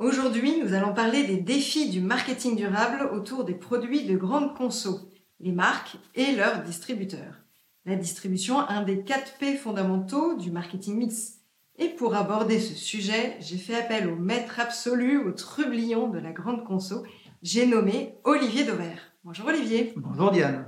Aujourd'hui, 0.00 0.58
nous 0.64 0.72
allons 0.72 0.94
parler 0.94 1.24
des 1.24 1.36
défis 1.36 1.90
du 1.90 2.00
marketing 2.00 2.56
durable 2.56 3.10
autour 3.12 3.44
des 3.44 3.52
produits 3.52 4.06
de 4.06 4.16
grande 4.16 4.56
conso, 4.56 4.98
les 5.40 5.52
marques 5.52 5.96
et 6.14 6.32
leurs 6.32 6.62
distributeurs. 6.62 7.34
La 7.84 7.96
distribution, 7.96 8.58
un 8.60 8.82
des 8.82 9.02
4 9.04 9.34
P 9.38 9.56
fondamentaux 9.56 10.38
du 10.38 10.50
marketing 10.50 10.96
mix. 10.96 11.34
Et 11.78 11.88
pour 11.90 12.14
aborder 12.14 12.60
ce 12.60 12.74
sujet, 12.74 13.36
j'ai 13.40 13.58
fait 13.58 13.74
appel 13.74 14.08
au 14.08 14.16
maître 14.16 14.58
absolu, 14.58 15.18
au 15.18 15.32
trublion 15.32 16.08
de 16.08 16.18
la 16.18 16.32
grande 16.32 16.64
conso. 16.64 17.02
J'ai 17.42 17.66
nommé 17.66 18.14
Olivier 18.24 18.64
Dauvert. 18.64 19.12
Bonjour 19.22 19.48
Olivier. 19.48 19.92
Bonjour 19.96 20.30
Diane. 20.30 20.66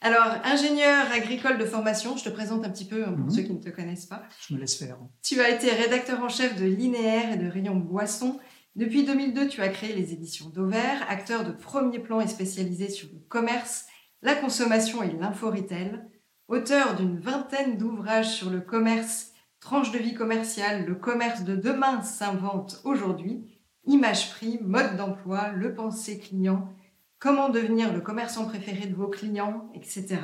Alors, 0.00 0.32
ingénieur 0.44 1.06
agricole 1.12 1.58
de 1.58 1.64
formation, 1.64 2.16
je 2.16 2.22
te 2.22 2.28
présente 2.28 2.64
un 2.64 2.70
petit 2.70 2.84
peu 2.84 3.02
hein, 3.04 3.12
pour 3.12 3.24
Mhm. 3.26 3.30
ceux 3.30 3.42
qui 3.42 3.52
ne 3.52 3.58
te 3.60 3.68
connaissent 3.68 4.06
pas. 4.06 4.22
Je 4.48 4.54
me 4.54 4.60
laisse 4.60 4.76
faire. 4.76 4.96
Tu 5.22 5.40
as 5.40 5.50
été 5.50 5.70
rédacteur 5.72 6.22
en 6.22 6.28
chef 6.28 6.54
de 6.54 6.64
Linéaire 6.66 7.32
et 7.32 7.36
de 7.36 7.48
Rayon 7.48 7.74
Boisson. 7.74 8.38
Depuis 8.78 9.02
2002, 9.02 9.48
tu 9.48 9.60
as 9.60 9.70
créé 9.70 9.92
les 9.92 10.12
éditions 10.12 10.50
Dauvert, 10.50 11.04
acteur 11.08 11.44
de 11.44 11.50
premier 11.50 11.98
plan 11.98 12.20
et 12.20 12.28
spécialisé 12.28 12.88
sur 12.88 13.08
le 13.12 13.18
commerce, 13.28 13.86
la 14.22 14.36
consommation 14.36 15.02
et 15.02 15.10
l'info-retail. 15.10 16.00
Auteur 16.46 16.94
d'une 16.94 17.18
vingtaine 17.18 17.76
d'ouvrages 17.76 18.32
sur 18.32 18.50
le 18.50 18.60
commerce, 18.60 19.32
tranche 19.58 19.90
de 19.90 19.98
vie 19.98 20.14
commerciale, 20.14 20.86
le 20.86 20.94
commerce 20.94 21.42
de 21.42 21.56
demain 21.56 22.02
s'invente 22.02 22.80
aujourd'hui, 22.84 23.48
image 23.84 24.30
prix, 24.30 24.60
mode 24.62 24.96
d'emploi, 24.96 25.48
le 25.48 25.74
pensée 25.74 26.20
client, 26.20 26.72
comment 27.18 27.48
devenir 27.48 27.92
le 27.92 28.00
commerçant 28.00 28.44
préféré 28.44 28.86
de 28.86 28.94
vos 28.94 29.08
clients, 29.08 29.72
etc. 29.74 30.18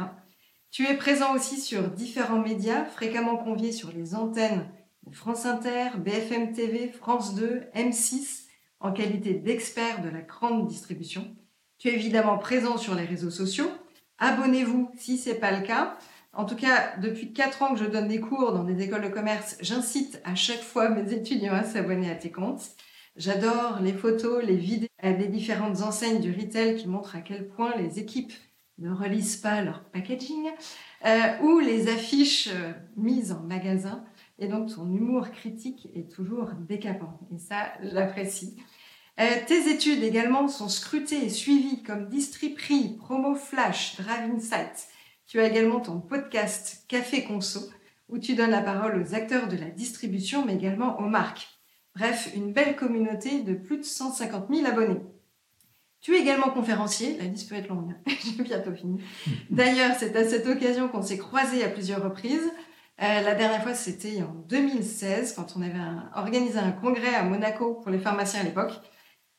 Tu 0.71 0.87
es 0.87 0.97
présent 0.97 1.35
aussi 1.35 1.61
sur 1.61 1.91
différents 1.91 2.41
médias, 2.41 2.85
fréquemment 2.85 3.37
convié 3.37 3.73
sur 3.73 3.91
les 3.91 4.15
antennes 4.15 4.71
France 5.13 5.47
Inter, 5.47 5.91
BFM 5.99 6.53
TV, 6.53 6.89
France 6.89 7.35
2, 7.35 7.63
M6, 7.75 8.45
en 8.81 8.93
qualité 8.93 9.35
d'expert 9.35 10.03
de 10.03 10.09
la 10.09 10.21
grande 10.21 10.67
distribution. 10.67 11.35
Tu 11.79 11.89
es 11.89 11.95
évidemment 11.95 12.39
présent 12.39 12.77
sur 12.77 12.95
les 12.95 13.05
réseaux 13.05 13.31
sociaux. 13.31 13.71
Abonnez-vous 14.19 14.91
si 14.97 15.19
ce 15.19 15.31
n'est 15.31 15.37
pas 15.37 15.53
le 15.59 15.67
cas. 15.67 15.99
En 16.33 16.45
tout 16.45 16.57
cas, 16.57 16.97
depuis 16.99 17.33
4 17.33 17.63
ans 17.63 17.75
que 17.75 17.81
je 17.81 17.85
donne 17.85 18.09
des 18.09 18.21
cours 18.21 18.53
dans 18.53 18.65
des 18.65 18.83
écoles 18.83 19.03
de 19.03 19.09
commerce, 19.09 19.57
j'incite 19.61 20.21
à 20.25 20.35
chaque 20.35 20.63
fois 20.63 20.89
mes 20.89 21.13
étudiants 21.13 21.55
à 21.55 21.65
s'abonner 21.65 22.11
à 22.11 22.17
tes 22.17 22.31
comptes. 22.31 22.71
J'adore 23.17 23.79
les 23.81 23.93
photos, 23.93 24.43
les 24.45 24.57
vidéos 24.57 24.89
des 25.03 25.29
différentes 25.29 25.83
enseignes 25.83 26.21
du 26.21 26.33
retail 26.33 26.77
qui 26.77 26.89
montrent 26.89 27.15
à 27.15 27.21
quel 27.21 27.47
point 27.47 27.77
les 27.77 28.01
équipes 28.01 28.33
ne 28.79 28.91
relisent 28.91 29.37
pas 29.37 29.63
leur 29.63 29.85
packaging 29.85 30.49
euh, 31.07 31.39
ou 31.43 31.61
les 31.61 31.89
affiches 31.89 32.49
euh, 32.49 32.73
mises 32.97 33.31
en 33.31 33.41
magasin. 33.41 34.05
Et 34.39 34.49
donc, 34.49 34.75
ton 34.75 34.87
humour 34.93 35.31
critique 35.31 35.89
est 35.95 36.11
toujours 36.11 36.51
décapant. 36.67 37.21
Et 37.35 37.39
ça, 37.39 37.73
j'apprécie. 37.83 38.57
Euh, 39.21 39.25
tes 39.47 39.71
études 39.71 40.03
également 40.03 40.49
sont 40.49 40.69
scrutées 40.69 41.25
et 41.25 41.29
suivies 41.29 41.83
comme 41.85 42.09
Distriprix, 42.09 42.97
Promo 42.99 43.37
Flash, 43.37 43.97
Drive 43.97 44.33
Insight. 44.35 44.89
Tu 45.27 45.41
as 45.41 45.47
également 45.47 45.81
ton 45.81 46.01
podcast 46.01 46.85
Café 46.89 47.23
Conso, 47.25 47.61
où 48.09 48.19
tu 48.19 48.35
donnes 48.35 48.51
la 48.51 48.61
parole 48.61 49.01
aux 49.01 49.15
acteurs 49.15 49.47
de 49.47 49.57
la 49.57 49.71
distribution, 49.71 50.45
mais 50.45 50.57
également 50.57 50.99
aux 50.99 51.09
marques. 51.09 51.49
Bref, 51.95 52.33
une 52.35 52.53
belle 52.53 52.75
communauté 52.75 53.43
de 53.43 53.55
plus 53.55 53.79
de 53.79 53.85
150 53.85 54.49
000 54.53 54.67
abonnés. 54.67 55.01
Tu 56.01 56.17
es 56.17 56.21
également 56.21 56.51
conférencier, 56.51 57.17
la 57.19 57.25
liste 57.25 57.49
peut 57.49 57.55
être 57.55 57.69
longue, 57.69 57.93
hein. 57.93 58.13
j'ai 58.37 58.43
bientôt 58.43 58.75
fini. 58.75 59.01
D'ailleurs, 59.51 59.95
c'est 59.99 60.15
à 60.17 60.29
cette 60.29 60.47
occasion 60.47 60.89
qu'on 60.89 61.03
s'est 61.03 61.19
croisés 61.19 61.65
à 61.65 61.69
plusieurs 61.69 62.03
reprises. 62.03 62.51
Euh, 63.03 63.23
la 63.23 63.35
dernière 63.35 63.63
fois, 63.63 63.75
c'était 63.75 64.23
en 64.23 64.35
2016, 64.49 65.35
quand 65.35 65.55
on 65.57 65.63
avait 65.63 65.75
organisé 66.15 66.59
un 66.59 66.71
congrès 66.71 67.15
à 67.15 67.25
Monaco 67.25 67.75
pour 67.75 67.91
les 67.91 67.99
pharmaciens 67.99 68.41
à 68.41 68.45
l'époque. 68.45 68.73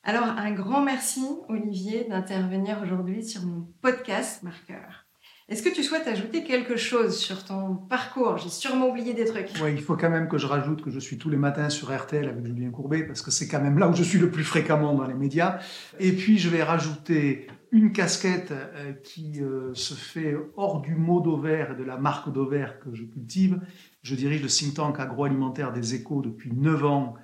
Alors, 0.03 0.25
un 0.25 0.51
grand 0.51 0.81
merci, 0.81 1.25
Olivier, 1.49 2.05
d'intervenir 2.09 2.79
aujourd'hui 2.83 3.23
sur 3.23 3.43
mon 3.43 3.67
podcast 3.81 4.43
Marqueur. 4.43 5.05
Est-ce 5.47 5.61
que 5.61 5.69
tu 5.69 5.83
souhaites 5.83 6.07
ajouter 6.07 6.43
quelque 6.43 6.75
chose 6.75 7.17
sur 7.17 7.43
ton 7.45 7.75
parcours? 7.75 8.37
J'ai 8.39 8.49
sûrement 8.49 8.89
oublié 8.89 9.13
des 9.13 9.25
trucs. 9.25 9.51
Ouais, 9.61 9.73
il 9.73 9.81
faut 9.81 9.95
quand 9.95 10.09
même 10.09 10.27
que 10.27 10.39
je 10.39 10.47
rajoute 10.47 10.83
que 10.83 10.89
je 10.89 10.99
suis 10.99 11.17
tous 11.17 11.29
les 11.29 11.37
matins 11.37 11.69
sur 11.69 11.95
RTL 11.95 12.27
avec 12.27 12.45
Julien 12.45 12.71
Courbet, 12.71 13.03
parce 13.03 13.21
que 13.21 13.31
c'est 13.31 13.47
quand 13.47 13.61
même 13.61 13.77
là 13.77 13.87
où 13.87 13.95
je 13.95 14.03
suis 14.03 14.17
le 14.17 14.31
plus 14.31 14.43
fréquemment 14.43 14.93
dans 14.93 15.05
les 15.05 15.13
médias. 15.13 15.59
Et 15.99 16.11
puis, 16.13 16.39
je 16.39 16.49
vais 16.49 16.63
rajouter 16.63 17.47
une 17.71 17.91
casquette 17.91 18.51
euh, 18.51 18.93
qui 18.93 19.41
euh, 19.41 19.73
se 19.73 19.93
fait 19.93 20.35
hors 20.55 20.81
du 20.81 20.95
mot 20.95 21.21
d'Auvert 21.21 21.71
et 21.71 21.75
de 21.75 21.83
la 21.83 21.97
marque 21.97 22.31
d'Auvert 22.31 22.79
que 22.79 22.93
je 22.93 23.03
cultive. 23.03 23.59
Je 24.01 24.15
dirige 24.15 24.41
le 24.41 24.47
think 24.47 24.75
tank 24.75 24.99
agroalimentaire 24.99 25.73
des 25.73 25.95
échos 25.95 26.21
depuis 26.21 26.51
9 26.53 26.85
ans. 26.85 27.15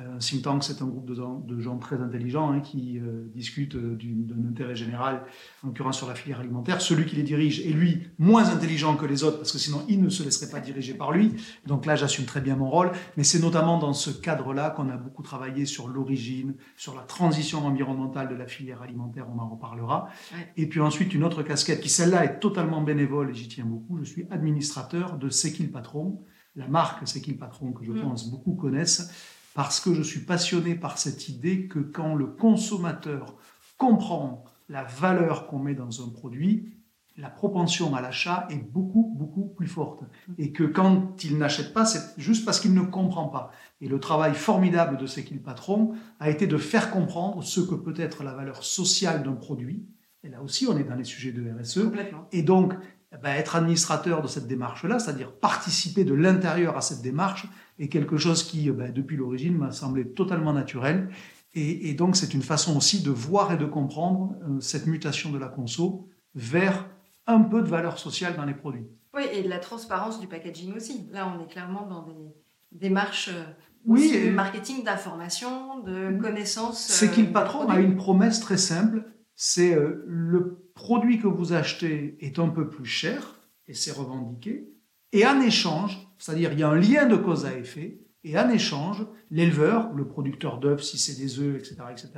Euh, 0.00 0.14
Un 0.14 0.18
think 0.18 0.42
tank, 0.42 0.62
c'est 0.62 0.80
un 0.80 0.86
groupe 0.86 1.06
de 1.06 1.14
gens, 1.14 1.40
de 1.40 1.58
gens 1.60 1.76
très 1.78 2.00
intelligents 2.00 2.52
hein, 2.52 2.60
qui 2.60 2.98
euh, 3.00 3.28
discutent 3.34 3.74
euh, 3.74 3.98
d'un 4.00 4.48
intérêt 4.48 4.76
général, 4.76 5.24
en 5.64 5.68
l'occurrence 5.68 5.96
sur 5.96 6.06
la 6.08 6.14
filière 6.14 6.38
alimentaire. 6.40 6.80
Celui 6.80 7.04
qui 7.06 7.16
les 7.16 7.24
dirige 7.24 7.60
est 7.66 7.70
lui 7.72 8.06
moins 8.18 8.48
intelligent 8.48 8.94
que 8.96 9.06
les 9.06 9.24
autres, 9.24 9.38
parce 9.38 9.50
que 9.50 9.58
sinon 9.58 9.82
il 9.88 10.00
ne 10.00 10.08
se 10.08 10.22
laisserait 10.22 10.50
pas 10.50 10.60
diriger 10.60 10.94
par 10.94 11.10
lui. 11.10 11.34
Donc 11.66 11.84
là, 11.84 11.96
j'assume 11.96 12.26
très 12.26 12.40
bien 12.40 12.54
mon 12.54 12.70
rôle. 12.70 12.92
Mais 13.16 13.24
c'est 13.24 13.40
notamment 13.40 13.78
dans 13.78 13.92
ce 13.92 14.10
cadre-là 14.10 14.70
qu'on 14.70 14.88
a 14.88 14.96
beaucoup 14.96 15.22
travaillé 15.24 15.66
sur 15.66 15.88
l'origine, 15.88 16.54
sur 16.76 16.94
la 16.94 17.02
transition 17.02 17.66
environnementale 17.66 18.28
de 18.28 18.34
la 18.36 18.46
filière 18.46 18.82
alimentaire, 18.82 19.26
on 19.34 19.38
en 19.40 19.48
reparlera. 19.48 20.08
Et 20.56 20.68
puis 20.68 20.80
ensuite, 20.80 21.12
une 21.14 21.24
autre 21.24 21.42
casquette 21.42 21.80
qui, 21.80 21.88
celle-là, 21.88 22.24
est 22.24 22.38
totalement 22.38 22.82
bénévole 22.82 23.30
et 23.30 23.34
j'y 23.34 23.48
tiens 23.48 23.64
beaucoup. 23.64 23.98
Je 23.98 24.04
suis 24.04 24.26
administrateur 24.30 25.18
de 25.18 25.28
C'est 25.28 25.52
qui 25.52 25.64
le 25.64 25.70
patron 25.70 26.20
la 26.56 26.66
marque 26.66 27.06
C'est 27.06 27.20
qui 27.20 27.30
le 27.30 27.36
patron 27.36 27.72
que 27.72 27.84
je 27.84 27.92
Mm. 27.92 28.00
pense 28.02 28.30
beaucoup 28.30 28.54
connaissent, 28.54 29.10
parce 29.58 29.80
que 29.80 29.92
je 29.92 30.02
suis 30.02 30.20
passionné 30.20 30.76
par 30.76 30.98
cette 30.98 31.28
idée 31.28 31.66
que 31.66 31.80
quand 31.80 32.14
le 32.14 32.26
consommateur 32.26 33.34
comprend 33.76 34.44
la 34.68 34.84
valeur 34.84 35.48
qu'on 35.48 35.58
met 35.58 35.74
dans 35.74 36.00
un 36.00 36.10
produit, 36.10 36.76
la 37.16 37.28
propension 37.28 37.96
à 37.96 38.00
l'achat 38.00 38.46
est 38.50 38.70
beaucoup, 38.72 39.12
beaucoup 39.18 39.48
plus 39.48 39.66
forte. 39.66 40.04
Et 40.38 40.52
que 40.52 40.62
quand 40.62 41.24
il 41.24 41.38
n'achète 41.38 41.74
pas, 41.74 41.84
c'est 41.84 42.16
juste 42.18 42.44
parce 42.44 42.60
qu'il 42.60 42.72
ne 42.72 42.82
comprend 42.82 43.26
pas. 43.26 43.50
Et 43.80 43.88
le 43.88 43.98
travail 43.98 44.34
formidable 44.34 44.96
de 44.96 45.08
C'est 45.08 45.24
qui 45.24 45.34
le 45.34 45.40
patron 45.40 45.90
a 46.20 46.30
été 46.30 46.46
de 46.46 46.56
faire 46.56 46.92
comprendre 46.92 47.42
ce 47.42 47.60
que 47.60 47.74
peut 47.74 47.94
être 47.96 48.22
la 48.22 48.34
valeur 48.34 48.62
sociale 48.62 49.24
d'un 49.24 49.32
produit. 49.32 49.84
Et 50.22 50.28
là 50.28 50.40
aussi, 50.40 50.68
on 50.68 50.78
est 50.78 50.84
dans 50.84 50.94
les 50.94 51.02
sujets 51.02 51.32
de 51.32 51.44
RSE. 51.60 51.90
Et 52.30 52.42
donc, 52.42 52.74
eh 53.12 53.16
ben, 53.16 53.30
être 53.30 53.56
administrateur 53.56 54.22
de 54.22 54.28
cette 54.28 54.46
démarche-là, 54.46 55.00
c'est-à-dire 55.00 55.32
participer 55.32 56.04
de 56.04 56.14
l'intérieur 56.14 56.76
à 56.76 56.80
cette 56.80 57.02
démarche, 57.02 57.48
est 57.78 57.88
quelque 57.88 58.16
chose 58.16 58.42
qui, 58.42 58.68
eh 58.68 58.72
ben, 58.72 58.92
depuis 58.92 59.16
l'origine, 59.16 59.56
m'a 59.56 59.72
semblé 59.72 60.08
totalement 60.08 60.52
naturel. 60.52 61.10
Et, 61.54 61.90
et 61.90 61.94
donc, 61.94 62.16
c'est 62.16 62.34
une 62.34 62.42
façon 62.42 62.76
aussi 62.76 63.02
de 63.02 63.10
voir 63.10 63.52
et 63.52 63.56
de 63.56 63.64
comprendre 63.66 64.34
euh, 64.48 64.60
cette 64.60 64.86
mutation 64.86 65.30
de 65.30 65.38
la 65.38 65.48
conso 65.48 66.08
vers 66.34 66.86
un 67.26 67.40
peu 67.40 67.62
de 67.62 67.66
valeur 67.68 67.98
sociale 67.98 68.36
dans 68.36 68.44
les 68.44 68.54
produits. 68.54 68.86
Oui, 69.14 69.22
et 69.32 69.42
de 69.42 69.48
la 69.48 69.58
transparence 69.58 70.20
du 70.20 70.26
packaging 70.26 70.74
aussi. 70.76 71.08
Là, 71.12 71.32
on 71.34 71.42
est 71.42 71.48
clairement 71.48 71.86
dans 71.86 72.02
des 72.02 72.34
démarches 72.72 73.30
euh, 73.32 73.44
Oui, 73.86 74.10
de 74.12 74.16
et- 74.26 74.30
marketing, 74.30 74.84
d'information, 74.84 75.80
de 75.80 76.18
connaissances. 76.20 76.86
C'est 76.86 77.08
euh, 77.08 77.12
qu'il 77.12 77.32
patron 77.32 77.66
a 77.68 77.80
une 77.80 77.96
promesse 77.96 78.40
très 78.40 78.58
simple, 78.58 79.04
c'est 79.34 79.74
euh, 79.74 80.04
le 80.06 80.70
produit 80.74 81.18
que 81.18 81.26
vous 81.26 81.52
achetez 81.52 82.16
est 82.20 82.38
un 82.38 82.48
peu 82.48 82.68
plus 82.68 82.84
cher, 82.84 83.36
et 83.66 83.74
c'est 83.74 83.92
revendiqué, 83.92 84.68
et 85.12 85.26
en 85.26 85.40
échange, 85.40 86.07
c'est-à-dire 86.18 86.52
il 86.52 86.58
y 86.58 86.62
a 86.62 86.68
un 86.68 86.76
lien 86.76 87.06
de 87.06 87.16
cause 87.16 87.46
à 87.46 87.56
effet, 87.56 88.00
et 88.24 88.38
en 88.38 88.50
échange, 88.50 89.06
l'éleveur, 89.30 89.92
le 89.94 90.06
producteur 90.06 90.58
d'œufs, 90.58 90.82
si 90.82 90.98
c'est 90.98 91.14
des 91.14 91.38
œufs, 91.38 91.56
etc., 91.56 91.76
etc., 91.90 92.10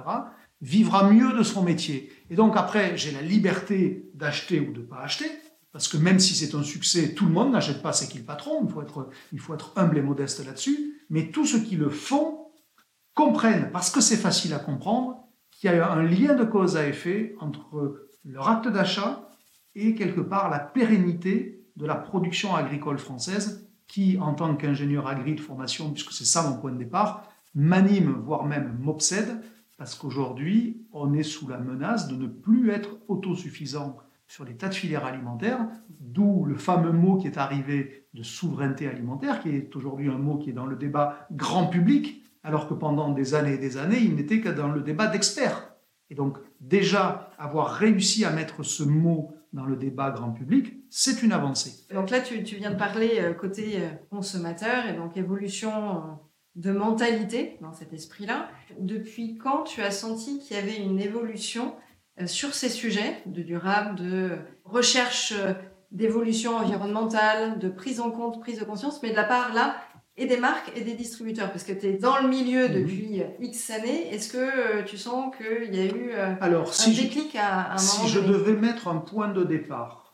vivra 0.60 1.10
mieux 1.10 1.32
de 1.32 1.42
son 1.42 1.62
métier. 1.62 2.12
Et 2.30 2.34
donc 2.34 2.56
après, 2.56 2.96
j'ai 2.96 3.12
la 3.12 3.22
liberté 3.22 4.10
d'acheter 4.14 4.60
ou 4.60 4.72
de 4.72 4.80
ne 4.80 4.84
pas 4.84 5.00
acheter, 5.00 5.30
parce 5.72 5.88
que 5.88 5.96
même 5.96 6.18
si 6.18 6.34
c'est 6.34 6.54
un 6.54 6.62
succès, 6.62 7.14
tout 7.14 7.26
le 7.26 7.32
monde 7.32 7.52
n'achète 7.52 7.82
pas 7.82 7.92
C'est 7.92 8.08
qui 8.08 8.18
le 8.18 8.24
patron, 8.24 8.64
il 8.64 8.70
faut, 8.70 8.82
être, 8.82 9.08
il 9.32 9.38
faut 9.38 9.54
être 9.54 9.72
humble 9.76 9.98
et 9.98 10.02
modeste 10.02 10.44
là-dessus, 10.44 11.04
mais 11.10 11.30
tous 11.30 11.46
ceux 11.46 11.60
qui 11.60 11.76
le 11.76 11.90
font 11.90 12.50
comprennent, 13.14 13.70
parce 13.72 13.90
que 13.90 14.00
c'est 14.00 14.16
facile 14.16 14.52
à 14.54 14.58
comprendre, 14.58 15.28
qu'il 15.50 15.70
y 15.70 15.74
a 15.74 15.92
un 15.92 16.02
lien 16.02 16.34
de 16.34 16.44
cause 16.44 16.76
à 16.76 16.86
effet 16.86 17.34
entre 17.40 18.08
leur 18.24 18.48
acte 18.48 18.68
d'achat 18.68 19.28
et 19.74 19.94
quelque 19.94 20.20
part 20.20 20.50
la 20.50 20.58
pérennité 20.58 21.66
de 21.76 21.86
la 21.86 21.94
production 21.94 22.54
agricole 22.54 22.98
française 22.98 23.69
qui, 23.90 24.18
en 24.18 24.34
tant 24.34 24.54
qu'ingénieur 24.54 25.08
agri 25.08 25.34
de 25.34 25.40
formation, 25.40 25.90
puisque 25.90 26.12
c'est 26.12 26.24
ça 26.24 26.48
mon 26.48 26.56
point 26.56 26.70
de 26.70 26.78
départ, 26.78 27.28
m'anime, 27.56 28.12
voire 28.24 28.44
même 28.44 28.78
m'obsède, 28.78 29.42
parce 29.78 29.96
qu'aujourd'hui, 29.96 30.86
on 30.92 31.12
est 31.12 31.24
sous 31.24 31.48
la 31.48 31.58
menace 31.58 32.06
de 32.06 32.14
ne 32.14 32.28
plus 32.28 32.70
être 32.70 32.98
autosuffisant 33.08 33.96
sur 34.28 34.44
les 34.44 34.54
tas 34.54 34.68
de 34.68 34.74
filières 34.74 35.04
alimentaires, 35.04 35.66
d'où 35.98 36.44
le 36.44 36.54
fameux 36.54 36.92
mot 36.92 37.16
qui 37.16 37.26
est 37.26 37.36
arrivé 37.36 38.06
de 38.14 38.22
souveraineté 38.22 38.86
alimentaire, 38.86 39.40
qui 39.40 39.48
est 39.48 39.74
aujourd'hui 39.74 40.08
un 40.08 40.18
mot 40.18 40.38
qui 40.38 40.50
est 40.50 40.52
dans 40.52 40.66
le 40.66 40.76
débat 40.76 41.26
grand 41.32 41.66
public, 41.66 42.22
alors 42.44 42.68
que 42.68 42.74
pendant 42.74 43.10
des 43.10 43.34
années 43.34 43.54
et 43.54 43.58
des 43.58 43.76
années, 43.76 43.98
il 43.98 44.14
n'était 44.14 44.40
que 44.40 44.50
dans 44.50 44.68
le 44.68 44.82
débat 44.82 45.08
d'experts. 45.08 45.72
Et 46.10 46.14
donc, 46.14 46.38
déjà, 46.60 47.32
avoir 47.38 47.72
réussi 47.72 48.24
à 48.24 48.30
mettre 48.30 48.62
ce 48.62 48.84
mot 48.84 49.34
dans 49.52 49.64
le 49.64 49.76
débat 49.76 50.10
grand 50.10 50.30
public, 50.30 50.76
c'est 50.90 51.22
une 51.22 51.32
avancée. 51.32 51.86
Donc 51.92 52.10
là, 52.10 52.20
tu, 52.20 52.36
viens 52.36 52.70
de 52.70 52.76
parler 52.76 53.18
euh, 53.18 53.32
côté 53.32 53.76
euh, 53.76 53.88
consommateur 54.10 54.86
et 54.86 54.92
donc 54.92 55.16
évolution 55.16 55.70
euh, 55.70 56.00
de 56.54 56.70
mentalité 56.72 57.58
dans 57.60 57.72
cet 57.72 57.92
esprit-là. 57.92 58.48
Depuis 58.78 59.38
quand 59.38 59.64
tu 59.64 59.82
as 59.82 59.90
senti 59.90 60.38
qu'il 60.40 60.56
y 60.56 60.60
avait 60.60 60.76
une 60.76 61.00
évolution 61.00 61.74
sur 62.26 62.52
ces 62.52 62.68
sujets 62.68 63.22
de 63.24 63.40
durable, 63.40 63.94
de 63.94 64.38
recherche 64.64 65.32
d'évolution 65.90 66.56
environnementale, 66.56 67.58
de 67.58 67.68
prise 67.70 67.98
en 68.00 68.10
compte, 68.10 68.40
prise 68.40 68.58
de 68.58 68.64
conscience, 68.64 69.02
mais 69.02 69.10
de 69.10 69.16
la 69.16 69.24
part 69.24 69.54
là 69.54 69.76
et 70.20 70.26
des 70.26 70.36
marques 70.36 70.70
et 70.76 70.82
des 70.82 70.94
distributeurs 70.94 71.50
Parce 71.50 71.64
que 71.64 71.72
tu 71.72 71.86
es 71.86 71.92
dans 71.94 72.20
le 72.20 72.28
milieu 72.28 72.68
depuis 72.68 73.22
X 73.40 73.70
années. 73.70 74.12
Est-ce 74.12 74.30
que 74.30 74.38
euh, 74.38 74.84
tu 74.84 74.98
sens 74.98 75.34
qu'il 75.34 75.74
y 75.74 75.80
a 75.80 75.86
eu 75.86 76.10
euh, 76.12 76.34
Alors, 76.40 76.68
un 76.68 76.72
si 76.72 76.94
déclic 76.94 77.34
à, 77.36 77.72
un 77.72 77.76
moment 77.76 77.78
Si 77.78 78.08
je 78.08 78.20
devais 78.20 78.52
mettre 78.52 78.88
un 78.88 78.98
point 78.98 79.32
de 79.32 79.42
départ 79.42 80.12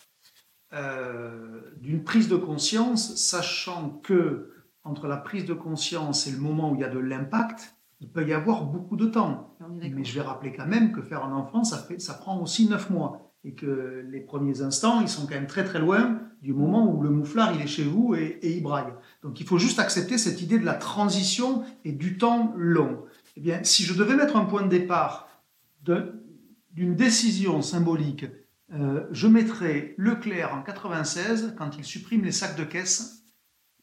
euh, 0.73 1.61
d'une 1.79 2.05
prise 2.05 2.29
de 2.29 2.37
conscience, 2.37 3.17
sachant 3.17 4.01
que 4.03 4.53
entre 4.85 5.09
la 5.09 5.17
prise 5.17 5.45
de 5.45 5.55
conscience 5.55 6.29
et 6.29 6.31
le 6.31 6.39
moment 6.39 6.71
où 6.71 6.77
il 6.77 6.81
y 6.81 6.85
a 6.85 6.89
de 6.89 7.01
l'impact, 7.01 7.75
il 7.99 8.09
peut 8.09 8.27
y 8.27 8.33
avoir 8.33 8.65
beaucoup 8.65 8.97
de 8.97 9.07
temps. 9.07 9.57
Mais 9.69 10.05
je 10.05 10.15
vais 10.15 10.21
rappeler 10.21 10.53
quand 10.53 10.67
même 10.67 10.93
que 10.93 11.03
faire 11.03 11.25
un 11.25 11.33
enfant, 11.33 11.65
ça, 11.65 11.79
fait, 11.79 11.99
ça 11.99 12.15
prend 12.15 12.41
aussi 12.41 12.69
9 12.69 12.91
mois 12.91 13.26
et 13.47 13.53
que 13.53 14.05
les 14.11 14.21
premiers 14.21 14.61
instants, 14.61 15.01
ils 15.01 15.09
sont 15.09 15.25
quand 15.27 15.37
même 15.37 15.47
très 15.47 15.65
très 15.65 15.79
loin 15.79 16.19
du 16.43 16.53
moment 16.53 16.93
où 16.93 17.01
le 17.01 17.11
mouflard 17.11 17.55
il 17.55 17.63
est 17.63 17.69
chez 17.69 17.85
vous 17.85 18.17
et, 18.17 18.41
il 18.43 18.63
braille. 18.63 18.93
Donc 19.23 19.41
il 19.41 19.47
faut 19.47 19.59
juste 19.59 19.79
accepter 19.79 20.19
cette 20.19 20.43
idée 20.43 20.59
de 20.59 20.65
la 20.65 20.75
transition 20.75 21.65
et 21.85 21.93
du 21.93 22.19
temps 22.19 22.53
long. 22.57 23.05
Eh 23.37 23.41
bien, 23.41 23.63
si 23.63 23.85
je 23.85 23.95
devais 23.95 24.17
mettre 24.17 24.37
un 24.37 24.47
point 24.47 24.63
de 24.63 24.69
départ 24.69 25.29
d'une 25.85 26.97
décision 26.97 27.63
symbolique, 27.63 28.27
euh, 28.73 29.07
je 29.13 29.29
mettrais 29.29 29.95
Leclerc 29.97 30.53
en 30.53 30.63
96 30.63 31.55
quand 31.57 31.79
il 31.79 31.85
supprime 31.85 32.25
les 32.25 32.33
sacs 32.33 32.57
de 32.57 32.65
caisse 32.65 33.23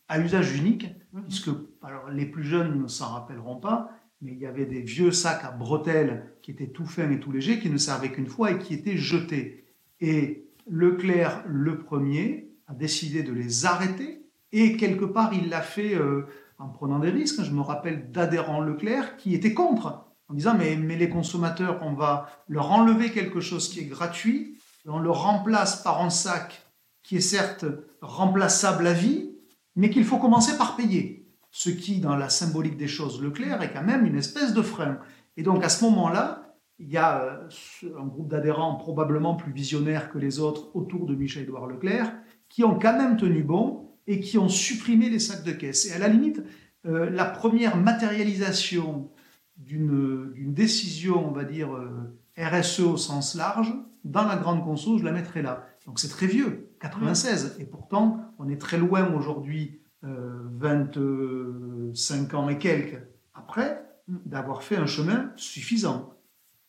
à 0.09 0.19
usage 0.19 0.53
unique, 0.57 0.87
mhm. 1.13 1.23
puisque 1.23 1.49
alors, 1.81 2.09
les 2.09 2.25
plus 2.25 2.43
jeunes 2.43 2.81
ne 2.81 2.87
s'en 2.87 3.13
rappelleront 3.13 3.55
pas, 3.55 3.91
mais 4.23 4.31
il 4.31 4.39
y 4.39 4.45
avait 4.45 4.65
des 4.65 4.81
vieux 4.81 5.11
sacs 5.11 5.43
à 5.43 5.51
bretelles 5.51 6.31
qui 6.41 6.51
étaient 6.51 6.67
tout 6.67 6.85
fins 6.85 7.11
et 7.11 7.19
tout 7.19 7.31
légers, 7.31 7.59
qui 7.59 7.69
ne 7.69 7.77
servaient 7.77 8.11
qu'une 8.11 8.27
fois 8.27 8.51
et 8.51 8.57
qui 8.57 8.73
étaient 8.73 8.97
jetés. 8.97 9.65
Et 9.99 10.47
Leclerc, 10.69 11.43
le 11.45 11.79
premier, 11.79 12.49
a 12.67 12.73
décidé 12.73 13.21
de 13.21 13.33
les 13.33 13.65
arrêter, 13.65 14.25
et 14.53 14.77
quelque 14.77 15.03
part, 15.03 15.33
il 15.33 15.49
l'a 15.49 15.61
fait 15.61 15.95
euh, 15.95 16.25
en 16.57 16.69
prenant 16.69 16.99
des 16.99 17.09
risques. 17.09 17.43
Je 17.43 17.51
me 17.51 17.61
rappelle 17.61 18.11
d'adhérents 18.11 18.61
Leclerc 18.61 19.17
qui 19.17 19.33
étaient 19.33 19.53
contre, 19.53 20.05
en 20.29 20.33
disant 20.33 20.55
mais, 20.57 20.77
mais 20.77 20.95
les 20.95 21.09
consommateurs, 21.09 21.79
on 21.81 21.93
va 21.93 22.29
leur 22.47 22.71
enlever 22.71 23.11
quelque 23.11 23.41
chose 23.41 23.67
qui 23.67 23.81
est 23.81 23.85
gratuit, 23.85 24.57
on 24.85 24.99
le 24.99 25.11
remplace 25.11 25.81
par 25.81 26.01
un 26.01 26.09
sac 26.09 26.65
qui 27.03 27.17
est 27.17 27.21
certes 27.21 27.65
remplaçable 28.01 28.87
à 28.87 28.93
vie, 28.93 29.31
mais 29.75 29.89
qu'il 29.89 30.05
faut 30.05 30.17
commencer 30.17 30.57
par 30.57 30.77
payer 30.77 31.22
ce 31.55 31.69
qui, 31.69 31.99
dans 31.99 32.15
la 32.15 32.29
symbolique 32.29 32.77
des 32.77 32.87
choses, 32.87 33.21
Leclerc 33.21 33.61
est 33.61 33.71
quand 33.71 33.83
même 33.83 34.07
une 34.07 34.17
espèce 34.17 34.55
de 34.55 34.63
frein. 34.63 34.97
Et 35.37 35.43
donc 35.43 35.63
à 35.63 35.69
ce 35.69 35.85
moment-là, 35.85 36.57
il 36.79 36.89
y 36.89 36.97
a 36.97 37.21
euh, 37.21 37.95
un 37.95 38.07
groupe 38.07 38.27
d'adhérents 38.27 38.75
probablement 38.75 39.35
plus 39.35 39.53
visionnaires 39.53 40.09
que 40.09 40.17
les 40.17 40.39
autres 40.39 40.75
autour 40.75 41.05
de 41.05 41.13
Michel-Édouard 41.13 41.67
Leclerc, 41.67 42.11
qui 42.49 42.63
ont 42.63 42.79
quand 42.79 42.97
même 42.97 43.17
tenu 43.17 43.43
bon 43.43 43.91
et 44.07 44.19
qui 44.19 44.39
ont 44.39 44.49
supprimé 44.49 45.11
les 45.11 45.19
sacs 45.19 45.43
de 45.43 45.51
caisse. 45.51 45.85
Et 45.85 45.93
à 45.93 45.99
la 45.99 46.07
limite, 46.07 46.41
euh, 46.87 47.11
la 47.11 47.25
première 47.25 47.77
matérialisation 47.77 49.11
d'une 49.55 50.53
décision, 50.55 51.29
on 51.29 51.31
va 51.31 51.43
dire, 51.43 51.71
euh, 51.71 52.17
RSE 52.35 52.79
au 52.79 52.97
sens 52.97 53.35
large, 53.35 53.71
dans 54.03 54.25
la 54.25 54.37
grande 54.37 54.63
conso, 54.63 54.97
je 54.97 55.05
la 55.05 55.11
mettrai 55.11 55.43
là. 55.43 55.67
Donc 55.85 55.99
c'est 55.99 56.09
très 56.09 56.25
vieux, 56.25 56.71
96. 56.79 57.57
Et 57.59 57.65
pourtant, 57.65 58.33
on 58.39 58.49
est 58.49 58.59
très 58.59 58.79
loin 58.79 59.13
aujourd'hui 59.13 59.82
25 60.03 62.33
ans 62.33 62.49
et 62.49 62.57
quelques 62.57 63.01
après 63.33 63.83
d'avoir 64.07 64.63
fait 64.63 64.75
un 64.75 64.85
chemin 64.85 65.31
suffisant. 65.35 66.17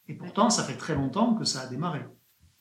Et 0.08 0.14
pourtant, 0.14 0.50
ça 0.50 0.62
fait 0.62 0.76
très 0.76 0.94
longtemps 0.94 1.34
que 1.34 1.44
ça 1.44 1.62
a 1.62 1.66
démarré. 1.66 2.00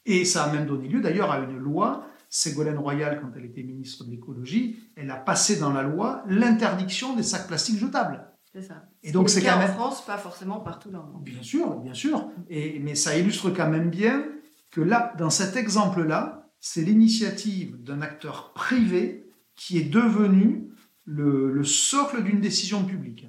Et 0.05 0.25
ça 0.25 0.45
a 0.45 0.51
même 0.51 0.65
donné 0.65 0.87
lieu 0.87 1.01
d'ailleurs 1.01 1.31
à 1.31 1.39
une 1.39 1.57
loi. 1.57 2.07
Ségolène 2.29 2.77
Royal, 2.77 3.21
quand 3.21 3.31
elle 3.37 3.45
était 3.45 3.63
ministre 3.63 4.05
de 4.05 4.11
l'écologie, 4.11 4.79
elle 4.95 5.11
a 5.11 5.15
passé 5.15 5.59
dans 5.59 5.71
la 5.71 5.83
loi 5.83 6.23
l'interdiction 6.27 7.15
des 7.15 7.21
sacs 7.21 7.47
plastiques 7.47 7.77
jetables. 7.77 8.25
C'est 8.51 8.63
ça. 8.63 8.85
Et 9.03 9.11
donc 9.11 9.29
c'est 9.29 9.41
quand 9.41 9.57
même 9.57 9.69
en 9.69 9.73
France, 9.73 10.05
pas 10.05 10.17
forcément 10.17 10.59
partout 10.59 10.89
dans 10.89 11.03
le 11.03 11.11
monde. 11.11 11.23
Bien 11.23 11.41
sûr, 11.41 11.79
bien 11.79 11.93
sûr. 11.93 12.29
Et, 12.49 12.79
mais 12.79 12.95
ça 12.95 13.17
illustre 13.17 13.51
quand 13.51 13.69
même 13.69 13.89
bien 13.89 14.25
que 14.71 14.81
là, 14.81 15.13
dans 15.17 15.29
cet 15.29 15.55
exemple-là, 15.55 16.49
c'est 16.59 16.81
l'initiative 16.81 17.81
d'un 17.83 18.01
acteur 18.01 18.53
privé 18.53 19.22
qui 19.55 19.77
est 19.77 19.89
devenu 19.89 20.69
le, 21.05 21.63
socle 21.63 22.23
d'une 22.23 22.39
décision 22.39 22.83
publique 22.85 23.27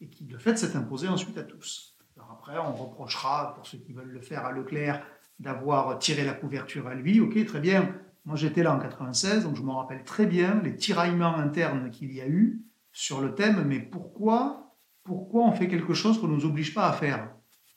et 0.00 0.08
qui, 0.08 0.24
de 0.24 0.38
fait, 0.38 0.56
s'est 0.56 0.76
imposé 0.76 1.08
ensuite 1.08 1.38
à 1.38 1.42
tous. 1.42 1.96
Alors 2.16 2.30
après, 2.32 2.58
on 2.58 2.72
reprochera, 2.72 3.54
pour 3.54 3.66
ceux 3.66 3.78
qui 3.78 3.92
veulent 3.92 4.12
le 4.12 4.20
faire 4.20 4.44
à 4.44 4.52
Leclerc, 4.52 5.04
d'avoir 5.38 5.98
tiré 5.98 6.24
la 6.24 6.32
couverture 6.32 6.86
à 6.86 6.94
lui. 6.94 7.20
Ok, 7.20 7.44
très 7.46 7.60
bien. 7.60 7.94
Moi, 8.24 8.36
j'étais 8.36 8.62
là 8.62 8.74
en 8.74 8.78
96, 8.78 9.44
donc 9.44 9.56
je 9.56 9.62
me 9.62 9.72
rappelle 9.72 10.04
très 10.04 10.26
bien 10.26 10.60
les 10.62 10.76
tiraillements 10.76 11.36
internes 11.36 11.90
qu'il 11.90 12.12
y 12.12 12.20
a 12.20 12.28
eu 12.28 12.62
sur 12.92 13.20
le 13.20 13.34
thème, 13.34 13.64
mais 13.66 13.80
pourquoi, 13.80 14.76
pourquoi 15.02 15.44
on 15.44 15.52
fait 15.52 15.68
quelque 15.68 15.92
chose 15.92 16.18
qu'on 16.20 16.28
ne 16.28 16.36
nous 16.36 16.46
oblige 16.46 16.72
pas 16.72 16.88
à 16.88 16.92
faire? 16.92 17.28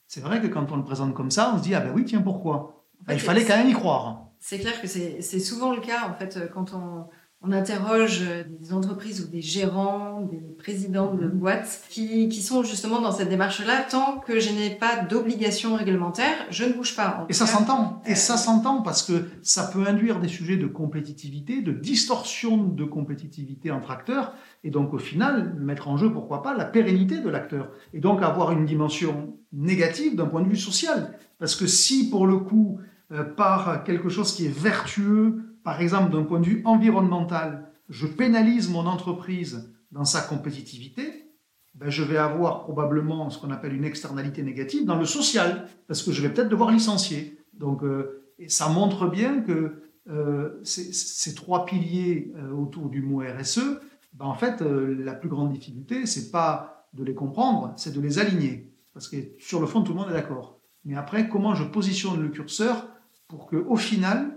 C'est 0.08 0.22
vrai 0.22 0.42
que 0.42 0.48
quand 0.48 0.72
on 0.72 0.78
le 0.78 0.84
présente 0.84 1.14
comme 1.14 1.32
ça, 1.32 1.52
on 1.54 1.58
se 1.58 1.64
dit, 1.64 1.76
ah 1.76 1.82
ben 1.82 1.92
oui, 1.94 2.06
tiens, 2.06 2.22
pourquoi? 2.22 2.86
Ben, 3.02 3.16
Il 3.16 3.20
fallait 3.20 3.44
quand 3.44 3.58
même 3.58 3.70
y 3.70 3.74
croire. 3.74 4.30
C'est 4.40 4.60
clair 4.60 4.80
que 4.80 4.88
c'est 4.88 5.40
souvent 5.40 5.74
le 5.74 5.82
cas, 5.82 6.08
en 6.08 6.14
fait, 6.14 6.50
quand 6.54 6.74
on, 6.74 7.08
on 7.42 7.52
interroge 7.52 8.24
euh, 8.24 8.44
des 8.60 8.74
entreprises 8.74 9.22
ou 9.22 9.28
des 9.28 9.42
gérants, 9.42 10.22
des 10.22 10.40
présidents 10.58 11.14
de 11.14 11.26
mhm. 11.26 11.38
boîtes 11.38 11.84
qui, 11.90 12.32
sont 12.42 12.64
justement 12.64 13.00
dans 13.00 13.12
cette 13.12 13.30
démarche-là. 13.30 13.84
Tant 13.90 14.20
que 14.20 14.40
je 14.40 14.52
n'ai 14.52 14.72
pas 14.72 15.04
d'obligation 15.04 15.76
réglementaire, 15.76 16.36
je 16.50 16.66
ne 16.66 16.74
bouge 16.74 16.96
pas. 16.96 17.26
Et 17.30 17.34
ça 17.34 17.46
s'entend. 17.46 18.02
Et 18.06 18.16
ça 18.16 18.38
s'entend 18.38 18.82
parce 18.82 19.04
que 19.04 19.26
ça 19.44 19.66
peut 19.66 19.86
induire 19.88 20.20
des 20.20 20.28
sujets 20.28 20.58
de 20.58 20.66
compétitivité, 20.66 21.62
de 21.62 21.72
distorsion 21.72 22.58
de 22.64 22.84
compétitivité 22.84 23.70
entre 23.72 23.92
acteurs. 23.92 24.34
Et 24.64 24.72
donc, 24.72 24.94
au 24.94 24.98
final, 24.98 25.56
mettre 25.60 25.88
en 25.90 25.98
jeu, 25.98 26.12
pourquoi 26.12 26.42
pas, 26.42 26.56
la 26.56 26.66
pérennité 26.66 27.20
de 27.20 27.30
l'acteur. 27.30 27.70
Et 27.94 28.00
donc, 28.00 28.24
avoir 28.24 28.52
une 28.52 28.66
dimension 28.66 29.38
négative 29.54 30.16
d'un 30.16 30.26
point 30.26 30.42
de 30.42 30.50
vue 30.50 30.58
social. 30.58 31.14
Parce 31.38 31.56
que 31.56 31.68
si, 31.68 32.10
pour 32.10 32.26
le 32.26 32.38
coup, 32.38 32.80
euh, 33.12 33.24
par 33.24 33.84
quelque 33.84 34.10
chose 34.10 34.34
qui 34.34 34.46
est 34.46 34.60
vertueux, 34.60 35.47
par 35.68 35.82
exemple, 35.82 36.14
d'un 36.14 36.24
point 36.24 36.40
de 36.40 36.46
vue 36.46 36.62
environnemental, 36.64 37.70
je 37.90 38.08
pénalise 38.08 38.70
mon 38.70 38.86
entreprise 38.86 39.76
dans 39.92 40.06
sa 40.06 40.22
compétitivité, 40.22 41.30
ben 41.76 41.90
je 41.90 42.04
vais 42.04 42.16
avoir 42.16 42.62
probablement 42.62 43.30
ce 43.30 43.38
qu'on 43.38 43.52
appelle 43.52 43.74
une 43.74 43.84
externalité 43.84 44.44
négative 44.44 44.86
dans 44.86 44.96
le 44.96 45.04
social, 45.04 45.68
parce 45.86 46.04
que 46.04 46.14
je 46.14 46.22
vais 46.22 46.30
peut-être 46.30 46.48
devoir 46.48 46.72
licencier. 46.72 47.38
Donc, 47.54 47.84
euh, 47.84 48.32
ça 48.48 48.70
montre 48.70 49.10
bien 49.10 49.42
que 49.42 49.82
euh, 50.10 50.58
ces, 50.64 51.36
trois 51.36 51.66
piliers 51.66 52.32
euh, 52.38 52.54
autour 52.54 52.88
du 52.88 53.02
mot 53.02 53.20
RSE, 53.20 53.82
ben 54.14 54.26
en 54.26 54.36
fait, 54.36 54.62
la 54.62 55.16
plus 55.16 55.28
grande 55.28 55.52
difficulté, 55.52 56.06
c'est 56.06 56.32
pas 56.32 56.88
de 56.94 57.04
les 57.04 57.14
comprendre, 57.14 57.74
c'est 57.76 57.94
de 57.94 58.00
les 58.00 58.20
aligner. 58.20 58.72
Parce 58.94 59.10
que 59.10 59.18
sur 59.38 59.60
le 59.60 59.68
fond, 59.68 59.82
tout 59.82 59.92
le 59.92 60.00
monde 60.00 60.12
est 60.12 60.14
d'accord. 60.14 60.62
Mais 60.86 60.96
après, 60.96 61.28
comment 61.28 61.56
je 61.56 61.66
positionne 61.66 62.22
le 62.22 62.30
curseur 62.30 62.88
pour 63.28 63.48
qu'au 63.48 63.76
final, 63.76 64.32
euh, 64.32 64.37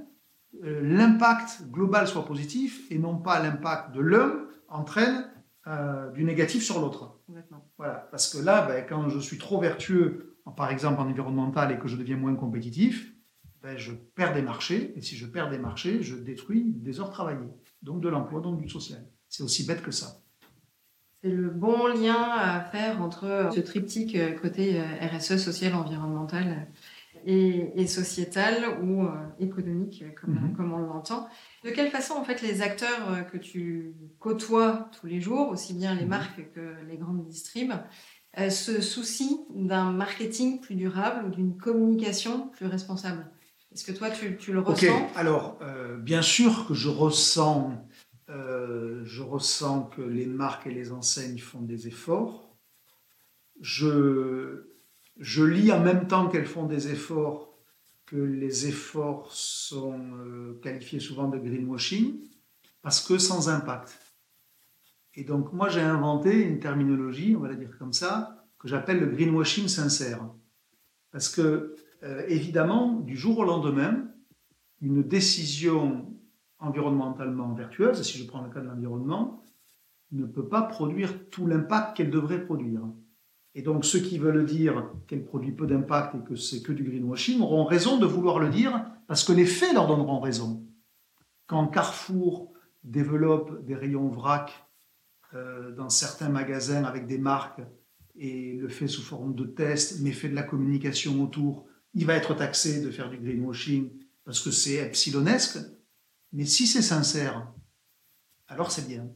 l'impact 0.62 1.62
global 1.70 2.06
soit 2.06 2.24
positif 2.24 2.90
et 2.90 2.98
non 2.98 3.16
pas 3.16 3.40
l'impact 3.42 3.94
de 3.94 4.00
l'un 4.00 4.32
entraîne 4.68 5.30
euh, 5.66 6.10
du 6.12 6.24
négatif 6.24 6.62
sur 6.62 6.80
l'autre. 6.80 7.18
Voilà, 7.76 8.08
parce 8.10 8.32
que 8.32 8.42
là, 8.42 8.66
ben, 8.66 8.84
quand 8.88 9.08
je 9.08 9.18
suis 9.18 9.38
trop 9.38 9.60
vertueux, 9.60 10.36
par 10.56 10.70
exemple 10.70 11.00
en 11.00 11.08
environnemental, 11.08 11.70
et 11.70 11.78
que 11.78 11.86
je 11.86 11.96
deviens 11.96 12.16
moins 12.16 12.34
compétitif, 12.34 13.12
ben, 13.62 13.76
je 13.76 13.92
perds 13.92 14.32
des 14.32 14.42
marchés, 14.42 14.94
et 14.96 15.02
si 15.02 15.16
je 15.16 15.26
perds 15.26 15.50
des 15.50 15.58
marchés, 15.58 16.02
je 16.02 16.16
détruis 16.16 16.72
des 16.76 16.98
heures 16.98 17.10
travaillées, 17.10 17.52
donc 17.82 18.00
de 18.00 18.08
l'emploi, 18.08 18.40
donc 18.40 18.60
du 18.60 18.68
social. 18.68 19.04
C'est 19.28 19.42
aussi 19.42 19.66
bête 19.66 19.82
que 19.82 19.90
ça. 19.90 20.22
C'est 21.22 21.30
le 21.30 21.50
bon 21.50 21.86
lien 21.88 22.16
à 22.16 22.62
faire 22.62 23.02
entre 23.02 23.50
ce 23.54 23.60
triptyque 23.60 24.16
euh, 24.16 24.32
côté 24.32 24.80
RSE, 24.80 25.36
social, 25.36 25.74
environnemental, 25.74 26.68
et, 27.26 27.86
sociétale 27.86 28.78
ou 28.82 29.04
euh, 29.04 29.10
économique, 29.38 30.04
comme, 30.20 30.34
mhm. 30.34 30.56
comme 30.56 30.72
on 30.72 30.78
l'entend. 30.78 31.28
De 31.64 31.70
quelle 31.70 31.90
façon, 31.90 32.14
en 32.14 32.24
fait, 32.24 32.42
les 32.42 32.62
acteurs 32.62 33.12
euh, 33.12 33.22
que 33.22 33.36
tu 33.36 33.94
côtoies 34.18 34.88
tous 34.98 35.06
les 35.06 35.20
jours, 35.20 35.48
aussi 35.48 35.74
bien 35.74 35.94
les 35.94 36.04
mhm. 36.04 36.08
marques 36.08 36.52
que 36.54 36.74
les 36.88 36.96
grandes 36.96 37.26
distribs, 37.26 37.74
euh, 38.38 38.48
ce 38.48 38.80
souci 38.80 39.40
d'un 39.52 39.90
marketing 39.90 40.60
plus 40.60 40.76
durable 40.76 41.26
ou 41.26 41.30
d'une 41.30 41.56
communication 41.56 42.48
plus 42.48 42.66
responsable? 42.66 43.26
Est-ce 43.72 43.84
que 43.84 43.92
toi, 43.92 44.08
tu, 44.10 44.52
le 44.52 44.60
ressens? 44.60 45.08
alors 45.16 45.58
euh, 45.62 45.96
bien 45.96 46.22
sûr 46.22 46.66
que 46.66 46.74
je 46.74 46.88
ressens, 46.88 47.72
euh, 48.28 49.02
je 49.04 49.22
ressens 49.22 49.84
que 49.84 50.02
les 50.02 50.26
marques 50.26 50.66
et 50.68 50.70
les 50.70 50.92
enseignes 50.92 51.38
font 51.38 51.60
des 51.60 51.88
efforts. 51.88 52.56
Je, 53.60 54.69
je 55.20 55.44
lis 55.44 55.70
en 55.70 55.80
même 55.80 56.08
temps 56.08 56.28
qu'elles 56.28 56.46
font 56.46 56.66
des 56.66 56.90
efforts 56.90 57.50
que 58.06 58.16
les 58.16 58.66
efforts 58.66 59.30
sont 59.30 60.00
qualifiés 60.62 60.98
souvent 60.98 61.28
de 61.28 61.38
greenwashing 61.38 62.18
parce 62.82 63.00
que 63.06 63.18
sans 63.18 63.48
impact. 63.48 63.96
Et 65.14 65.22
donc, 65.22 65.52
moi, 65.52 65.68
j'ai 65.68 65.80
inventé 65.80 66.42
une 66.42 66.58
terminologie, 66.58 67.36
on 67.36 67.40
va 67.40 67.48
la 67.48 67.54
dire 67.54 67.76
comme 67.78 67.92
ça, 67.92 68.46
que 68.58 68.66
j'appelle 68.66 68.98
le 68.98 69.06
greenwashing 69.06 69.68
sincère. 69.68 70.28
Parce 71.12 71.28
que, 71.28 71.76
euh, 72.02 72.24
évidemment, 72.28 72.94
du 73.00 73.16
jour 73.16 73.38
au 73.38 73.44
lendemain, 73.44 74.08
une 74.80 75.02
décision 75.02 76.12
environnementalement 76.58 77.52
vertueuse, 77.54 78.02
si 78.02 78.18
je 78.18 78.26
prends 78.26 78.42
le 78.42 78.50
cas 78.50 78.60
de 78.60 78.66
l'environnement, 78.66 79.44
ne 80.12 80.26
peut 80.26 80.48
pas 80.48 80.62
produire 80.62 81.28
tout 81.30 81.46
l'impact 81.46 81.96
qu'elle 81.96 82.10
devrait 82.10 82.44
produire. 82.44 82.82
Et 83.54 83.62
donc, 83.62 83.84
ceux 83.84 84.00
qui 84.00 84.18
veulent 84.18 84.44
dire 84.44 84.90
qu'elle 85.06 85.24
produit 85.24 85.52
peu 85.52 85.66
d'impact 85.66 86.14
et 86.14 86.28
que 86.28 86.36
c'est 86.36 86.62
que 86.62 86.72
du 86.72 86.84
greenwashing 86.84 87.40
auront 87.40 87.64
raison 87.64 87.98
de 87.98 88.06
vouloir 88.06 88.38
le 88.38 88.48
dire 88.48 88.84
parce 89.08 89.24
que 89.24 89.32
les 89.32 89.46
faits 89.46 89.74
leur 89.74 89.88
donneront 89.88 90.20
raison. 90.20 90.64
Quand 91.46 91.66
Carrefour 91.66 92.52
développe 92.84 93.64
des 93.64 93.74
rayons 93.74 94.08
vrac 94.08 94.52
euh, 95.34 95.72
dans 95.72 95.88
certains 95.88 96.28
magasins 96.28 96.84
avec 96.84 97.06
des 97.06 97.18
marques 97.18 97.60
et 98.14 98.54
le 98.54 98.68
fait 98.68 98.86
sous 98.86 99.02
forme 99.02 99.34
de 99.34 99.44
test, 99.44 100.00
mais 100.00 100.12
fait 100.12 100.28
de 100.28 100.34
la 100.34 100.42
communication 100.42 101.20
autour, 101.22 101.66
il 101.94 102.06
va 102.06 102.14
être 102.14 102.34
taxé 102.34 102.80
de 102.80 102.90
faire 102.90 103.10
du 103.10 103.18
greenwashing 103.18 103.90
parce 104.24 104.40
que 104.40 104.52
c'est 104.52 104.74
epsilonesque. 104.74 105.58
Mais 106.32 106.44
si 106.44 106.68
c'est 106.68 106.82
sincère, 106.82 107.52
alors 108.46 108.70
c'est 108.70 108.86
bien. 108.86 109.08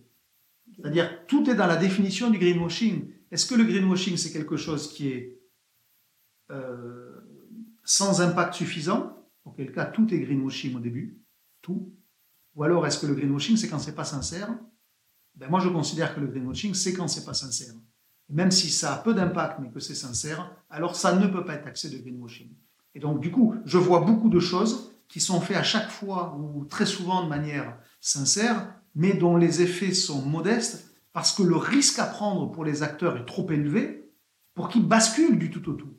C'est-à-dire, 0.74 1.26
tout 1.26 1.48
est 1.48 1.54
dans 1.54 1.66
la 1.66 1.76
définition 1.76 2.30
du 2.30 2.38
greenwashing. 2.38 3.10
Est-ce 3.34 3.46
que 3.46 3.56
le 3.56 3.64
greenwashing, 3.64 4.16
c'est 4.16 4.30
quelque 4.30 4.56
chose 4.56 4.92
qui 4.92 5.08
est 5.08 5.40
euh, 6.52 7.18
sans 7.82 8.20
impact 8.20 8.54
suffisant? 8.54 9.26
Auquel 9.44 9.72
cas, 9.72 9.86
tout 9.86 10.14
est 10.14 10.20
greenwashing 10.20 10.76
au 10.76 10.78
début. 10.78 11.20
Tout. 11.60 11.92
Ou 12.54 12.62
alors, 12.62 12.86
est-ce 12.86 13.00
que 13.00 13.06
le 13.06 13.14
greenwashing, 13.16 13.56
c'est 13.56 13.68
quand 13.68 13.80
c'est 13.80 13.96
pas 13.96 14.04
sincère? 14.04 14.56
Ben 15.34 15.50
moi 15.50 15.58
je 15.58 15.68
considère 15.68 16.14
que 16.14 16.20
le 16.20 16.28
greenwashing, 16.28 16.74
c'est 16.74 16.92
quand 16.92 17.08
c'est 17.08 17.24
pas 17.24 17.34
sincère. 17.34 17.74
Même 18.28 18.52
si 18.52 18.70
ça 18.70 18.94
a 18.94 18.98
peu 18.98 19.12
d'impact, 19.12 19.58
mais 19.60 19.68
que 19.68 19.80
c'est 19.80 19.96
sincère, 19.96 20.56
alors 20.70 20.94
ça 20.94 21.16
ne 21.16 21.26
peut 21.26 21.44
pas 21.44 21.54
être 21.54 21.64
taxé 21.64 21.90
de 21.90 21.98
greenwashing. 21.98 22.54
Et 22.94 23.00
donc 23.00 23.18
du 23.18 23.32
coup, 23.32 23.56
je 23.64 23.78
vois 23.78 24.02
beaucoup 24.02 24.28
de 24.28 24.38
choses 24.38 24.92
qui 25.08 25.20
sont 25.20 25.40
faites 25.40 25.56
à 25.56 25.64
chaque 25.64 25.90
fois 25.90 26.38
ou 26.38 26.66
très 26.66 26.86
souvent 26.86 27.24
de 27.24 27.28
manière 27.28 27.76
sincère, 28.00 28.72
mais 28.94 29.14
dont 29.14 29.36
les 29.36 29.60
effets 29.60 29.92
sont 29.92 30.22
modestes 30.22 30.93
parce 31.14 31.32
que 31.32 31.44
le 31.44 31.56
risque 31.56 32.00
à 32.00 32.04
prendre 32.04 32.50
pour 32.50 32.64
les 32.64 32.82
acteurs 32.82 33.16
est 33.16 33.24
trop 33.24 33.48
élevé 33.50 34.10
pour 34.52 34.68
qu'ils 34.68 34.86
basculent 34.86 35.38
du 35.38 35.48
tout 35.48 35.70
au 35.70 35.74
tout. 35.74 35.94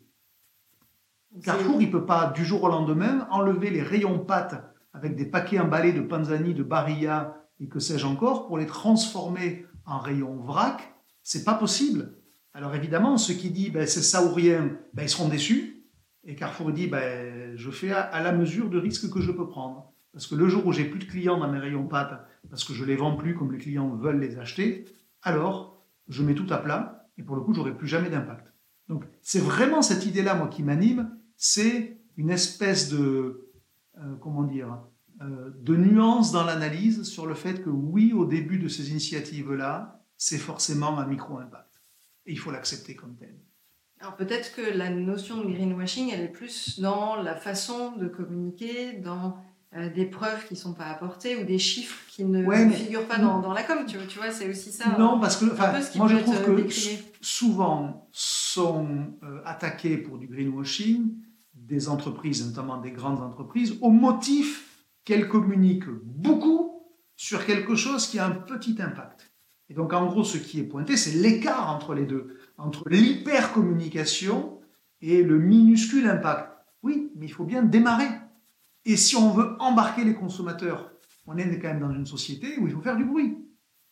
Carrefour, 1.42 1.82
il 1.82 1.88
ne 1.88 1.92
peut 1.92 2.06
pas 2.06 2.32
du 2.32 2.46
jour 2.46 2.64
au 2.64 2.68
lendemain 2.68 3.28
enlever 3.32 3.70
les 3.70 3.82
rayons 3.82 4.20
pâtes 4.20 4.62
avec 4.94 5.16
des 5.16 5.26
paquets 5.26 5.60
emballés 5.60 5.94
de 5.94 6.02
panzani, 6.02 6.54
de 6.54 6.64
barilla 6.64 7.42
et 7.62 7.68
que 7.68 7.80
sais-je 7.80 8.06
encore, 8.06 8.48
pour 8.48 8.58
les 8.58 8.66
transformer 8.66 9.66
en 9.86 10.00
rayons 10.00 10.36
vrac, 10.36 10.94
c'est 11.24 11.46
pas 11.46 11.54
possible. 11.54 12.18
Alors 12.54 12.76
évidemment, 12.76 13.18
ceux 13.18 13.36
qui 13.36 13.52
disent 13.52 13.72
ben, 13.72 13.88
c'est 13.88 14.02
ça 14.02 14.26
ou 14.26 14.34
rien, 14.34 14.78
ben, 14.94 15.04
ils 15.04 15.10
seront 15.10 15.30
déçus. 15.30 15.84
Et 16.26 16.36
Carrefour 16.36 16.72
dit 16.74 16.88
ben, 16.88 17.56
je 17.56 17.72
fais 17.72 17.92
à, 17.92 18.22
la 18.22 18.34
mesure 18.34 18.70
de 18.70 18.80
risque 18.80 19.10
que 19.10 19.22
je 19.22 19.32
peux 19.32 19.48
prendre. 19.48 19.94
Parce 20.12 20.28
que 20.28 20.36
le 20.36 20.50
jour 20.50 20.66
où 20.66 20.74
j'ai 20.74 20.86
plus 20.86 21.00
de 21.00 21.06
clients 21.06 21.38
dans 21.38 21.50
mes 21.50 21.60
rayons 21.60 21.88
pâtes, 21.88 22.22
parce 22.50 22.66
que 22.66 22.74
je 22.74 22.84
les 22.84 22.96
vends 22.96 23.16
plus 23.16 23.36
comme 23.36 23.52
les 23.54 23.60
clients 23.60 23.96
veulent 23.96 24.20
les 24.20 24.38
acheter, 24.40 24.86
alors 25.26 25.86
je 26.08 26.24
mets 26.24 26.36
tout 26.36 26.48
à 26.50 26.58
plat 26.58 27.10
et 27.18 27.24
pour 27.24 27.36
le 27.36 27.42
coup, 27.42 27.54
j'aurai 27.54 27.76
plus 27.76 27.88
jamais 27.88 28.10
d'impact. 28.10 28.54
Donc 28.88 29.04
c'est 29.22 29.40
vraiment 29.40 29.82
cette 29.82 30.06
idée-là, 30.06 30.36
moi, 30.36 30.48
qui 30.48 30.64
m'anime. 30.64 31.18
C'est 31.36 32.00
une 32.18 32.30
espèce 32.30 32.90
de, 32.90 33.50
euh, 33.98 34.16
comment 34.22 34.44
dire, 34.44 34.82
euh, 35.22 35.50
de 35.62 35.76
nuances 35.76 36.32
dans 36.32 36.44
l'analyse 36.44 37.04
sur 37.04 37.26
le 37.26 37.36
fait 37.36 37.64
que 37.64 37.70
oui, 37.70 38.14
au 38.14 38.26
début 38.26 38.60
de 38.60 38.68
ces 38.68 38.92
initiatives-là, 38.92 40.04
c'est 40.18 40.38
forcément 40.38 41.00
un 41.00 41.06
micro-impact. 41.08 41.82
Et 42.26 42.32
il 42.32 42.40
faut 42.40 42.52
l'accepter 42.52 42.96
comme 42.96 43.16
tel. 43.16 43.36
Alors 44.00 44.16
peut-être 44.16 44.54
que 44.54 44.78
la 44.78 44.90
notion 44.90 45.42
de 45.42 45.52
greenwashing, 45.52 46.12
elle 46.12 46.22
est 46.22 46.32
plus 46.32 46.80
dans 46.80 47.16
la 47.16 47.36
façon 47.36 47.96
de 47.96 48.08
communiquer, 48.08 48.94
dans 48.94 49.38
euh, 49.76 49.90
des 49.90 50.06
preuves 50.06 50.46
qui 50.48 50.54
ne 50.54 50.60
sont 50.60 50.74
pas 50.74 50.86
apportées 50.86 51.36
ou 51.36 51.44
des 51.44 51.60
chiffres 51.60 52.00
qui 52.08 52.24
ne 52.24 52.70
figurent 52.72 53.08
pas 53.08 53.18
dans, 53.18 53.54
la 53.54 53.64
com. 53.64 53.80
Tu, 53.86 53.98
vois, 54.18 54.32
c'est 54.32 54.50
aussi 54.50 54.72
ça. 54.72 54.96
Non, 54.98 55.20
parce 55.20 55.38
que 55.38 55.46
moi 55.98 56.08
je 56.08 56.18
trouve 56.18 56.42
que 56.46 56.72
souvent 57.20 58.08
sont 58.12 58.88
euh, 59.24 59.42
attaqués 59.46 59.98
pour 59.98 60.18
du 60.18 60.28
greenwashing 60.28 61.12
des 61.54 61.90
entreprises, 61.90 62.46
notamment 62.46 62.78
des 62.78 62.92
grandes 62.92 63.22
entreprises, 63.22 63.78
au 63.82 63.90
motif 63.90 64.86
qu'elle 65.04 65.28
communique 65.28 65.90
beaucoup 66.04 66.84
sur 67.16 67.46
quelque 67.46 67.76
chose 67.76 68.08
qui 68.08 68.20
a 68.20 68.26
un 68.26 68.32
petit 68.32 68.78
impact. 68.80 69.32
Et 69.70 69.74
donc, 69.74 69.94
en 69.94 70.06
gros, 70.06 70.24
ce 70.24 70.38
qui 70.38 70.60
est 70.60 70.64
pointé, 70.64 70.96
c'est 70.96 71.18
l'écart 71.18 71.70
entre 71.70 71.94
les 71.94 72.06
deux, 72.06 72.38
entre 72.58 72.88
l'hypercommunication 72.90 74.60
et 75.02 75.24
le 75.24 75.40
minuscule 75.40 76.08
impact. 76.08 76.52
Oui, 76.84 77.12
mais 77.16 77.26
il 77.26 77.32
faut 77.32 77.46
bien 77.46 77.64
démarrer. 77.64 78.08
Et 78.86 78.98
si 78.98 79.16
on 79.16 79.32
veut 79.32 79.56
embarquer 79.60 80.04
les 80.04 80.14
consommateurs, 80.14 80.92
on 81.28 81.38
est 81.38 81.60
quand 81.60 81.70
même 81.70 81.80
dans 81.80 81.92
une 81.92 82.06
société 82.06 82.60
où 82.60 82.68
il 82.68 82.74
faut 82.74 82.82
faire 82.82 82.96
du 82.96 83.06
bruit. 83.06 83.38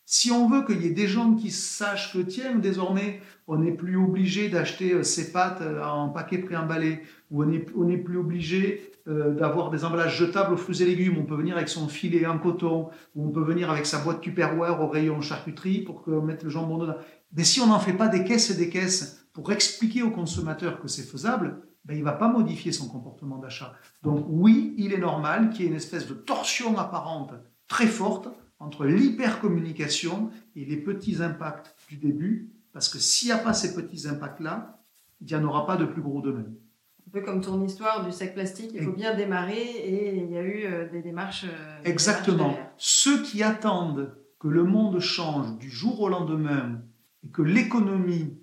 Si 0.06 0.32
on 0.32 0.50
veut 0.50 0.66
qu'il 0.66 0.82
y 0.82 0.88
ait 0.88 0.92
des 0.92 1.08
gens 1.08 1.34
qui 1.34 1.50
sachent 1.50 2.14
que, 2.14 2.20
tiens, 2.20 2.56
désormais, 2.56 3.22
on 3.48 3.58
n'est 3.58 3.72
plus 3.72 3.96
obligé 3.96 4.50
d'acheter 4.50 4.94
euh, 4.94 5.04
ses 5.04 5.32
pâtes 5.32 5.62
euh, 5.62 5.82
en 5.82 6.10
paquet 6.10 6.40
préemballé, 6.40 7.00
ou 7.32 7.44
on 7.44 7.86
n'est 7.86 7.98
plus 7.98 8.18
obligé 8.18 8.92
euh, 9.08 9.34
d'avoir 9.34 9.72
des 9.72 9.86
emballages 9.86 10.18
jetables 10.18 10.54
aux 10.54 10.58
fruits 10.58 10.82
et 10.84 10.86
légumes, 10.86 11.18
on 11.18 11.24
peut 11.24 11.36
venir 11.36 11.56
avec 11.56 11.70
son 11.70 11.88
filet 11.88 12.26
en 12.26 12.38
coton, 12.38 12.90
ou 13.16 13.28
on 13.28 13.32
peut 13.32 13.44
venir 13.44 13.72
avec 13.72 13.86
sa 13.86 14.00
boîte 14.00 14.20
Tupperware 14.22 14.82
au 14.82 14.88
rayon 14.88 15.22
charcuterie 15.22 15.80
pour 15.80 16.08
mettre 16.22 16.44
le 16.44 16.52
jambon 16.52 16.78
dedans. 16.78 16.98
Mais 17.36 17.46
si 17.46 17.62
on 17.62 17.68
n'en 17.68 17.80
fait 17.80 17.94
pas 17.94 18.10
des 18.10 18.26
caisses 18.26 18.50
et 18.52 18.56
des 18.56 18.70
caisses 18.70 19.26
pour 19.32 19.52
expliquer 19.52 20.04
au 20.04 20.12
consommateur 20.12 20.82
que 20.82 20.88
c'est 20.88 21.10
faisable, 21.10 21.62
ben, 21.86 21.96
il 21.96 22.00
ne 22.00 22.06
va 22.06 22.14
pas 22.14 22.30
modifier 22.30 22.72
son 22.72 22.88
comportement 22.88 23.38
d'achat. 23.38 23.74
Donc 24.02 24.26
oui, 24.30 24.74
il 24.78 24.94
est 24.94 25.00
normal 25.00 25.50
qu'il 25.50 25.62
y 25.62 25.66
ait 25.66 25.72
une 25.72 25.78
espèce 25.78 26.08
de 26.08 26.14
torsion 26.14 26.78
apparente 26.78 27.34
très 27.68 27.88
forte 27.88 28.30
entre 28.60 28.86
l'hypercommunication 28.86 30.30
et 30.56 30.64
les 30.64 30.78
petits 30.78 31.22
impacts 31.22 31.76
du 31.90 31.98
début, 31.98 32.52
parce 32.72 32.88
que 32.88 33.00
s'il 33.00 33.28
n'y 33.28 33.34
a 33.34 33.38
pas 33.38 33.54
ces 33.54 33.76
petits 33.76 34.08
impacts-là, 34.08 34.80
il 35.22 35.28
n'y 35.28 35.36
en 35.36 35.44
aura 35.44 35.66
pas 35.66 35.76
de 35.76 35.86
plus 35.86 36.02
gros 36.02 36.22
demain. 36.22 36.46
Un 37.08 37.12
peu 37.12 37.22
comme 37.22 37.42
ton 37.42 37.64
histoire 37.64 38.06
du 38.06 38.12
sac 38.12 38.34
plastique, 38.34 38.72
il 38.74 38.84
faut 38.84 38.94
bien 38.94 39.16
démarrer 39.16 39.62
et 39.62 40.18
il 40.18 40.32
y 40.32 40.38
a 40.38 40.42
eu 40.42 40.66
euh, 40.66 40.90
des 40.90 41.02
démarches. 41.02 41.46
Euh, 41.46 41.80
Exactement. 41.84 42.58
Ceux 42.78 43.22
qui 43.22 43.44
attendent 43.44 44.16
que 44.40 44.48
le 44.48 44.64
monde 44.64 45.00
change 45.00 45.58
du 45.58 45.70
jour 45.70 46.02
au 46.02 46.10
lendemain 46.10 46.82
et 47.24 47.30
que 47.30 47.42
l'économie 47.42 48.38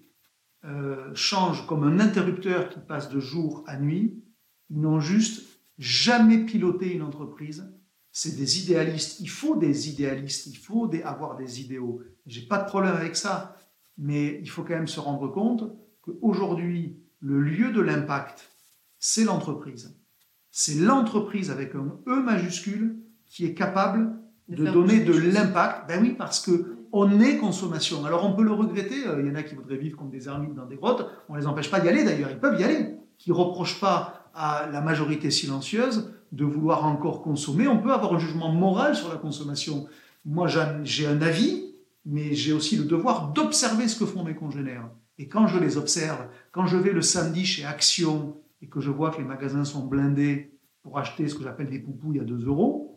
euh, 0.64 1.14
change 1.14 1.67
comme 1.67 1.85
un 1.85 2.00
interrupteur 2.00 2.69
qui 2.69 2.81
passe 2.81 3.09
de 3.09 3.21
jour 3.21 3.64
à 3.67 3.79
nuit, 3.79 4.23
ils 4.69 4.81
n'ont 4.81 5.00
juste 5.00 5.61
jamais 5.79 6.38
piloté 6.45 6.93
une 6.93 7.02
entreprise 7.02 7.64
c'est 8.12 8.37
des 8.37 8.62
idéalistes. 8.62 9.21
Il 9.21 9.31
faut 9.31 9.57
des 9.57 9.88
idéalistes, 9.88 10.47
il 10.47 10.57
faut 10.57 10.90
avoir 11.05 11.37
des 11.37 11.61
idéaux. 11.61 12.02
J'ai 12.26 12.43
pas 12.43 12.59
de 12.59 12.67
problème 12.69 12.95
avec 12.95 13.17
ça, 13.17 13.57
mais 13.99 14.38
il 14.40 14.50
faut 14.50 14.62
quand 14.62 14.75
même 14.75 14.88
se 14.88 15.00
rendre 15.00 15.29
compte 15.29 15.64
qu'aujourd'hui, 16.02 16.99
le 17.21 17.40
lieu 17.40 17.73
de 17.73 17.81
l'impact, 17.81 18.50
c'est 18.99 19.25
l'entreprise. 19.25 19.97
C'est 20.50 20.75
l'entreprise 20.75 21.50
avec 21.50 21.75
un 21.75 22.00
E 22.09 22.23
majuscule 22.23 22.99
qui 23.26 23.45
est 23.45 23.55
capable 23.55 24.19
de, 24.49 24.64
donner 24.64 25.05
de 25.05 25.12
l'impact. 25.12 25.87
Ben 25.87 26.02
oui, 26.02 26.14
parce 26.17 26.40
que 26.40 26.76
on 26.92 27.20
est 27.20 27.37
consommation. 27.37 28.04
Alors 28.04 28.25
on 28.25 28.35
peut 28.35 28.42
le 28.42 28.52
regretter. 28.52 29.06
Euh, 29.06 29.20
il 29.20 29.28
y 29.28 29.30
en 29.30 29.35
a 29.35 29.42
qui 29.42 29.54
voudraient 29.54 29.76
vivre 29.76 29.97
comme 29.97 30.11
des 30.11 30.28
ermites 30.28 30.54
dans 30.54 30.66
des 30.66 30.76
grottes. 30.76 31.06
On 31.28 31.35
les 31.35 31.47
empêche 31.47 31.70
pas 31.70 31.80
d'y 31.80 31.88
aller 31.88 32.04
d'ailleurs. 32.04 32.30
Ils 32.30 32.38
peuvent 32.38 32.61
y 32.61 32.64
aller. 32.64 32.97
Qui 33.18 33.32
reprochent 33.32 33.80
pas 33.80 34.30
à 34.35 34.68
la 34.73 34.80
majorité 34.80 35.30
silencieuse 35.30 36.12
de 36.32 36.44
vouloir 36.44 36.85
encore 36.85 37.23
consommer. 37.23 37.68
On 37.68 37.78
peut 37.78 37.92
avoir 37.92 38.14
un 38.14 38.18
jugement 38.18 38.52
moral 38.52 38.94
sur 38.94 39.09
la 39.09 39.16
consommation. 39.16 39.87
Moi, 40.25 40.47
j'ai 40.85 41.06
un 41.06 41.23
avis, 41.23 41.75
mais 42.06 42.35
j'ai 42.35 42.52
aussi 42.52 42.76
le 42.76 42.85
devoir 42.85 43.32
d'observer 43.32 43.88
ce 43.88 43.99
que 43.99 44.06
font 44.06 44.25
mes 44.25 44.35
congénères. 44.35 44.88
Et 45.18 45.28
quand 45.28 45.47
je 45.47 45.59
les 45.59 45.76
observe, 45.76 46.28
quand 46.52 46.66
je 46.66 46.76
vais 46.76 46.92
le 46.92 47.02
samedi 47.02 47.44
chez 47.44 47.64
Action 47.64 48.37
et 48.62 48.68
que 48.68 48.80
je 48.80 48.90
vois 48.90 49.11
que 49.11 49.18
les 49.18 49.25
magasins 49.25 49.64
sont 49.64 49.85
blindés 49.85 50.59
pour 50.82 50.99
acheter 50.99 51.28
ce 51.28 51.35
que 51.35 51.42
j'appelle 51.42 51.68
des 51.68 51.78
poupouilles 51.78 52.20
à 52.20 52.25
2 52.25 52.47
euros, 52.47 52.89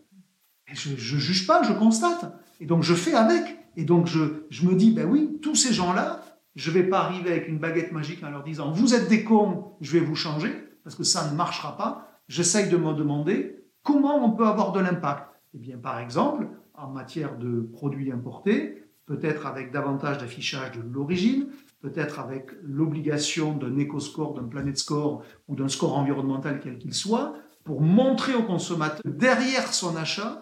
je 0.67 0.91
ne 0.91 0.95
juge 0.97 1.45
pas, 1.45 1.63
je 1.63 1.73
constate. 1.73 2.33
Et 2.59 2.65
donc 2.65 2.83
je 2.83 2.93
fais 2.93 3.13
avec. 3.13 3.57
Et 3.75 3.85
donc 3.85 4.07
je, 4.07 4.45
je 4.49 4.65
me 4.65 4.75
dis, 4.75 4.91
ben 4.91 5.07
oui, 5.09 5.39
tous 5.41 5.55
ces 5.55 5.73
gens-là, 5.73 6.21
Je 6.55 6.69
ne 6.69 6.75
vais 6.75 6.83
pas 6.83 6.99
arriver 6.99 7.31
avec 7.31 7.47
une 7.47 7.57
baguette 7.57 7.91
magique 7.91 8.23
en 8.23 8.29
leur 8.29 8.43
disant 8.43 8.71
Vous 8.71 8.93
êtes 8.93 9.09
des 9.09 9.23
cons, 9.23 9.73
je 9.81 9.91
vais 9.97 10.05
vous 10.05 10.15
changer, 10.15 10.53
parce 10.83 10.95
que 10.95 11.03
ça 11.03 11.29
ne 11.31 11.35
marchera 11.35 11.75
pas. 11.77 12.21
J'essaye 12.27 12.69
de 12.69 12.77
me 12.77 12.93
demander 12.93 13.65
comment 13.81 14.23
on 14.23 14.31
peut 14.31 14.45
avoir 14.45 14.71
de 14.71 14.79
l'impact. 14.79 15.29
Eh 15.55 15.57
bien, 15.57 15.77
par 15.77 15.99
exemple, 15.99 16.47
en 16.75 16.89
matière 16.89 17.37
de 17.37 17.61
produits 17.73 18.11
importés, 18.11 18.83
peut-être 19.05 19.45
avec 19.45 19.71
davantage 19.71 20.19
d'affichage 20.19 20.71
de 20.71 20.81
l'origine, 20.81 21.47
peut-être 21.81 22.19
avec 22.19 22.51
l'obligation 22.63 23.55
d'un 23.55 23.77
éco-score, 23.77 24.35
d'un 24.35 24.47
planet 24.47 24.77
score 24.77 25.23
ou 25.47 25.55
d'un 25.55 25.67
score 25.67 25.97
environnemental 25.97 26.59
quel 26.63 26.77
qu'il 26.77 26.93
soit, 26.93 27.33
pour 27.63 27.81
montrer 27.81 28.35
au 28.35 28.43
consommateur 28.43 29.01
derrière 29.05 29.73
son 29.73 29.95
achat, 29.95 30.41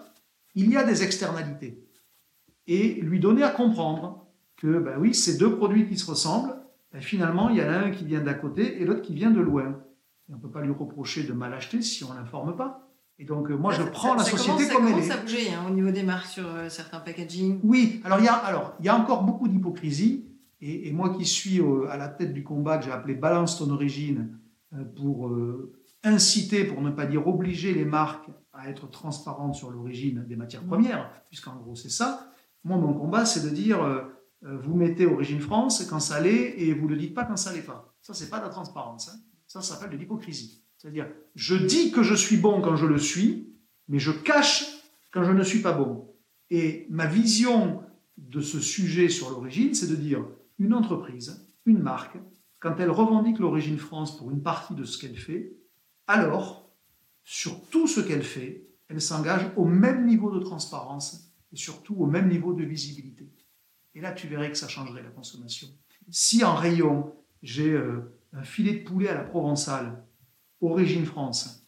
il 0.56 0.70
y 0.70 0.78
a 0.78 0.84
des 0.84 1.04
externalités. 1.04 1.84
Et 2.68 2.94
lui 3.02 3.20
donner 3.20 3.44
à 3.44 3.50
comprendre 3.50 4.28
que, 4.58 4.80
ben 4.80 4.98
oui, 5.00 5.14
ces 5.14 5.38
deux 5.38 5.56
produits 5.56 5.88
qui 5.88 5.98
se 5.98 6.10
ressemblent, 6.10 6.56
ben 6.92 7.02
finalement, 7.02 7.50
il 7.50 7.58
y 7.58 7.62
en 7.62 7.70
a 7.70 7.78
un 7.78 7.92
qui 7.92 8.06
vient 8.06 8.22
d'à 8.22 8.34
côté 8.34 8.82
et 8.82 8.86
l'autre 8.86 9.02
qui 9.02 9.14
vient 9.14 9.32
de 9.32 9.40
loin. 9.40 9.80
on 10.30 10.36
ne 10.36 10.42
peut 10.42 10.50
pas 10.50 10.62
lui 10.62 10.72
reprocher 10.72 11.24
de 11.24 11.34
mal 11.34 11.54
acheter 11.54 11.82
si 11.82 12.04
on 12.04 12.14
ne 12.14 12.20
l'informe 12.20 12.56
pas. 12.56 12.88
Et 13.18 13.26
donc, 13.26 13.50
euh, 13.52 13.56
moi, 13.56 13.72
je 13.72 13.84
prends 13.84 14.16
la 14.16 14.24
société 14.24 14.68
comme 14.68 14.88
elle 14.88 14.98
est. 14.98 15.04
Ça 15.04 15.16
commence 15.16 15.20
à 15.20 15.22
bouger 15.22 15.54
hein, 15.54 15.66
au 15.68 15.72
niveau 15.72 15.92
des 15.92 16.04
marques 16.04 16.28
sur 16.28 16.48
euh, 16.48 16.70
certains 16.70 17.00
packaging. 17.00 17.60
Oui, 17.64 18.02
alors 18.04 18.20
il 18.20 18.26
y 18.26 18.28
a, 18.28 18.34
alors, 18.34 18.74
il 18.80 18.86
y 18.86 18.90
a 18.90 18.98
encore 18.98 19.24
beaucoup 19.24 19.48
d'hypocrisie. 19.48 20.26
Et, 20.64 20.92
moi 20.92 21.16
qui 21.16 21.26
suis 21.26 21.60
à 21.90 21.98
la 21.98 22.08
tête 22.08 22.34
du 22.34 22.44
combat 22.44 22.78
que 22.78 22.86
j'ai 22.86 22.92
appelé 22.92 23.16
Balance 23.16 23.58
ton 23.58 23.72
origine 23.72 24.38
euh, 24.74 24.84
pour 24.96 25.32
inciter, 26.04 26.66
pour 26.66 26.82
ne 26.82 26.92
pas 26.92 27.08
dire 27.08 27.28
obliger 27.28 27.74
les 27.74 27.86
marques 27.86 28.30
à 28.54 28.70
être 28.70 28.90
transparentes 28.90 29.56
sur 29.56 29.72
l'origine 29.72 30.26
des 30.28 30.36
matières 30.36 30.64
mmh. 30.64 30.68
premières, 30.68 31.24
puisqu'en 31.30 31.56
gros 31.56 31.76
c'est 31.76 31.90
ça. 31.90 32.34
Moi, 32.64 32.78
mon 32.78 32.94
combat, 32.94 33.26
c'est 33.26 33.44
de 33.44 33.50
dire 33.50 33.80
vous 34.42 34.76
mettez 34.76 35.06
Origine 35.06 35.40
France 35.40 35.86
quand 35.90 36.00
ça 36.00 36.20
l'est 36.20 36.60
et 36.60 36.74
vous 36.74 36.86
ne 36.86 36.94
le 36.94 36.98
dites 36.98 37.14
pas 37.14 37.26
quand 37.26 37.38
ça 37.38 37.54
l'est 37.54 37.62
pas. 37.62 37.96
Ça, 38.02 38.14
c'est 38.14 38.30
pas 38.30 38.40
de 38.40 38.46
la 38.46 38.50
transparence. 38.50 39.10
Hein. 39.10 39.20
Ça, 39.48 39.62
ça 39.62 39.76
s'appelle 39.76 39.92
de 39.92 39.98
l'hypocrisie. 39.98 40.64
C'est-à-dire, 40.78 41.08
je 41.36 41.56
dis 41.56 41.92
que 41.92 42.02
je 42.02 42.16
suis 42.16 42.38
bon 42.38 42.62
quand 42.62 42.76
je 42.76 42.88
le 42.88 42.98
suis, 42.98 43.56
mais 43.88 44.00
je 44.00 44.12
cache 44.12 44.66
quand 45.12 45.24
je 45.24 45.32
ne 45.32 45.44
suis 45.44 45.62
pas 45.62 45.74
bon. 45.74 46.12
Et 46.50 46.88
ma 46.90 47.06
vision 47.06 47.84
de 48.18 48.42
ce 48.42 48.60
sujet 48.60 49.10
sur 49.10 49.30
l'origine, 49.30 49.76
c'est 49.76 49.88
de 49.88 49.96
dire, 49.96 50.26
une 50.58 50.74
entreprise, 50.74 51.48
une 51.66 51.80
marque, 51.80 52.18
quand 52.60 52.76
elle 52.80 52.90
revendique 52.90 53.40
l'origine 53.40 53.78
France 53.78 54.18
pour 54.18 54.32
une 54.32 54.42
partie 54.42 54.74
de 54.74 54.84
ce 54.84 54.98
qu'elle 54.98 55.18
fait, 55.18 55.56
alors, 56.08 56.61
sur 57.24 57.68
tout 57.70 57.88
ce 57.88 58.02
qu'elle 58.02 58.24
fait, 58.24 58.68
elle 58.88 59.02
s'engage 59.02 59.52
au 59.56 59.66
même 59.66 60.06
niveau 60.06 60.32
de 60.32 60.40
transparence 60.40 61.32
et 61.52 61.56
surtout 61.56 61.96
au 61.96 62.06
même 62.06 62.30
niveau 62.30 62.54
de 62.54 62.64
visibilité. 62.64 63.30
Et 63.96 64.02
là, 64.02 64.12
tu 64.12 64.28
verrais 64.28 64.52
que 64.52 64.58
ça 64.58 64.68
changerait 64.68 65.04
la 65.04 65.10
consommation. 65.10 65.68
Si 66.10 66.44
en 66.44 66.56
rayon, 66.56 67.14
j'ai 67.42 67.72
euh, 67.72 68.18
un 68.34 68.44
filet 68.44 68.80
de 68.80 68.84
poulet 68.84 69.10
à 69.10 69.16
la 69.16 69.24
provençale 69.24 70.04
Origine 70.62 71.06
France. 71.06 71.68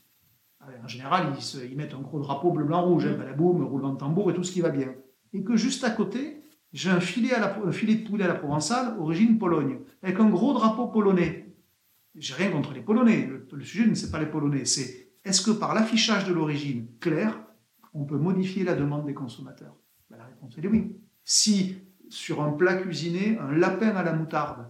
En 0.62 0.88
général, 0.88 1.34
ils, 1.70 1.76
mettent 1.76 1.94
un 1.94 2.00
gros 2.00 2.20
drapeau 2.20 2.52
bleu, 2.52 2.64
blanc, 2.64 2.86
rouge, 2.86 3.06
hein, 3.06 3.18
balaboum, 3.18 3.64
roulement 3.64 3.94
de 3.94 3.98
tambour 3.98 4.32
et 4.32 4.34
tout 4.34 4.44
ce 4.44 4.52
qui 4.52 4.62
va 4.62 4.70
bien. 4.70 4.94
Et 5.34 5.44
que 5.44 5.58
juste 5.58 5.84
à 5.84 5.90
côté, 5.90 6.42
j'ai 6.72 6.90
un 6.90 7.02
filet, 7.02 7.34
à 7.34 7.40
la, 7.40 7.72
filet 7.72 7.96
de 7.96 8.08
poulet 8.08 8.24
à 8.24 8.28
la 8.28 8.36
provençale, 8.36 8.98
origine 9.00 9.38
Pologne, 9.38 9.80
avec 10.02 10.20
un 10.20 10.30
gros 10.30 10.54
drapeau 10.54 10.88
polonais. 10.88 11.54
J'ai 12.16 12.36
rien 12.36 12.52
contre 12.52 12.74
les 12.74 12.82
Polonais. 12.82 13.28
Le, 13.28 13.64
sujet 13.64 13.88
ne 13.88 13.96
c'est 13.96 14.12
pas 14.12 14.20
les 14.20 14.28
Polonais, 14.28 14.66
c'est 14.66 15.03
est-ce 15.26 15.42
que 15.42 15.52
par 15.52 15.74
l'affichage 15.74 16.26
de 16.26 16.34
l'origine 16.34 16.88
claire, 17.00 17.40
on 17.94 18.06
peut 18.06 18.18
modifier 18.18 18.64
la 18.64 18.76
demande 18.76 19.06
des 19.06 19.14
consommateurs? 19.14 19.76
Ben, 20.10 20.18
La 20.18 20.26
réponse 20.26 20.58
est 20.58 20.68
oui. 20.68 20.98
Si 21.24 21.78
sur 22.10 22.44
un 22.44 22.52
plat 22.52 22.76
cuisiné, 22.76 23.38
un 23.40 23.52
lapin 23.52 23.96
à 23.96 24.04
la 24.04 24.14
moutarde 24.14 24.68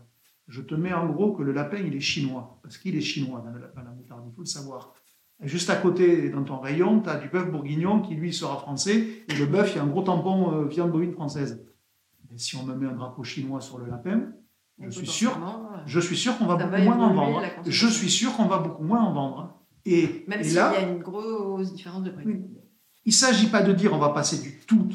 je 0.48 0.62
te 0.62 0.76
mets 0.76 0.94
en 0.94 1.08
gros 1.08 1.34
que 1.34 1.44
le 1.44 1.52
lapin, 1.52 1.78
il 1.78 1.96
est 1.96 2.02
chinois, 2.02 2.60
parce 2.62 2.78
qu'il 2.78 2.96
est 2.96 3.02
chinois 3.02 3.44
dans, 3.46 3.52
la 3.52 3.92
moutarde, 3.92 4.24
il 4.28 4.36
faut 4.36 4.42
le 4.42 4.46
savoir. 4.46 4.94
juste 5.42 5.70
à 5.70 5.76
côté, 5.76 6.30
dans 6.30 6.44
ton 6.44 6.60
rayon, 6.60 7.02
tu 7.02 7.10
as 7.10 7.16
du 7.16 7.30
bœuf 7.30 7.50
bourguignon 7.50 8.02
qui, 8.02 8.16
lui, 8.16 8.34
sera 8.34 8.58
français, 8.58 9.24
et 9.28 9.36
le 9.36 9.46
bœuf, 9.46 9.72
il 9.74 9.78
y 9.78 9.80
a 9.80 9.84
un 9.84 9.88
gros 9.88 10.04
tampon 10.04 10.54
euh, 10.54 10.66
viande 10.66 10.92
bovine 10.92 11.14
française. 11.14 11.66
Et 12.34 12.38
si 12.38 12.56
on 12.56 12.64
me 12.64 12.76
met 12.76 12.88
un 12.88 12.94
drapeau 12.94 13.24
chinois 13.24 13.62
sur 13.62 13.78
le 13.78 13.86
lapin, 13.86 14.32
je 14.80 14.90
suis 14.90 15.08
sûr, 15.08 15.40
je 15.86 16.00
suis 16.00 16.18
sûr 16.18 16.38
qu'on 16.38 16.46
va 16.46 16.56
beaucoup 16.56 16.82
moins 16.82 17.00
en 17.00 17.14
vendre. 17.14 17.42
Je 17.66 17.88
suis 17.88 18.10
sûr 18.10 18.36
qu'on 18.36 18.48
va 18.48 18.58
beaucoup 18.58 18.84
moins 18.84 19.02
en 19.02 19.14
vendre. 19.14 19.60
Et, 19.86 20.24
Même 20.28 20.44
s'il 20.44 20.54
y 20.54 20.60
a 20.60 20.82
une 20.82 21.00
grosse 21.00 21.74
différence 21.74 22.04
de 22.04 22.12
prix. 22.12 22.42
Il 23.06 23.10
ne 23.10 23.14
s'agit 23.14 23.48
pas 23.48 23.62
de 23.62 23.74
dire 23.74 23.94
on 23.94 23.98
va 23.98 24.10
passer 24.10 24.40
du 24.40 24.58
tout 24.66 24.90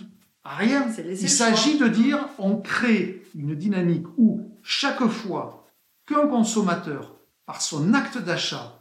à 0.44 0.56
rien. 0.56 0.86
Il 0.98 1.28
s'agit 1.28 1.78
de 1.78 1.88
dire 1.88 2.26
on 2.38 2.56
crée 2.56 3.22
une 3.34 3.54
dynamique 3.54 4.06
où 4.16 4.50
chaque 4.62 5.06
fois 5.06 5.66
qu'un 6.06 6.26
consommateur, 6.26 7.16
par 7.44 7.60
son 7.60 7.92
acte 7.92 8.18
d'achat, 8.18 8.80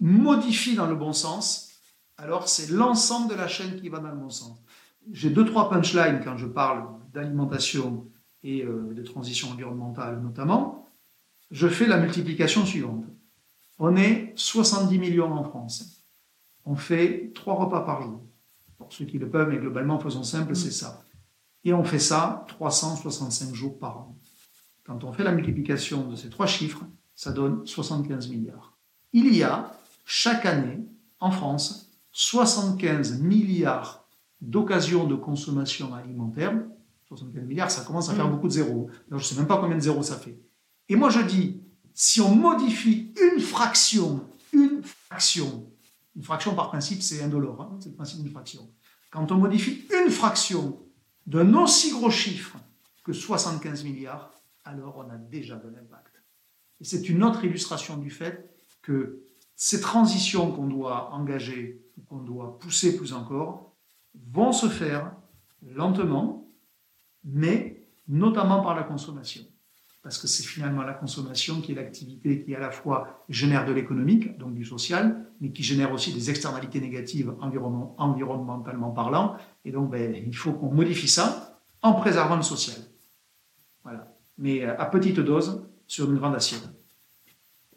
modifie 0.00 0.74
dans 0.74 0.86
le 0.86 0.94
bon 0.94 1.12
sens, 1.12 1.70
alors 2.18 2.48
c'est 2.48 2.70
l'ensemble 2.70 3.30
de 3.30 3.34
la 3.34 3.48
chaîne 3.48 3.80
qui 3.80 3.88
va 3.88 3.98
dans 3.98 4.10
le 4.10 4.16
bon 4.16 4.30
sens. 4.30 4.58
J'ai 5.10 5.30
deux, 5.30 5.44
trois 5.44 5.68
punchlines 5.68 6.20
quand 6.22 6.36
je 6.36 6.46
parle 6.46 6.86
d'alimentation 7.12 8.06
et 8.42 8.62
euh, 8.62 8.92
de 8.94 9.02
transition 9.02 9.50
environnementale 9.50 10.20
notamment. 10.20 10.88
Je 11.50 11.68
fais 11.68 11.86
la 11.86 11.98
multiplication 11.98 12.64
suivante. 12.64 13.04
On 13.84 13.96
est 13.96 14.32
70 14.36 14.96
millions 15.00 15.32
en 15.32 15.42
France. 15.42 16.04
On 16.64 16.76
fait 16.76 17.32
trois 17.34 17.54
repas 17.54 17.80
par 17.80 18.00
jour. 18.00 18.20
Pour 18.78 18.92
ceux 18.92 19.06
qui 19.06 19.18
le 19.18 19.28
peuvent, 19.28 19.48
mais 19.48 19.58
globalement, 19.58 19.98
faisons 19.98 20.22
simple, 20.22 20.54
c'est 20.54 20.70
ça. 20.70 21.02
Et 21.64 21.74
on 21.74 21.82
fait 21.82 21.98
ça 21.98 22.44
365 22.46 23.52
jours 23.52 23.80
par 23.80 23.98
an. 23.98 24.16
Quand 24.84 25.02
on 25.02 25.12
fait 25.12 25.24
la 25.24 25.32
multiplication 25.32 26.06
de 26.06 26.14
ces 26.14 26.30
trois 26.30 26.46
chiffres, 26.46 26.84
ça 27.16 27.32
donne 27.32 27.66
75 27.66 28.28
milliards. 28.28 28.78
Il 29.12 29.34
y 29.34 29.42
a 29.42 29.74
chaque 30.04 30.46
année 30.46 30.78
en 31.18 31.32
France 31.32 31.90
75 32.12 33.20
milliards 33.20 34.06
d'occasions 34.40 35.08
de 35.08 35.16
consommation 35.16 35.92
alimentaire. 35.92 36.54
75 37.08 37.42
milliards, 37.46 37.70
ça 37.72 37.82
commence 37.82 38.08
à 38.10 38.14
faire 38.14 38.28
mm. 38.28 38.30
beaucoup 38.30 38.46
de 38.46 38.52
zéros. 38.52 38.90
je 39.10 39.16
ne 39.16 39.20
sais 39.20 39.34
même 39.34 39.48
pas 39.48 39.58
combien 39.58 39.76
de 39.76 39.82
zéros 39.82 40.04
ça 40.04 40.18
fait. 40.18 40.38
Et 40.88 40.94
moi 40.94 41.10
je 41.10 41.20
dis, 41.22 41.61
si 41.94 42.20
on 42.20 42.34
modifie 42.34 43.12
une 43.20 43.40
fraction, 43.40 44.28
une 44.52 44.82
fraction, 44.82 45.70
une 46.16 46.22
fraction 46.22 46.54
par 46.54 46.68
principe 46.68 47.02
c'est 47.02 47.22
indolore, 47.22 47.62
hein, 47.62 47.78
c'est 47.80 47.90
le 47.90 47.94
principe 47.94 48.22
d'une 48.22 48.30
fraction. 48.30 48.70
Quand 49.10 49.30
on 49.30 49.36
modifie 49.36 49.86
une 50.04 50.10
fraction 50.10 50.80
d'un 51.26 51.54
aussi 51.54 51.92
gros 51.92 52.10
chiffre 52.10 52.56
que 53.04 53.12
75 53.12 53.84
milliards, 53.84 54.32
alors 54.64 54.96
on 54.98 55.10
a 55.10 55.16
déjà 55.16 55.56
de 55.56 55.68
l'impact. 55.68 56.22
Et 56.80 56.84
c'est 56.84 57.08
une 57.08 57.22
autre 57.22 57.44
illustration 57.44 57.96
du 57.96 58.10
fait 58.10 58.50
que 58.80 59.22
ces 59.54 59.80
transitions 59.80 60.50
qu'on 60.50 60.66
doit 60.66 61.12
engager, 61.12 61.84
qu'on 62.08 62.18
doit 62.18 62.58
pousser 62.58 62.96
plus 62.96 63.12
encore, 63.12 63.76
vont 64.14 64.52
se 64.52 64.68
faire 64.68 65.14
lentement, 65.62 66.48
mais 67.24 67.86
notamment 68.08 68.62
par 68.62 68.74
la 68.74 68.82
consommation. 68.82 69.44
Parce 70.02 70.18
que 70.18 70.26
c'est 70.26 70.42
finalement 70.42 70.82
la 70.82 70.94
consommation 70.94 71.60
qui 71.60 71.72
est 71.72 71.74
l'activité 71.76 72.42
qui 72.42 72.54
à 72.54 72.58
la 72.58 72.70
fois 72.70 73.24
génère 73.28 73.64
de 73.64 73.72
l'économique, 73.72 74.36
donc 74.36 74.54
du 74.54 74.64
social, 74.64 75.26
mais 75.40 75.52
qui 75.52 75.62
génère 75.62 75.92
aussi 75.92 76.12
des 76.12 76.28
externalités 76.28 76.80
négatives 76.80 77.32
environnementalement 77.40 78.90
parlant. 78.90 79.36
Et 79.64 79.70
donc 79.70 79.90
ben, 79.90 80.14
il 80.14 80.36
faut 80.36 80.52
qu'on 80.52 80.72
modifie 80.72 81.08
ça 81.08 81.60
en 81.82 81.94
préservant 81.94 82.36
le 82.36 82.42
social. 82.42 82.76
Voilà 83.84 84.12
mais 84.38 84.64
euh, 84.64 84.74
à 84.78 84.86
petite 84.86 85.20
dose 85.20 85.66
sur 85.86 86.10
une 86.10 86.18
grande 86.18 86.34
assiette. 86.34 86.68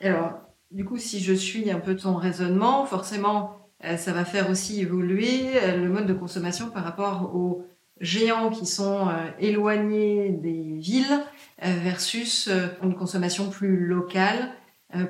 Alors, 0.01 0.33
du 0.71 0.85
coup, 0.85 0.97
si 0.97 1.19
je 1.19 1.33
suis 1.33 1.71
un 1.71 1.79
peu 1.79 1.95
ton 1.95 2.15
raisonnement, 2.15 2.85
forcément, 2.85 3.69
euh, 3.83 3.97
ça 3.97 4.13
va 4.13 4.25
faire 4.25 4.49
aussi 4.49 4.81
évoluer 4.81 5.57
euh, 5.57 5.77
le 5.77 5.89
mode 5.89 6.07
de 6.07 6.13
consommation 6.13 6.69
par 6.69 6.83
rapport 6.83 7.35
aux 7.35 7.65
géants 8.01 8.49
qui 8.49 8.65
sont 8.65 9.07
éloignés 9.39 10.29
des 10.29 10.77
villes 10.77 11.23
versus 11.61 12.49
une 12.83 12.95
consommation 12.95 13.49
plus 13.49 13.85
locale, 13.85 14.51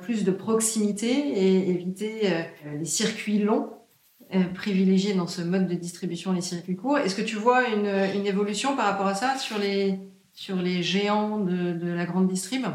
plus 0.01 0.23
de 0.23 0.31
proximité 0.31 1.09
et 1.09 1.69
éviter 1.69 2.45
les 2.77 2.85
circuits 2.85 3.39
longs, 3.39 3.69
privilégier 4.53 5.13
dans 5.13 5.27
ce 5.27 5.41
mode 5.41 5.67
de 5.67 5.73
distribution 5.73 6.31
les 6.31 6.41
circuits 6.41 6.75
courts. 6.75 6.99
Est-ce 6.99 7.15
que 7.15 7.21
tu 7.21 7.37
vois 7.37 7.67
une, 7.69 7.87
une 7.87 8.27
évolution 8.27 8.75
par 8.75 8.85
rapport 8.85 9.07
à 9.07 9.15
ça 9.15 9.37
sur 9.37 9.57
les, 9.57 9.99
sur 10.35 10.57
les 10.57 10.83
géants 10.83 11.39
de, 11.39 11.87
la 11.87 12.05
grande 12.05 12.27
distrib? 12.27 12.65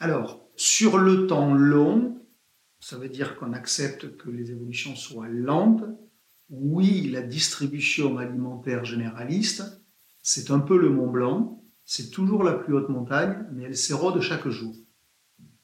Alors, 0.00 0.40
sur 0.56 0.96
le 0.96 1.26
temps 1.26 1.52
long, 1.52 2.16
ça 2.80 2.96
veut 2.96 3.08
dire 3.08 3.36
qu'on 3.36 3.52
accepte 3.52 4.16
que 4.16 4.30
les 4.30 4.52
évolutions 4.52 4.96
soient 4.96 5.28
lentes. 5.28 5.84
Oui, 6.50 7.08
la 7.10 7.22
distribution 7.22 8.18
alimentaire 8.18 8.84
généraliste, 8.84 9.82
c'est 10.22 10.50
un 10.50 10.60
peu 10.60 10.78
le 10.78 10.90
Mont 10.90 11.10
Blanc, 11.10 11.62
c'est 11.84 12.10
toujours 12.10 12.42
la 12.42 12.52
plus 12.52 12.74
haute 12.74 12.88
montagne, 12.88 13.46
mais 13.52 13.64
elle 13.64 13.76
s'érode 13.76 14.20
chaque 14.20 14.48
jour. 14.48 14.74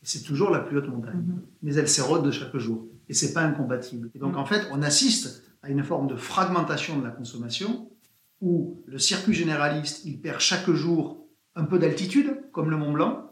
C'est 0.02 0.22
toujours 0.22 0.50
la 0.50 0.60
plus 0.60 0.78
haute 0.78 0.88
montagne, 0.88 1.16
mhm. 1.16 1.42
mais 1.62 1.74
elle 1.74 1.88
s'érode 1.88 2.24
de 2.24 2.30
chaque 2.30 2.56
jour. 2.56 2.86
Et 3.08 3.14
c'est 3.14 3.32
pas 3.32 3.42
incompatible. 3.42 4.10
Et 4.14 4.18
donc, 4.18 4.32
mhm. 4.32 4.38
en 4.38 4.44
fait, 4.44 4.66
on 4.72 4.82
assiste 4.82 5.44
à 5.62 5.70
une 5.70 5.82
forme 5.82 6.06
de 6.06 6.16
fragmentation 6.16 6.98
de 6.98 7.04
la 7.04 7.10
consommation 7.10 7.90
où 8.40 8.82
le 8.86 8.98
circuit 8.98 9.32
généraliste, 9.32 10.04
il 10.04 10.20
perd 10.20 10.40
chaque 10.40 10.70
jour 10.70 11.26
un 11.54 11.64
peu 11.64 11.78
d'altitude, 11.78 12.42
comme 12.52 12.70
le 12.70 12.76
Mont 12.76 12.92
Blanc, 12.92 13.30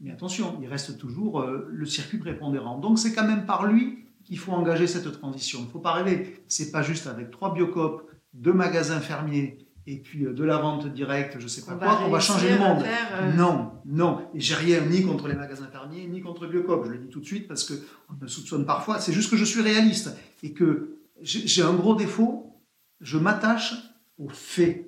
mais 0.00 0.10
attention, 0.10 0.58
il 0.60 0.68
reste 0.68 0.98
toujours 0.98 1.40
euh, 1.40 1.66
le 1.70 1.86
circuit 1.86 2.18
prépondérant. 2.18 2.78
Donc 2.78 2.98
c'est 2.98 3.12
quand 3.12 3.26
même 3.26 3.46
par 3.46 3.66
lui 3.66 4.05
qu'il 4.26 4.38
faut 4.38 4.52
engager 4.52 4.86
cette 4.86 5.10
transition. 5.12 5.60
Il 5.60 5.66
ne 5.66 5.70
faut 5.70 5.78
pas 5.78 5.92
rêver. 5.92 6.42
C'est 6.48 6.70
pas 6.70 6.82
juste 6.82 7.06
avec 7.06 7.30
trois 7.30 7.54
biocopes, 7.54 8.10
deux 8.34 8.52
magasins 8.52 9.00
fermiers 9.00 9.58
et 9.86 9.98
puis 9.98 10.26
euh, 10.26 10.32
de 10.32 10.44
la 10.44 10.58
vente 10.58 10.92
directe, 10.92 11.36
je 11.38 11.44
ne 11.44 11.48
sais 11.48 11.62
pas 11.62 11.74
quoi, 11.74 11.96
qu'on 11.96 12.10
va 12.10 12.20
changer 12.20 12.50
le 12.50 12.58
monde. 12.58 12.82
Euh, 12.82 13.32
non, 13.34 13.72
non. 13.84 14.28
Et 14.34 14.40
j'ai 14.40 14.54
rien 14.54 14.80
ni 14.80 15.04
contre 15.04 15.28
les 15.28 15.34
magasins 15.34 15.68
fermiers, 15.68 16.06
ni 16.06 16.20
contre 16.20 16.46
Biocop. 16.46 16.86
Je 16.86 16.90
le 16.92 16.98
dis 16.98 17.08
tout 17.08 17.20
de 17.20 17.24
suite 17.24 17.46
parce 17.46 17.64
qu'on 17.64 18.14
me 18.20 18.26
soupçonne 18.26 18.66
parfois. 18.66 18.98
C'est 19.00 19.12
juste 19.12 19.30
que 19.30 19.36
je 19.36 19.44
suis 19.44 19.62
réaliste 19.62 20.10
et 20.42 20.52
que 20.52 20.98
j'ai 21.22 21.62
un 21.62 21.72
gros 21.72 21.94
défaut. 21.94 22.60
Je 23.00 23.16
m'attache 23.16 23.74
aux 24.18 24.28
faits, 24.28 24.86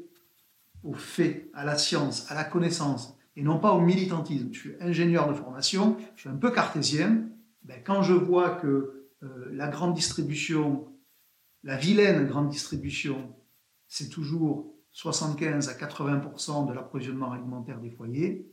aux 0.83 0.95
faits, 0.95 1.49
à 1.55 1.65
la 1.65 1.79
science, 1.79 2.27
à 2.31 2.35
la 2.35 2.45
connaissance 2.45 3.15
et 3.37 3.43
non 3.43 3.59
pas 3.59 3.73
au 3.73 3.81
militantisme. 3.81 4.49
Je 4.51 4.59
suis 4.59 4.75
ingénieur 4.81 5.29
de 5.29 5.35
formation, 5.35 5.97
je 6.17 6.23
suis 6.23 6.31
un 6.31 6.37
peu 6.37 6.51
cartésien. 6.51 7.23
Ben, 7.63 7.81
quand 7.85 8.03
je 8.03 8.15
vois 8.15 8.51
que 8.51 8.98
euh, 9.23 9.49
la 9.53 9.69
grande 9.69 9.95
distribution, 9.95 10.89
la 11.65 11.77
vilaine 11.77 12.27
grande 12.27 12.49
distribution, 12.49 13.35
c'est 13.89 14.09
toujours 14.09 14.73
75 14.93 15.69
à 15.69 15.75
80% 15.75 16.69
de 16.69 16.73
l'approvisionnement 16.73 17.33
alimentaire 17.33 17.81
des 17.81 17.91
foyers, 17.91 18.47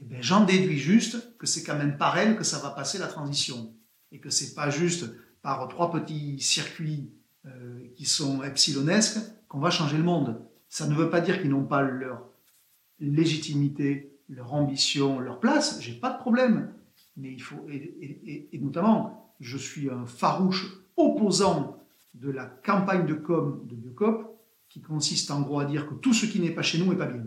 eh 0.00 0.04
ben, 0.04 0.22
j'en 0.22 0.44
déduis 0.44 0.78
juste 0.78 1.36
que 1.38 1.46
c'est 1.46 1.62
quand 1.62 1.76
même 1.76 1.96
par 1.96 2.18
elle 2.18 2.36
que 2.36 2.44
ça 2.44 2.58
va 2.58 2.70
passer 2.70 2.98
la 2.98 3.06
transition. 3.06 3.74
Et 4.12 4.18
que 4.18 4.30
c'est 4.30 4.54
pas 4.54 4.70
juste 4.70 5.06
par 5.42 5.68
trois 5.68 5.92
petits 5.92 6.40
circuits 6.40 7.12
euh, 7.46 7.80
qui 7.94 8.06
sont 8.06 8.42
epsilonesques 8.42 9.20
qu'on 9.48 9.60
va 9.60 9.70
changer 9.70 9.96
le 9.96 10.02
monde. 10.02 10.40
Ça 10.68 10.88
ne 10.88 10.94
veut 10.94 11.10
pas 11.10 11.20
dire 11.20 11.40
qu'ils 11.40 11.50
n'ont 11.50 11.64
pas 11.64 11.82
leur 11.82 12.26
légitimité 12.98 14.10
leur 14.30 14.54
ambition, 14.54 15.18
leur 15.18 15.40
place, 15.40 15.80
j'ai 15.80 15.92
pas 15.92 16.12
de 16.12 16.18
problème. 16.18 16.72
Mais 17.16 17.32
il 17.32 17.42
faut, 17.42 17.66
et, 17.68 18.48
notamment, 18.60 19.19
je 19.40 19.56
suis 19.56 19.90
un 19.90 20.06
farouche 20.06 20.66
opposant 20.96 21.78
de 22.14 22.30
la 22.30 22.46
campagne 22.46 23.06
de 23.06 23.14
com 23.14 23.62
de 23.66 23.74
Biocop, 23.74 24.38
qui 24.68 24.80
consiste 24.80 25.30
en 25.30 25.40
gros 25.40 25.60
à 25.60 25.64
dire 25.64 25.88
que 25.88 25.94
tout 25.94 26.14
ce 26.14 26.26
qui 26.26 26.40
n'est 26.40 26.50
pas 26.50 26.62
chez 26.62 26.78
nous 26.78 26.90
n'est 26.90 26.98
pas 26.98 27.06
bien. 27.06 27.24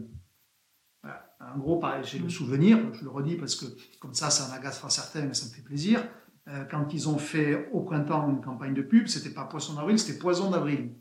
En 1.54 1.60
gros, 1.60 1.82
j'ai 2.04 2.19
le 2.19 2.30
souvenir, 2.30 2.80
je 2.93 3.04
le 3.04 3.10
redis 3.10 3.36
parce 3.36 3.56
que 3.56 3.65
comme 3.99 4.13
ça, 4.13 4.30
ça 4.30 4.49
en 4.49 4.56
agacera 4.56 4.89
certains, 4.89 5.26
mais 5.26 5.34
ça 5.34 5.45
me 5.45 5.52
fait 5.52 5.62
plaisir. 5.62 6.04
Euh, 6.47 6.65
quand 6.69 6.93
ils 6.93 7.08
ont 7.08 7.17
fait 7.17 7.69
au 7.71 7.82
printemps 7.82 8.30
une 8.30 8.41
campagne 8.41 8.73
de 8.73 8.82
pub, 8.82 9.08
c'était 9.08 9.30
pas 9.30 9.45
poisson 9.45 9.73
d'avril, 9.76 9.99
c'était 9.99 10.17
poison 10.17 10.49
d'avril. 10.49 10.91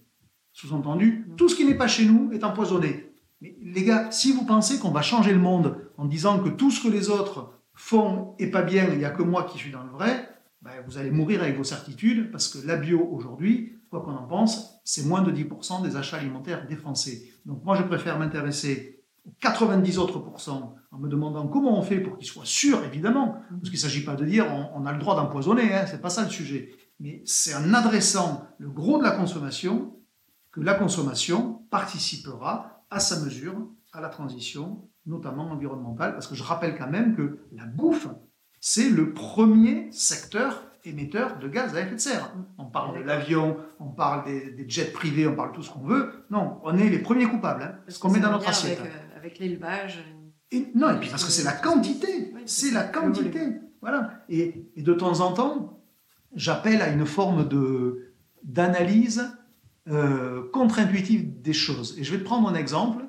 Sous-entendu, 0.53 1.27
tout 1.37 1.48
ce 1.48 1.57
qui 1.57 1.64
n'est 1.64 1.77
pas 1.77 1.88
chez 1.88 2.07
nous 2.07 2.31
est 2.33 2.44
empoisonné. 2.44 3.12
Mais 3.40 3.57
les 3.62 3.85
gars, 3.85 4.11
si 4.11 4.33
vous 4.33 4.44
pensez 4.44 4.79
qu'on 4.79 4.90
va 4.90 5.03
changer 5.03 5.33
le 5.33 5.40
monde 5.40 5.77
en 5.96 6.05
disant 6.05 6.38
que 6.38 6.48
tout 6.48 6.70
ce 6.70 6.83
que 6.83 6.92
les 6.92 7.09
autres 7.09 7.53
font 7.75 8.35
est 8.38 8.51
pas 8.51 8.62
bien, 8.62 8.88
il 8.92 8.98
n'y 8.98 9.05
a 9.05 9.11
que 9.11 9.22
moi 9.22 9.44
qui 9.44 9.59
suis 9.59 9.72
dans 9.72 9.83
le 9.83 9.90
vrai, 9.90 10.29
ben, 10.62 10.70
vous 10.87 10.96
allez 10.96 11.11
mourir 11.11 11.42
avec 11.42 11.57
vos 11.57 11.64
certitudes 11.64 12.31
parce 12.31 12.48
que 12.48 12.64
la 12.66 12.77
bio 12.77 13.09
aujourd'hui, 13.11 13.81
quoi 13.90 14.01
qu'on 14.01 14.14
en 14.14 14.27
pense, 14.27 14.81
c'est 14.85 15.05
moins 15.05 15.22
de 15.22 15.33
10% 15.33 15.83
des 15.83 15.96
achats 15.96 16.16
alimentaires 16.16 16.66
des 16.66 16.77
Français. 16.77 17.25
Donc 17.44 17.64
moi, 17.64 17.77
je 17.77 17.83
préfère 17.83 18.18
m'intéresser 18.18 19.05
aux 19.27 19.35
90 19.40 19.98
autres 19.98 20.18
pourcents 20.20 20.77
en 20.92 20.98
me 20.98 21.09
demandant 21.09 21.48
comment 21.48 21.79
on 21.79 21.83
fait 21.83 22.01
pour 22.01 22.16
qu'ils 22.16 22.29
soient 22.29 22.44
sûrs, 22.44 22.85
évidemment, 22.85 23.37
parce 23.51 23.70
qu'il 23.70 23.72
ne 23.72 23.77
s'agit 23.79 24.05
pas 24.05 24.14
de 24.14 24.25
dire 24.25 24.46
on, 24.75 24.87
a 24.87 24.92
le 24.92 24.98
droit 24.98 25.16
d'empoisonner, 25.16 25.75
hein, 25.75 25.85
c'est 25.87 26.01
pas 26.01 26.11
ça 26.11 26.22
le 26.22 26.31
sujet. 26.31 26.75
Mais 27.01 27.22
c'est 27.25 27.55
en 27.55 27.75
adressant 27.75 28.46
le 28.59 28.70
gros 28.70 28.98
de 28.98 29.03
la 29.03 29.11
consommation 29.11 29.96
que 30.53 30.61
la 30.61 30.75
consommation 30.75 31.64
participera 31.70 32.85
à 32.90 33.01
sa 33.01 33.20
mesure 33.20 33.68
à 33.92 34.01
la 34.01 34.09
transition, 34.09 34.88
notamment 35.07 35.51
environnementale, 35.51 36.12
parce 36.12 36.27
que 36.27 36.35
je 36.35 36.42
rappelle 36.42 36.77
quand 36.77 36.90
même 36.90 37.16
que 37.16 37.40
la 37.53 37.64
bouffe, 37.64 38.09
c'est 38.64 38.88
le 38.88 39.12
premier 39.12 39.90
secteur 39.90 40.62
émetteur 40.85 41.40
de 41.40 41.48
gaz 41.48 41.75
à 41.77 41.81
effet 41.81 41.96
de 41.96 42.01
serre. 42.01 42.33
On 42.59 42.66
parle 42.66 43.01
de 43.01 43.03
l'avion, 43.03 43.57
on 43.81 43.88
parle 43.88 44.25
des, 44.25 44.64
jets 44.68 44.92
privés, 44.92 45.27
on 45.27 45.35
parle 45.35 45.51
tout 45.53 45.64
ce 45.64 45.70
qu'on 45.70 45.85
veut. 45.85 46.12
Non, 46.31 46.61
on 46.62 46.79
est 46.79 46.88
les 46.88 47.01
premiers 47.01 47.27
coupables, 47.27 47.62
hein, 47.64 47.75
ce 47.88 47.98
qu'on 47.98 48.11
met 48.11 48.20
dans 48.20 48.31
notre 48.31 48.48
assiette. 48.48 48.79
Avec, 48.79 48.92
euh, 48.92 49.16
avec 49.16 49.38
l'élevage. 49.40 50.05
non, 50.77 50.90
et 50.90 51.01
puis 51.01 51.11
parce 51.11 51.25
que 51.25 51.33
c'est 51.33 51.42
la 51.42 51.53
quantité, 51.53 52.33
c'est 52.46 52.70
la 52.70 52.85
quantité. 52.85 53.59
Voilà. 53.81 54.22
Et, 54.29 54.70
et, 54.77 54.83
de 54.83 54.94
temps 54.94 55.18
en 55.20 55.33
temps, 55.33 55.85
j'appelle 56.37 56.83
à 56.83 56.88
une 56.88 57.05
forme 57.05 57.48
de 57.48 58.14
d'analyse 58.44 59.29
euh, 59.88 60.48
contre-intuitive 60.53 61.42
des 61.42 61.53
choses. 61.53 61.98
Et 61.98 62.05
je 62.05 62.12
vais 62.12 62.18
te 62.18 62.25
prendre 62.25 62.48
un 62.48 62.55
exemple. 62.55 63.05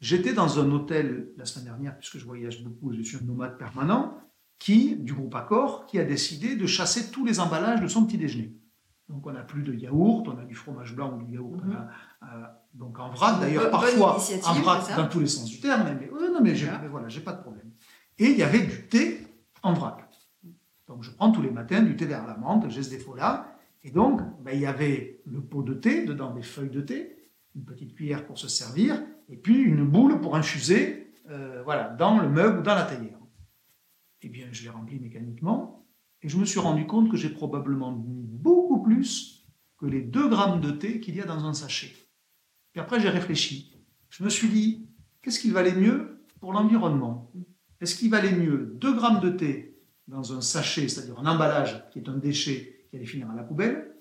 J'étais 0.00 0.34
dans 0.34 0.60
un 0.60 0.70
hôtel 0.70 1.30
la 1.38 1.46
semaine 1.46 1.64
dernière, 1.64 1.96
puisque 1.96 2.18
je 2.18 2.26
voyage 2.26 2.62
beaucoup, 2.62 2.92
je 2.92 3.00
suis 3.00 3.16
un 3.16 3.26
nomade 3.26 3.56
permanent, 3.58 4.18
qui, 4.58 4.96
du 4.96 5.14
groupe 5.14 5.34
Accor, 5.34 5.86
qui 5.86 5.98
a 5.98 6.04
décidé 6.04 6.56
de 6.56 6.66
chasser 6.66 7.10
tous 7.10 7.24
les 7.24 7.40
emballages 7.40 7.80
de 7.80 7.88
son 7.88 8.04
petit 8.04 8.18
déjeuner. 8.18 8.52
Donc 9.08 9.26
on 9.26 9.32
n'a 9.32 9.42
plus 9.42 9.62
de 9.62 9.72
yaourt, 9.72 10.28
on 10.28 10.38
a 10.38 10.44
du 10.44 10.54
fromage 10.54 10.94
blanc 10.94 11.16
ou 11.16 11.22
du 11.22 11.34
yaourt. 11.34 11.64
Mhm. 11.64 11.88
Euh, 12.22 12.26
donc 12.74 12.98
en 12.98 13.08
vrac, 13.08 13.40
d'ailleurs 13.40 13.70
parfois 13.70 14.18
en 14.44 14.54
vrac 14.54 14.96
dans 14.96 15.08
tous 15.08 15.20
les 15.20 15.26
sens 15.26 15.48
du 15.48 15.60
terme. 15.60 15.84
Mais, 15.98 16.10
non, 16.10 16.40
mais, 16.42 16.54
voilà, 16.88 17.08
j'ai 17.08 17.20
pas 17.20 17.32
de 17.32 17.40
problème. 17.40 17.70
Et 18.18 18.26
il 18.26 18.36
y 18.36 18.42
avait 18.42 18.60
du 18.60 18.86
thé 18.86 19.26
en 19.62 19.72
vrac. 19.72 20.04
Donc 20.86 21.02
je 21.02 21.10
prends 21.10 21.30
tous 21.30 21.42
les 21.42 21.50
matins 21.50 21.82
du 21.82 21.96
thé 21.96 22.04
vers 22.04 22.26
la 22.26 22.36
menthe, 22.36 22.68
j'ai 22.68 22.82
ce 22.82 22.90
défaut-là. 22.90 23.54
Et 23.84 23.90
donc, 23.90 24.20
ben, 24.42 24.52
il 24.52 24.60
y 24.60 24.66
avait 24.66 25.20
le 25.24 25.40
pot 25.40 25.62
de 25.62 25.74
thé, 25.74 26.04
dedans 26.04 26.30
des 26.32 26.42
feuilles 26.42 26.70
de 26.70 26.80
thé, 26.80 27.16
une 27.54 27.64
petite 27.64 27.94
cuillère 27.94 28.26
pour 28.26 28.38
se 28.38 28.48
servir, 28.48 29.00
et 29.28 29.36
puis 29.36 29.62
une 29.62 29.84
boule 29.84 30.20
pour 30.20 30.36
infuser 30.36 31.12
euh, 31.30 31.62
voilà, 31.64 31.90
dans 31.90 32.18
le 32.18 32.28
meuble 32.28 32.58
ou 32.58 32.62
dans 32.62 32.74
la 32.74 32.84
théière. 32.84 33.17
Eh 34.22 34.28
bien, 34.28 34.48
je 34.50 34.64
l'ai 34.64 34.68
rempli 34.68 34.98
mécaniquement, 34.98 35.86
et 36.22 36.28
je 36.28 36.36
me 36.36 36.44
suis 36.44 36.58
rendu 36.58 36.86
compte 36.86 37.10
que 37.10 37.16
j'ai 37.16 37.30
probablement 37.30 37.92
mis 37.92 38.24
beaucoup 38.26 38.82
plus 38.82 39.46
que 39.78 39.86
les 39.86 40.02
2 40.02 40.28
grammes 40.28 40.60
de 40.60 40.72
thé 40.72 41.00
qu'il 41.00 41.14
y 41.14 41.20
a 41.20 41.24
dans 41.24 41.44
un 41.44 41.54
sachet. 41.54 41.92
Puis 42.72 42.80
après, 42.80 43.00
j'ai 43.00 43.08
réfléchi. 43.08 43.76
Je 44.10 44.24
me 44.24 44.28
suis 44.28 44.48
dit, 44.48 44.88
qu'est-ce 45.22 45.38
qui 45.38 45.50
valait 45.50 45.74
mieux 45.74 46.24
pour 46.40 46.52
l'environnement? 46.52 47.30
Est-ce 47.80 47.94
qu'il 47.94 48.10
valait 48.10 48.34
mieux 48.34 48.74
2 48.80 48.94
grammes 48.94 49.20
de 49.20 49.30
thé 49.30 49.80
dans 50.08 50.32
un 50.36 50.40
sachet, 50.40 50.88
c'est-à-dire 50.88 51.18
un 51.18 51.26
emballage 51.26 51.88
qui 51.90 52.00
est 52.00 52.08
un 52.08 52.16
déchet, 52.16 52.86
qui 52.90 52.96
allait 52.96 53.06
finir 53.06 53.30
à 53.30 53.36
la 53.36 53.44
poubelle 53.44 53.94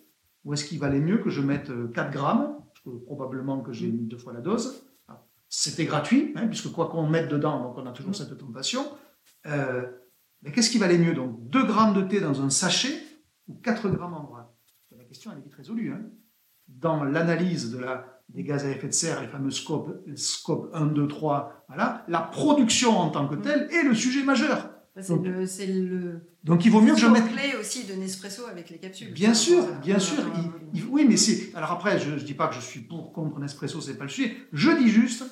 Ou 0.46 0.54
est-ce 0.54 0.66
qu'il 0.66 0.80
valait 0.80 1.02
mieux 1.02 1.20
que 1.20 1.30
je 1.30 1.42
mette 1.42 1.68
4 1.94 2.08
euh, 2.08 2.12
grammes, 2.12 2.58
probablement 3.06 3.62
que 3.62 3.74
j'ai 3.74 3.88
mis 3.88 4.08
deux 4.08 4.18
fois 4.18 4.34
la 4.34 4.42
dose? 4.42 4.84
C'était 5.50 5.86
gratuit, 5.86 6.34
hein, 6.36 6.48
puisque 6.48 6.72
quoi 6.72 6.90
qu'on 6.90 7.08
mette 7.08 7.30
dedans, 7.30 7.62
donc 7.62 7.78
on 7.78 7.86
a 7.86 7.92
toujours 7.92 8.16
cette 8.16 8.38
tentation. 8.38 8.86
Euh, 9.46 9.90
mais 10.42 10.52
qu'est-ce 10.52 10.70
qui 10.70 10.78
valait 10.78 10.98
mieux 10.98 11.14
donc 11.14 11.50
2 11.50 11.66
grammes 11.66 11.94
de 11.94 12.02
thé 12.02 12.20
dans 12.20 12.42
un 12.42 12.50
sachet 12.50 13.02
ou 13.48 13.56
4 13.56 13.90
grammes 13.90 14.14
en 14.14 14.24
vrac? 14.24 14.48
La 14.98 15.04
question 15.04 15.32
elle 15.32 15.40
est 15.40 15.44
vite 15.44 15.56
résolue. 15.56 15.92
Hein. 15.92 16.02
Dans 16.68 17.04
l'analyse 17.04 17.72
de 17.72 17.80
la, 17.80 18.22
des 18.30 18.44
gaz 18.44 18.66
à 18.66 18.70
effet 18.70 18.88
de 18.88 18.94
serre, 18.94 19.22
les 19.22 19.28
fameux 19.28 19.52
scopes, 19.52 19.98
scope 20.16 20.70
1, 20.74 20.88
2, 20.88 21.08
3, 21.08 21.66
voilà, 21.68 22.06
la 22.08 22.22
production 22.22 22.98
en 22.98 23.10
tant 23.10 23.28
que 23.28 23.36
telle 23.36 23.70
est 23.72 23.84
le 23.84 23.96
sujet 23.96 24.24
majeur. 24.24 24.70
C'est 25.00 25.68
le, 25.68 26.22
Donc 26.44 26.66
il 26.66 26.72
vaut 26.72 26.82
mieux 26.82 26.94
que 26.94 27.00
je 27.00 27.06
mette. 27.08 27.32
clé 27.32 27.56
aussi 27.60 27.86
de 27.86 27.94
Nespresso 27.94 28.46
avec 28.48 28.72
les 28.72 28.80
capsules. 28.80 29.14
Bien 29.14 29.36
sûr, 29.36 29.64
bien 29.84 30.00
sûr. 30.00 30.24
oui, 30.90 31.06
mais 31.08 31.18
c'est. 31.18 31.54
Alors 31.56 31.72
après, 31.72 32.00
je 32.00 32.10
ne 32.12 32.20
dis 32.20 32.34
pas 32.34 32.48
que 32.48 32.56
je 32.56 32.62
suis 32.62 32.80
pour 32.80 33.14
contre 33.14 33.40
Nespresso, 33.40 33.80
c'est 33.80 33.98
pas 33.98 34.06
le 34.06 34.10
sujet. 34.10 34.36
Je 34.54 34.72
dis 34.72 34.90
juste 34.90 35.24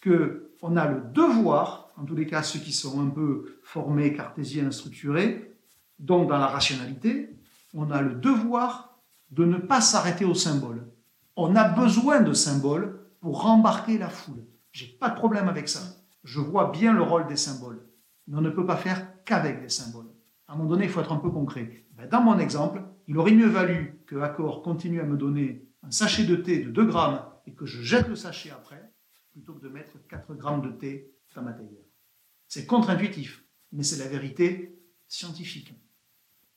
que 0.00 0.50
on 0.62 0.76
a 0.76 0.90
le 0.90 1.00
devoir, 1.12 1.83
en 1.96 2.04
tous 2.04 2.14
les 2.14 2.26
cas 2.26 2.42
ceux 2.42 2.58
qui 2.58 2.72
sont 2.72 3.00
un 3.00 3.10
peu 3.10 3.58
formés, 3.62 4.14
cartésiens, 4.14 4.70
structurés, 4.70 5.54
donc 5.98 6.28
dans 6.28 6.38
la 6.38 6.46
rationalité, 6.46 7.36
on 7.72 7.90
a 7.90 8.02
le 8.02 8.14
devoir 8.14 9.00
de 9.30 9.44
ne 9.44 9.58
pas 9.58 9.80
s'arrêter 9.80 10.24
au 10.24 10.34
symbole. 10.34 10.86
On 11.36 11.56
a 11.56 11.68
besoin 11.68 12.20
de 12.20 12.32
symboles 12.32 13.00
pour 13.20 13.42
rembarquer 13.42 13.98
la 13.98 14.08
foule. 14.08 14.44
J'ai 14.72 14.86
pas 14.86 15.10
de 15.10 15.16
problème 15.16 15.48
avec 15.48 15.68
ça. 15.68 15.80
Je 16.24 16.40
vois 16.40 16.70
bien 16.70 16.92
le 16.92 17.02
rôle 17.02 17.26
des 17.26 17.36
symboles 17.36 17.84
mais 18.26 18.38
on 18.38 18.40
ne 18.40 18.50
peut 18.50 18.66
pas 18.66 18.76
faire 18.76 19.22
qu'avec 19.24 19.60
des 19.60 19.68
symboles. 19.68 20.10
À 20.46 20.52
un 20.52 20.56
moment 20.56 20.70
donné, 20.70 20.84
il 20.84 20.90
faut 20.90 21.00
être 21.00 21.12
un 21.12 21.18
peu 21.18 21.30
concret. 21.30 21.86
Ben, 21.92 22.08
dans 22.08 22.22
mon 22.22 22.38
exemple, 22.38 22.82
il 23.06 23.18
aurait 23.18 23.32
mieux 23.32 23.48
valu 23.48 24.00
que 24.06 24.16
Accor 24.16 24.62
continue 24.62 25.00
à 25.00 25.04
me 25.04 25.16
donner 25.16 25.68
un 25.82 25.90
sachet 25.90 26.24
de 26.24 26.36
thé 26.36 26.62
de 26.62 26.70
2 26.70 26.86
grammes 26.86 27.24
et 27.46 27.54
que 27.54 27.66
je 27.66 27.82
jette 27.82 28.08
le 28.08 28.16
sachet 28.16 28.50
après, 28.50 28.92
plutôt 29.32 29.54
que 29.54 29.62
de 29.62 29.68
mettre 29.68 29.92
4 30.08 30.34
grammes 30.34 30.62
de 30.62 30.70
thé 30.70 31.12
dans 31.34 31.42
ma 31.42 31.52
théière. 31.52 31.83
C'est 32.48 32.66
contre-intuitif, 32.66 33.44
mais 33.72 33.82
c'est 33.82 33.98
la 33.98 34.08
vérité 34.08 34.78
scientifique. 35.08 35.74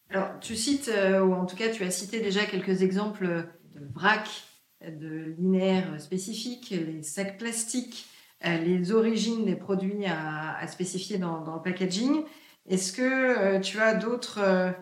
Alors, 0.09 0.39
tu 0.39 0.55
cites, 0.55 0.89
euh, 0.89 1.21
ou 1.21 1.33
en 1.33 1.45
tout 1.45 1.55
cas, 1.55 1.69
tu 1.69 1.83
as 1.83 1.91
cité 1.91 2.21
déjà 2.21 2.45
quelques 2.45 2.81
exemples 2.81 3.27
de 3.75 3.85
vrac, 3.93 4.29
de 4.85 5.35
linéaires 5.37 5.99
spécifiques, 5.99 6.69
les 6.69 7.03
sacs 7.03 7.37
plastiques, 7.37 8.07
euh, 8.45 8.57
les 8.57 8.91
origines 8.93 9.45
des 9.45 9.55
produits 9.55 10.05
à, 10.05 10.65
spécifier 10.67 11.17
dans, 11.17 11.55
le 11.55 11.61
packaging. 11.61 12.23
Est-ce 12.69 12.93
que 12.93 13.01
euh, 13.01 13.59
tu 13.59 13.79
as 13.79 13.95
d'autres 13.95 14.73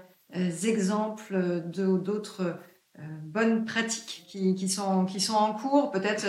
exemples 0.63 1.61
d'autres 1.67 2.59
bonnes 3.23 3.63
pratiques 3.63 4.25
qui, 4.27 4.69
sont, 4.69 5.05
qui 5.05 5.21
sont 5.21 5.35
en 5.35 5.53
cours 5.53 5.91
Peut-être, 5.91 6.25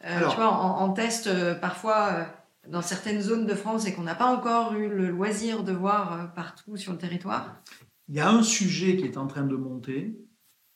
tu 0.00 0.36
vois, 0.36 0.50
en, 0.50 0.92
test, 0.92 1.28
parfois, 1.60 2.26
dans 2.68 2.82
certaines 2.82 3.20
zones 3.20 3.46
de 3.46 3.54
France 3.54 3.86
et 3.86 3.94
qu'on 3.94 4.02
n'a 4.02 4.14
pas 4.14 4.34
encore 4.34 4.74
eu 4.74 4.88
le 4.88 5.08
loisir 5.08 5.64
de 5.64 5.72
voir 5.72 6.12
euh, 6.12 6.24
partout 6.26 6.76
sur 6.76 6.92
le 6.92 6.98
territoire 6.98 7.62
Il 8.08 8.14
y 8.14 8.20
a 8.20 8.30
un 8.30 8.42
sujet 8.42 8.96
qui 8.96 9.04
est 9.04 9.18
en 9.18 9.26
train 9.26 9.44
de 9.44 9.56
monter, 9.56 10.18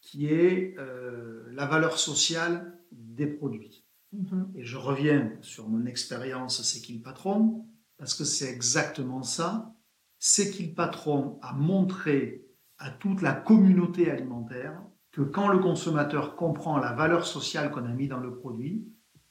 qui 0.01 0.27
est 0.27 0.75
euh, 0.79 1.45
la 1.53 1.67
valeur 1.67 1.99
sociale 1.99 2.79
des 2.93 3.27
produits. 3.27 3.85
Mhm. 4.13 4.53
Et 4.55 4.65
je 4.65 4.77
reviens 4.77 5.33
sur 5.41 5.69
mon 5.69 5.87
expérience 5.87 6.63
C'est 6.63 6.81
qui 6.81 6.95
le 6.95 7.03
patron, 7.03 7.67
parce 7.97 8.15
que 8.15 8.25
c'est 8.25 8.51
exactement 8.51 9.23
ça. 9.23 9.75
C'est 10.19 10.51
qui 10.51 10.67
le 10.67 10.75
patron 10.75 11.39
a 11.43 11.53
montré 11.53 12.45
à 12.79 12.91
toute 12.91 13.23
la 13.23 13.33
communauté 13.33 14.11
alimentaire 14.11 14.81
que 15.11 15.23
quand 15.23 15.49
le 15.49 15.59
consommateur 15.59 16.37
comprend 16.37 16.79
la 16.79 16.93
valeur 16.93 17.27
sociale 17.27 17.71
qu'on 17.71 17.85
a 17.85 17.93
mis 17.93 18.09
dans 18.09 18.21
le 18.21 18.37
produit, 18.37 18.87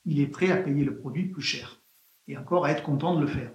il 0.05 0.19
est 0.19 0.27
prêt 0.27 0.51
à 0.51 0.57
payer 0.57 0.83
le 0.83 0.97
produit 0.97 1.29
plus 1.29 1.41
cher 1.41 1.76
et 2.27 2.37
encore 2.37 2.65
à 2.65 2.71
être 2.71 2.83
content 2.83 3.15
de 3.15 3.21
le 3.21 3.27
faire. 3.27 3.51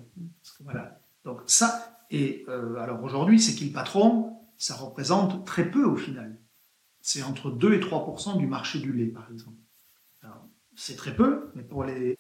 voilà. 0.61 1.01
Donc 1.25 1.41
ça, 1.47 1.99
et 2.11 2.45
euh, 2.49 2.77
alors 2.77 3.03
aujourd'hui, 3.03 3.41
c'est 3.41 3.55
qui 3.55 3.67
le 3.67 3.73
patron 3.73 4.39
Ça 4.59 4.75
représente 4.75 5.47
très 5.47 5.71
peu 5.71 5.85
au 5.85 5.97
final. 5.97 6.39
C'est 7.01 7.23
entre 7.23 7.51
2 7.51 7.75
et 7.75 7.81
3% 7.81 8.39
du 8.39 8.47
marché 8.47 8.79
du 8.79 8.93
lait, 8.93 9.07
par 9.07 9.29
exemple. 9.31 9.57
C'est 10.75 10.97
très 10.97 11.15
peu, 11.15 11.51
mais 11.55 11.63
pour 11.63 11.85
les 11.85 12.17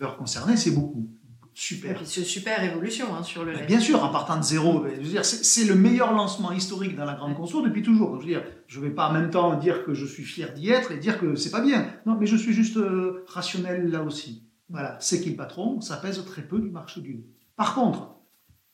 beurres 0.00 0.16
concernés, 0.16 0.56
c'est 0.56 0.72
beaucoup. 0.72 1.08
Super. 1.54 1.98
c'est 2.04 2.24
super 2.24 2.62
évolution 2.62 3.14
hein, 3.14 3.22
sur 3.22 3.42
le 3.42 3.52
lait. 3.52 3.64
Bien 3.64 3.80
sûr, 3.80 4.04
en 4.04 4.10
partant 4.10 4.36
de 4.36 4.42
zéro. 4.42 4.84
C'est 5.22 5.64
le 5.64 5.74
meilleur 5.74 6.12
lancement 6.12 6.52
historique 6.52 6.94
dans 6.96 7.06
la 7.06 7.14
grande 7.14 7.34
conso 7.34 7.62
depuis 7.62 7.82
toujours. 7.82 8.20
je 8.20 8.80
ne 8.80 8.84
vais 8.84 8.90
pas 8.90 9.08
en 9.08 9.12
même 9.12 9.30
temps 9.30 9.56
dire 9.56 9.84
que 9.84 9.94
je 9.94 10.04
suis 10.04 10.24
fier 10.24 10.52
d'y 10.52 10.68
être 10.70 10.92
et 10.92 10.98
dire 10.98 11.18
que 11.18 11.34
c'est 11.34 11.50
pas 11.50 11.62
bien. 11.62 11.90
Non, 12.04 12.16
mais 12.18 12.26
je 12.26 12.36
suis 12.36 12.52
juste 12.52 12.76
euh, 12.76 13.24
rationnel 13.28 13.88
là 13.90 14.02
aussi. 14.02 14.42
Voilà, 14.68 14.98
c'est 15.00 15.24
le 15.24 15.36
patron 15.36 15.80
Ça 15.80 15.96
pèse 15.96 16.24
très 16.24 16.42
peu 16.42 16.60
du 16.60 16.70
marché 16.70 17.00
du 17.00 17.12
lait. 17.12 17.26
Par 17.56 17.74
contre, 17.74 18.16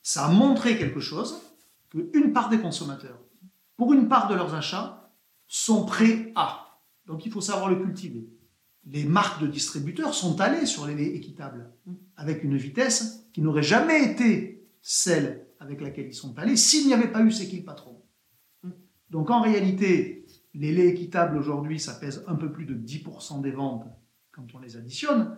ça 0.01 0.25
a 0.25 0.29
montré 0.29 0.77
quelque 0.77 0.99
chose 0.99 1.41
qu'une 1.89 2.33
part 2.33 2.49
des 2.49 2.59
consommateurs, 2.59 3.19
pour 3.77 3.93
une 3.93 4.07
part 4.07 4.27
de 4.27 4.35
leurs 4.35 4.53
achats, 4.53 5.11
sont 5.47 5.85
prêts 5.85 6.31
à. 6.35 6.79
Donc 7.05 7.25
il 7.25 7.31
faut 7.31 7.41
savoir 7.41 7.69
le 7.69 7.75
cultiver 7.75 8.27
les 8.85 9.05
marques 9.05 9.41
de 9.41 9.47
distributeurs 9.47 10.13
sont 10.13 10.41
allées 10.41 10.65
sur 10.65 10.85
les 10.85 10.95
laits 10.95 11.15
équitables 11.15 11.71
avec 12.17 12.43
une 12.43 12.57
vitesse 12.57 13.27
qui 13.33 13.41
n'aurait 13.41 13.63
jamais 13.63 14.11
été 14.11 14.67
celle 14.81 15.47
avec 15.59 15.81
laquelle 15.81 16.07
ils 16.07 16.13
sont 16.13 16.37
allés 16.37 16.57
s'il 16.57 16.87
n'y 16.87 16.93
avait 16.93 17.11
pas 17.11 17.21
eu 17.21 17.29
qui 17.29 17.57
le 17.57 17.63
patron. 17.63 18.01
Donc 19.09 19.29
en 19.29 19.41
réalité, 19.41 20.25
les 20.53 20.73
laits 20.73 20.93
équitables 20.93 21.37
aujourd'hui, 21.37 21.79
ça 21.79 21.93
pèse 21.93 22.23
un 22.27 22.35
peu 22.35 22.51
plus 22.51 22.65
de 22.65 22.75
10% 22.75 23.41
des 23.41 23.51
ventes 23.51 23.85
quand 24.31 24.45
on 24.53 24.59
les 24.59 24.75
additionne. 24.75 25.37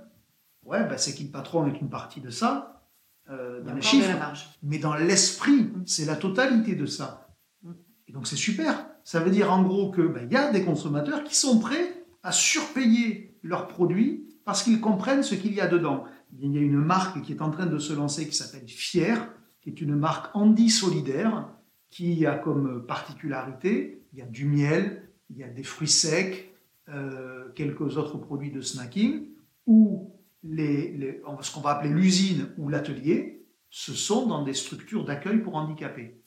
Ouais, 0.65 0.83
ben 0.83 0.97
c'est 0.97 1.13
qui 1.13 1.23
le 1.23 1.29
patron 1.29 1.67
est 1.67 1.79
une 1.79 1.89
partie 1.89 2.21
de 2.21 2.29
ça, 2.29 2.83
euh, 3.29 3.61
dans 3.61 3.73
les 3.73 3.81
chiffres. 3.81 4.09
Mais 4.63 4.79
dans 4.79 4.95
l'esprit, 4.95 5.69
c'est 5.85 6.05
la 6.05 6.15
totalité 6.15 6.75
de 6.75 6.85
ça. 6.85 7.29
Et 8.07 8.11
donc 8.11 8.27
c'est 8.27 8.35
super. 8.35 8.87
Ça 9.03 9.19
veut 9.19 9.31
dire 9.31 9.51
en 9.51 9.61
gros 9.61 9.91
qu'il 9.91 10.07
ben, 10.07 10.29
y 10.29 10.35
a 10.35 10.51
des 10.51 10.65
consommateurs 10.65 11.23
qui 11.23 11.35
sont 11.35 11.59
prêts 11.59 12.03
à 12.23 12.31
surpayer 12.31 13.37
leurs 13.43 13.67
produits 13.67 14.25
parce 14.43 14.63
qu'ils 14.63 14.81
comprennent 14.81 15.23
ce 15.23 15.35
qu'il 15.35 15.53
y 15.53 15.61
a 15.61 15.67
dedans. 15.67 16.05
Il 16.39 16.51
y 16.51 16.57
a 16.57 16.61
une 16.61 16.77
marque 16.77 17.21
qui 17.21 17.31
est 17.31 17.41
en 17.41 17.51
train 17.51 17.67
de 17.67 17.77
se 17.77 17.93
lancer 17.93 18.27
qui 18.27 18.35
s'appelle 18.35 18.67
Fier, 18.67 19.17
qui 19.61 19.69
est 19.69 19.81
une 19.81 19.95
marque 19.95 20.35
Andy 20.35 20.69
solidaire, 20.69 21.47
qui 21.89 22.25
a 22.25 22.35
comme 22.35 22.85
particularité, 22.85 24.03
il 24.11 24.19
y 24.19 24.21
a 24.21 24.25
du 24.25 24.45
miel, 24.45 25.09
il 25.29 25.37
y 25.37 25.43
a 25.43 25.47
des 25.47 25.63
fruits 25.63 25.87
secs, 25.87 26.51
euh, 26.89 27.49
quelques 27.55 27.97
autres 27.97 28.17
produits 28.17 28.51
de 28.51 28.61
snacking, 28.61 29.27
ou 29.65 30.14
les, 30.45 31.21
ce 31.41 31.53
qu'on 31.53 31.61
va 31.61 31.71
appeler 31.71 31.89
l'usine 31.89 32.49
ou 32.57 32.69
l'atelier, 32.69 33.45
ce 33.69 33.93
sont 33.93 34.27
dans 34.27 34.43
des 34.43 34.53
structures 34.53 35.03
d'accueil 35.03 35.39
pour 35.39 35.55
handicapés. 35.55 36.21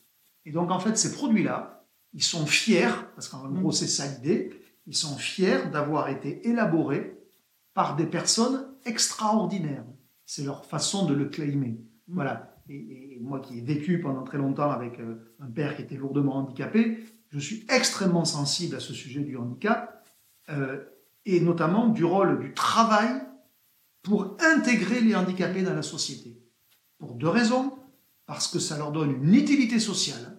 Et 0.45 0.51
donc 0.51 0.71
en 0.71 0.81
fait, 0.81 0.99
ces 0.99 1.13
produits-là, 1.13 1.87
ils 2.13 2.23
sont 2.23 2.47
fiers, 2.47 2.91
parce 3.15 3.29
qu'en 3.29 3.49
gros 3.49 3.73
c'est 3.73 3.87
ça 3.87 4.07
l'idée, 4.07 4.51
ils 4.87 4.97
sont 4.97 5.17
fiers 5.17 5.67
d'avoir 5.73 6.09
été 6.09 6.47
élaborés 6.49 7.17
par 7.75 7.97
des 7.97 8.07
personnes 8.07 8.67
extraordinaires. 8.85 9.85
C'est 10.27 10.45
leur 10.45 10.65
façon 10.65 11.07
de 11.07 11.15
le 11.15 11.27
claimer. 11.27 11.81
Mm. 12.09 12.15
Voilà. 12.15 12.57
Et, 12.69 13.19
moi 13.21 13.41
qui 13.41 13.59
ai 13.59 13.63
vécu 13.63 14.01
pendant 14.01 14.23
très 14.23 14.39
longtemps 14.39 14.71
avec 14.71 15.01
euh, 15.01 15.35
un 15.41 15.51
père 15.51 15.77
qui 15.77 15.83
était 15.83 15.97
lourdement 15.97 16.37
handicapé, 16.37 16.99
je 17.31 17.39
suis 17.39 17.67
extrêmement 17.69 18.25
sensible 18.25 18.77
à 18.77 18.81
ce 18.81 18.95
sujet 18.95 19.21
du 19.21 19.37
handicap 19.37 20.07
euh, 20.51 20.83
et 21.27 21.41
notamment 21.41 21.89
du 21.89 22.05
rôle 22.05 22.41
du 22.41 22.55
travail 22.55 23.11
pour 24.03 24.37
intégrer 24.41 25.01
les 25.01 25.15
handicapés 25.15 25.63
dans 25.63 25.75
la 25.75 25.83
société. 25.83 26.41
Pour 26.99 27.15
deux 27.15 27.29
raisons. 27.29 27.75
Parce 28.27 28.49
que 28.49 28.59
ça 28.59 28.77
leur 28.77 28.93
donne 28.93 29.23
une 29.23 29.35
utilité 29.35 29.79
sociale. 29.79 30.39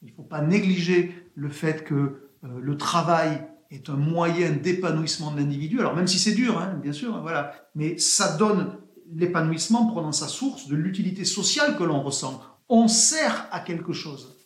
Il 0.00 0.08
ne 0.08 0.14
faut 0.14 0.22
pas 0.22 0.40
négliger 0.40 1.14
le 1.34 1.50
fait 1.50 1.84
que 1.84 1.94
euh, 1.94 2.58
le 2.60 2.76
travail 2.78 3.46
est 3.70 3.90
un 3.90 3.96
moyen 3.96 4.52
d'épanouissement 4.52 5.30
de 5.30 5.38
l'individu. 5.38 5.80
Alors 5.80 5.94
même 5.94 6.06
si 6.06 6.18
c'est 6.18 6.32
dur, 6.32 6.58
hein, 6.58 6.78
bien 6.82 6.92
sûr, 6.92 7.20
voilà, 7.20 7.52
mais 7.74 7.98
ça 7.98 8.36
donne 8.36 8.78
l'épanouissement 9.12 9.86
prenant 9.86 10.12
sa 10.12 10.28
source 10.28 10.68
de 10.68 10.76
l'utilité 10.76 11.24
sociale 11.24 11.76
que 11.76 11.84
l'on 11.84 12.02
ressent. 12.02 12.42
On 12.68 12.88
sert 12.88 13.48
à 13.50 13.60
quelque 13.60 13.92
chose. 13.92 14.36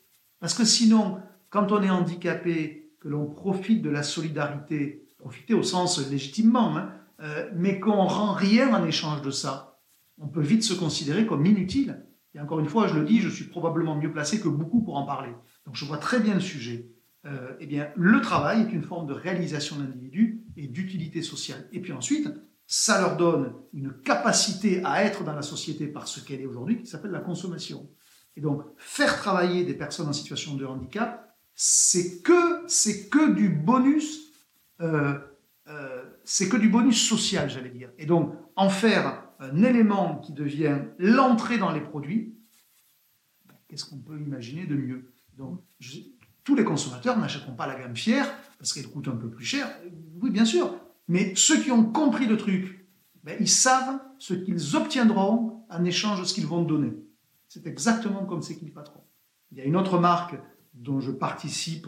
Parce 0.40 0.54
que 0.54 0.64
sinon, 0.64 1.18
quand 1.50 1.70
on 1.72 1.83
est 1.83 1.90
handicapé, 1.90 2.92
que 3.00 3.09
l'on 3.09 3.26
profite 3.26 3.83
de 3.83 3.90
la 3.90 4.02
solidarité, 4.02 5.07
profiter 5.18 5.54
au 5.54 5.62
sens 5.62 6.11
légitimement, 6.11 6.76
hein, 6.76 6.90
euh, 7.24 7.48
mais 7.54 7.80
qu'on 7.80 8.04
rend 8.04 8.32
rien 8.32 8.74
en 8.74 8.84
échange 8.84 9.22
de 9.22 9.30
ça, 9.30 9.80
on 10.18 10.28
peut 10.28 10.42
vite 10.42 10.62
se 10.62 10.74
considérer 10.74 11.26
comme 11.26 11.44
inutile. 11.46 12.04
Et 12.34 12.40
encore 12.40 12.60
une 12.60 12.68
fois, 12.68 12.87
je 12.87 12.94
le 12.94 13.04
dis, 13.04 13.20
je 13.20 13.28
suis 13.28 13.46
probablement 13.46 13.96
mieux 13.96 14.12
placé 14.12 14.40
que 14.40 14.48
beaucoup 14.48 14.82
pour 14.82 14.96
en 14.96 15.06
parler. 15.06 15.32
Donc 15.64 15.74
je 15.74 15.84
vois 15.84 15.98
très 15.98 16.20
bien 16.20 16.34
le 16.34 16.40
sujet. 16.40 16.90
Euh, 17.24 17.54
eh 17.60 17.66
bien, 17.66 17.88
le 17.96 18.20
travail 18.20 18.62
est 18.62 18.72
une 18.72 18.82
forme 18.82 19.06
de 19.06 19.14
réalisation 19.14 19.76
d'individu 19.76 20.44
et 20.56 20.66
d'utilité 20.66 21.22
sociale. 21.22 21.66
Et 21.72 21.80
puis 21.80 21.92
ensuite, 21.92 22.28
ça 22.66 23.00
leur 23.00 23.16
donne 23.16 23.54
une 23.72 23.92
capacité 23.92 24.82
à 24.84 25.02
être 25.04 25.24
dans 25.24 25.34
la 25.34 25.42
société 25.42 25.87
par 25.87 26.06
ce 26.08 26.20
qu'elle 26.20 26.40
est 26.40 26.46
aujourd'hui, 26.46 26.82
qui 26.82 26.87
s'appelle 26.87 27.12
la 27.12 27.20
consommation. 27.20 27.88
Et 28.37 28.40
donc, 28.40 28.62
faire 28.76 29.16
travailler 29.16 29.64
des 29.64 29.74
personnes 29.74 30.08
en 30.08 30.12
situation 30.12 30.54
de 30.54 30.66
handicap, 30.66 31.34
c'est 31.54 32.20
que, 32.20 32.66
que 33.08 33.32
du 33.32 33.48
bonus, 33.48 34.32
euh, 34.80 35.18
c'est 36.24 36.48
que 36.48 36.56
du 36.56 36.68
bonus 36.68 37.06
social, 37.06 37.50
j'allais 37.50 37.70
dire. 37.70 37.90
Et 37.98 38.06
donc, 38.06 38.34
en 38.56 38.68
faire 38.68 39.24
un 39.40 39.62
élément 39.62 40.16
qui 40.18 40.32
devient 40.32 40.78
l'entrée 40.98 41.58
dans 41.58 41.70
les 41.70 41.80
produits, 41.80 42.34
qu'est-ce 43.68 43.84
qu'on 43.84 43.98
peut 43.98 44.18
imaginer 44.18 44.66
de 44.66 44.74
mieux? 44.74 45.12
Donc, 45.37 45.60
tous 46.44 46.54
les 46.54 46.64
consommateurs 46.64 47.18
n'achèteront 47.18 47.54
pas 47.54 47.66
la 47.66 47.78
gamme 47.78 47.96
fière 47.96 48.32
parce 48.58 48.72
qu'elle 48.72 48.88
coûte 48.88 49.08
un 49.08 49.16
peu 49.16 49.28
plus 49.28 49.44
cher. 49.44 49.68
Oui, 50.20 50.30
bien 50.30 50.44
sûr. 50.44 50.74
Mais 51.08 51.34
ceux 51.37 51.60
qui 51.60 51.70
ont 51.70 51.84
compris 51.84 52.26
le 52.26 52.37
truc, 52.37 52.87
ben, 53.24 53.37
ils 53.40 53.48
savent 53.48 54.00
ce 54.18 54.34
qu'ils 54.34 54.76
obtiendront 54.76 55.64
en 55.68 55.84
échange 55.84 56.20
de 56.20 56.24
ce 56.24 56.34
qu'ils 56.34 56.46
vont 56.46 56.62
donner. 56.62 56.92
C'est 57.48 57.66
exactement 57.66 58.24
comme 58.24 58.42
c'est 58.42 58.56
qu'ils 58.56 58.72
patron. 58.72 59.00
Il 59.52 59.58
y 59.58 59.60
a 59.60 59.64
une 59.64 59.76
autre 59.76 59.98
marque 59.98 60.37
dont 60.74 61.00
je 61.00 61.10
participe 61.10 61.87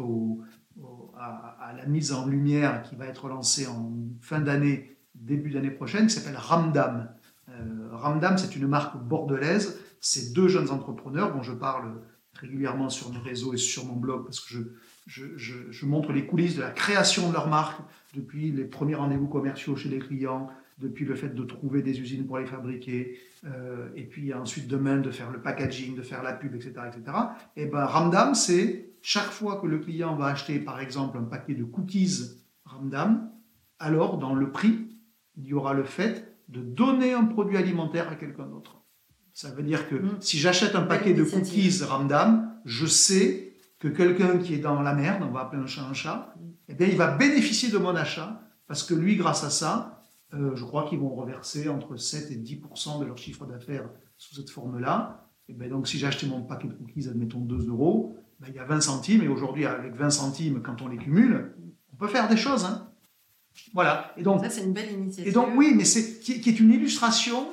à, 1.61 1.73
la 1.77 1.87
mise 1.87 2.13
en 2.13 2.27
lumière 2.27 2.83
qui 2.83 2.97
va 2.97 3.07
être 3.07 3.29
lancée 3.29 3.67
en 3.67 3.93
fin 4.21 4.41
d'année, 4.41 4.97
début 5.15 5.51
d'année 5.51 5.71
prochaine, 5.71 6.07
qui 6.07 6.15
s'appelle 6.15 6.37
Ramdam. 6.37 7.09
Euh, 7.49 7.89
Ramdam, 7.93 8.39
c'est 8.39 8.57
une 8.57 8.67
marque 8.67 8.97
bordelaise. 8.97 9.81
C'est 10.01 10.33
deux 10.33 10.49
jeunes 10.49 10.71
entrepreneurs 10.71 11.35
dont 11.35 11.43
je 11.43 11.53
parle 11.53 12.01
régulièrement 12.35 12.91
sur 12.91 13.11
mes 13.11 13.19
réseaux 13.19 13.55
et 13.55 13.57
sur 13.57 13.87
mon 13.87 13.97
blog 13.97 14.25
parce 14.25 14.41
que 14.41 14.75
je, 15.07 15.87
montre 15.87 16.13
les 16.13 16.27
coulisses 16.27 16.57
de 16.57 16.63
la 16.63 16.71
création 16.71 17.29
de 17.29 17.33
leur 17.33 17.49
marque, 17.49 17.81
depuis 18.15 18.51
les 18.53 18.65
premiers 18.65 18.95
rendez-vous 18.95 19.29
commerciaux 19.29 19.77
chez 19.77 19.89
les 19.89 19.99
clients, 19.99 20.49
depuis 20.79 21.05
le 21.05 21.15
fait 21.15 21.35
de 21.35 21.43
trouver 21.43 21.83
des 21.83 22.01
usines 22.01 22.27
pour 22.27 22.39
les 22.39 22.47
fabriquer, 22.47 23.19
euh, 23.45 23.89
et 23.97 24.05
puis 24.05 24.35
ensuite 24.35 24.69
demain 24.69 24.99
de 24.99 25.11
faire 25.11 25.31
le 25.31 25.41
packaging, 25.41 25.97
de 25.97 26.03
faire 26.03 26.23
la 26.23 26.33
pub, 26.33 26.55
etc. 26.55 26.73
etc. 26.87 27.17
Et 27.57 27.67
ben 27.67 27.85
Ramdam, 27.85 28.35
c'est 28.35 28.91
chaque 29.01 29.31
fois 29.31 29.61
que 29.61 29.67
le 29.67 29.79
client 29.79 30.17
va 30.17 30.27
acheter 30.27 30.59
par 30.59 30.81
exemple 30.81 31.17
un 31.19 31.25
paquet 31.25 31.55
de 31.55 31.65
cookies 31.65 32.43
Ramdam, 32.65 33.31
alors 33.79 34.19
dans 34.19 34.35
le 34.35 34.51
prix, 34.51 34.89
il 35.37 35.47
y 35.47 35.55
aura 35.55 35.73
le 35.73 35.85
fait 35.85 36.37
de 36.49 36.61
donner 36.61 37.13
un 37.13 37.25
produit 37.25 37.57
alimentaire 37.57 38.09
à 38.11 38.15
quelqu'un 38.17 38.47
d'autre. 38.47 38.83
Ça 39.33 39.51
veut 39.51 39.63
dire 39.63 39.89
que 39.89 39.95
mm. 39.95 40.17
si 40.21 40.39
j'achète 40.39 40.75
un 40.75 40.83
paquet 40.83 41.15
de 41.15 41.25
cookies 41.25 41.83
Ramdam, 41.83 42.53
je 42.65 42.87
sais 42.87 43.53
que 43.79 43.89
quelqu'un 43.89 44.39
qui 44.39 44.55
est 44.55 44.59
dans 44.59 44.83
la 44.83 44.95
merde, 44.95 45.23
on 45.23 45.33
va 45.33 45.41
appeler 45.41 45.63
un 45.63 45.67
chat 45.67 45.83
un 45.83 45.95
chat, 45.95 46.35
eh 46.69 46.75
bien, 46.75 46.87
il 46.87 46.97
va 46.97 47.17
bénéficier 47.17 47.71
de 47.71 47.79
mon 47.79 47.95
achat 47.95 48.41
parce 48.67 48.83
que 48.83 48.95
lui, 48.95 49.17
grâce 49.17 49.45
à 49.45 49.51
ça, 49.51 49.96
je 50.33 50.65
crois 50.65 50.89
qu'ils 50.89 50.99
vont 50.99 51.15
reverser 51.15 51.69
entre 51.69 51.97
7 51.97 52.31
et 52.31 52.37
10 52.37 52.61
de 53.01 53.05
leur 53.05 53.17
chiffre 53.17 53.47
d'affaires 53.47 53.89
sous 54.17 54.35
cette 54.35 54.51
forme-là. 54.51 55.31
Et 55.49 55.53
bien, 55.53 55.69
donc, 55.69 55.87
si 55.87 55.99
j'ai 55.99 56.07
acheté 56.07 56.27
mon 56.27 56.43
paquet 56.43 56.69
de 56.69 56.75
cookies, 56.75 57.09
admettons 57.09 57.41
2 57.41 57.69
euros, 57.69 58.17
ben, 58.41 58.49
il 58.51 58.55
y 58.55 58.59
a 58.59 58.65
20 58.65 58.81
centimes. 58.81 59.23
Et 59.23 59.29
aujourd'hui, 59.29 59.65
avec 59.65 59.95
20 59.95 60.11
centimes, 60.11 60.63
quand 60.63 60.83
on 60.83 60.89
les 60.89 60.97
cumule, 60.97 61.55
on 61.93 61.97
peut 61.97 62.09
faire 62.09 62.29
des 62.29 62.37
choses. 62.37 62.65
Hein. 62.65 62.89
Voilà. 63.73 64.13
Et 64.17 64.23
donc, 64.23 64.43
ça, 64.43 64.51
c'est 64.51 64.65
une 64.65 64.73
belle 64.73 64.93
initiative. 64.93 65.29
Et 65.29 65.33
donc, 65.33 65.51
oui, 65.57 65.75
mais 65.77 65.85
c'est 65.85 66.19
qui, 66.19 66.41
qui 66.41 66.51
est 66.51 66.61
une 66.61 66.73
illustration 66.73 67.49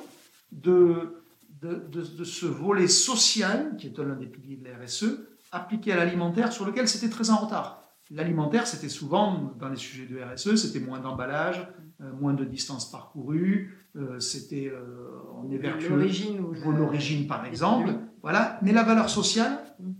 de, 0.50 1.22
de, 1.62 1.74
de, 1.90 2.24
ce 2.24 2.46
volet 2.46 2.88
social, 2.88 3.76
qui 3.78 3.86
est 3.86 3.98
l'un 3.98 4.16
des 4.16 4.26
piliers 4.26 4.56
de 4.56 4.64
la 4.64 4.76
RSE, 4.84 5.20
appliqué 5.52 5.92
à 5.92 5.96
l'alimentaire, 5.96 6.52
sur 6.52 6.66
lequel 6.66 6.88
c'était 6.88 7.08
très 7.08 7.30
en 7.30 7.36
retard. 7.36 7.83
L'alimentaire, 8.14 8.68
c'était 8.68 8.88
souvent, 8.88 9.52
dans 9.58 9.68
les 9.68 9.76
sujets 9.76 10.06
de 10.06 10.20
RSE, 10.20 10.54
c'était 10.54 10.78
moins 10.78 11.00
d'emballage, 11.00 11.66
euh, 12.00 12.12
moins 12.12 12.32
de 12.32 12.44
distance 12.44 12.88
parcourue, 12.88 13.88
euh, 13.96 14.20
c'était, 14.20 14.68
euh, 14.68 15.10
on 15.34 15.50
est 15.50 15.58
l'origine 15.58 17.26
par 17.26 17.44
exemple, 17.44 17.92
voilà. 18.22 18.60
Mais 18.62 18.72
la 18.72 18.84
valeur 18.84 19.10
sociale, 19.10 19.58
mm. 19.80 19.92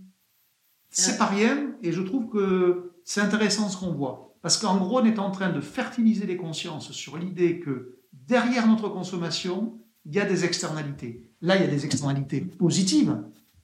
c'est 0.89 1.17
pas 1.17 1.25
rien, 1.25 1.71
et 1.83 1.91
je 1.91 2.01
trouve 2.01 2.29
que 2.29 2.93
c'est 3.03 3.19
intéressant 3.19 3.67
ce 3.67 3.77
qu'on 3.77 3.91
voit. 3.91 4.37
Parce 4.41 4.57
qu'en 4.57 4.77
gros, 4.77 5.01
on 5.01 5.05
est 5.05 5.19
en 5.19 5.31
train 5.31 5.51
de 5.51 5.59
fertiliser 5.59 6.25
les 6.25 6.37
consciences 6.37 6.93
sur 6.93 7.17
l'idée 7.17 7.59
que 7.59 7.97
derrière 8.13 8.65
notre 8.65 8.87
consommation, 8.87 9.77
il 10.05 10.15
y 10.15 10.21
a 10.21 10.25
des 10.25 10.45
externalités. 10.45 11.29
Là, 11.41 11.57
il 11.57 11.63
y 11.63 11.65
a 11.65 11.69
des 11.69 11.85
externalités 11.85 12.39
positives, 12.39 13.21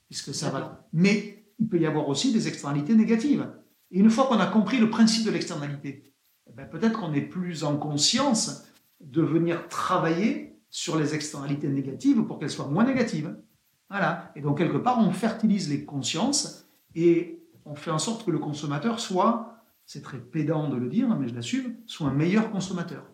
puisque 0.08 0.34
ça 0.34 0.50
va. 0.50 0.90
Mais 0.92 1.46
il 1.58 1.70
peut 1.70 1.80
y 1.80 1.86
avoir 1.86 2.10
aussi 2.10 2.34
des 2.34 2.50
externalités 2.50 2.96
négatives. 2.96 3.48
Et 3.92 4.00
une 4.00 4.10
fois 4.10 4.26
qu'on 4.28 4.40
a 4.40 4.48
compris 4.48 4.78
le 4.78 4.90
principe 4.90 5.26
de 5.26 5.32
l'externalité, 5.32 6.14
eh 6.50 6.54
ben, 6.54 6.66
peut-être 6.66 7.00
qu'on 7.00 7.14
est 7.14 7.22
plus 7.22 7.64
en 7.64 7.78
conscience 7.78 8.66
de 9.00 9.22
venir 9.22 9.68
travailler 9.68 10.60
sur 10.70 10.98
les 10.98 11.14
externalités 11.14 11.68
négatives 11.68 12.24
pour 12.24 12.40
qu'elles 12.40 12.50
soient 12.50 12.68
moins 12.68 12.86
négatives. 12.86 13.36
Voilà. 13.90 14.32
Et 14.36 14.42
donc, 14.42 14.58
quelque 14.58 14.78
part, 14.78 15.00
on 15.00 15.12
fertilise 15.12 15.70
les 15.70 15.84
consciences 15.84 16.66
et 16.96 17.44
on 17.66 17.76
fait 17.76 17.92
en 17.92 18.00
sorte 18.00 18.26
que 18.26 18.32
le 18.32 18.40
consommateur 18.40 19.00
soit, 19.00 19.58
c'est 19.86 20.02
très 20.02 20.20
pédant 20.20 20.70
de 20.70 20.78
le 20.78 20.88
dire, 20.88 21.10
mais 21.18 21.28
je 21.28 21.36
l'assume, 21.36 21.76
soit 21.88 22.08
un 22.08 22.14
meilleur 22.14 22.52
consommateur. 22.52 23.06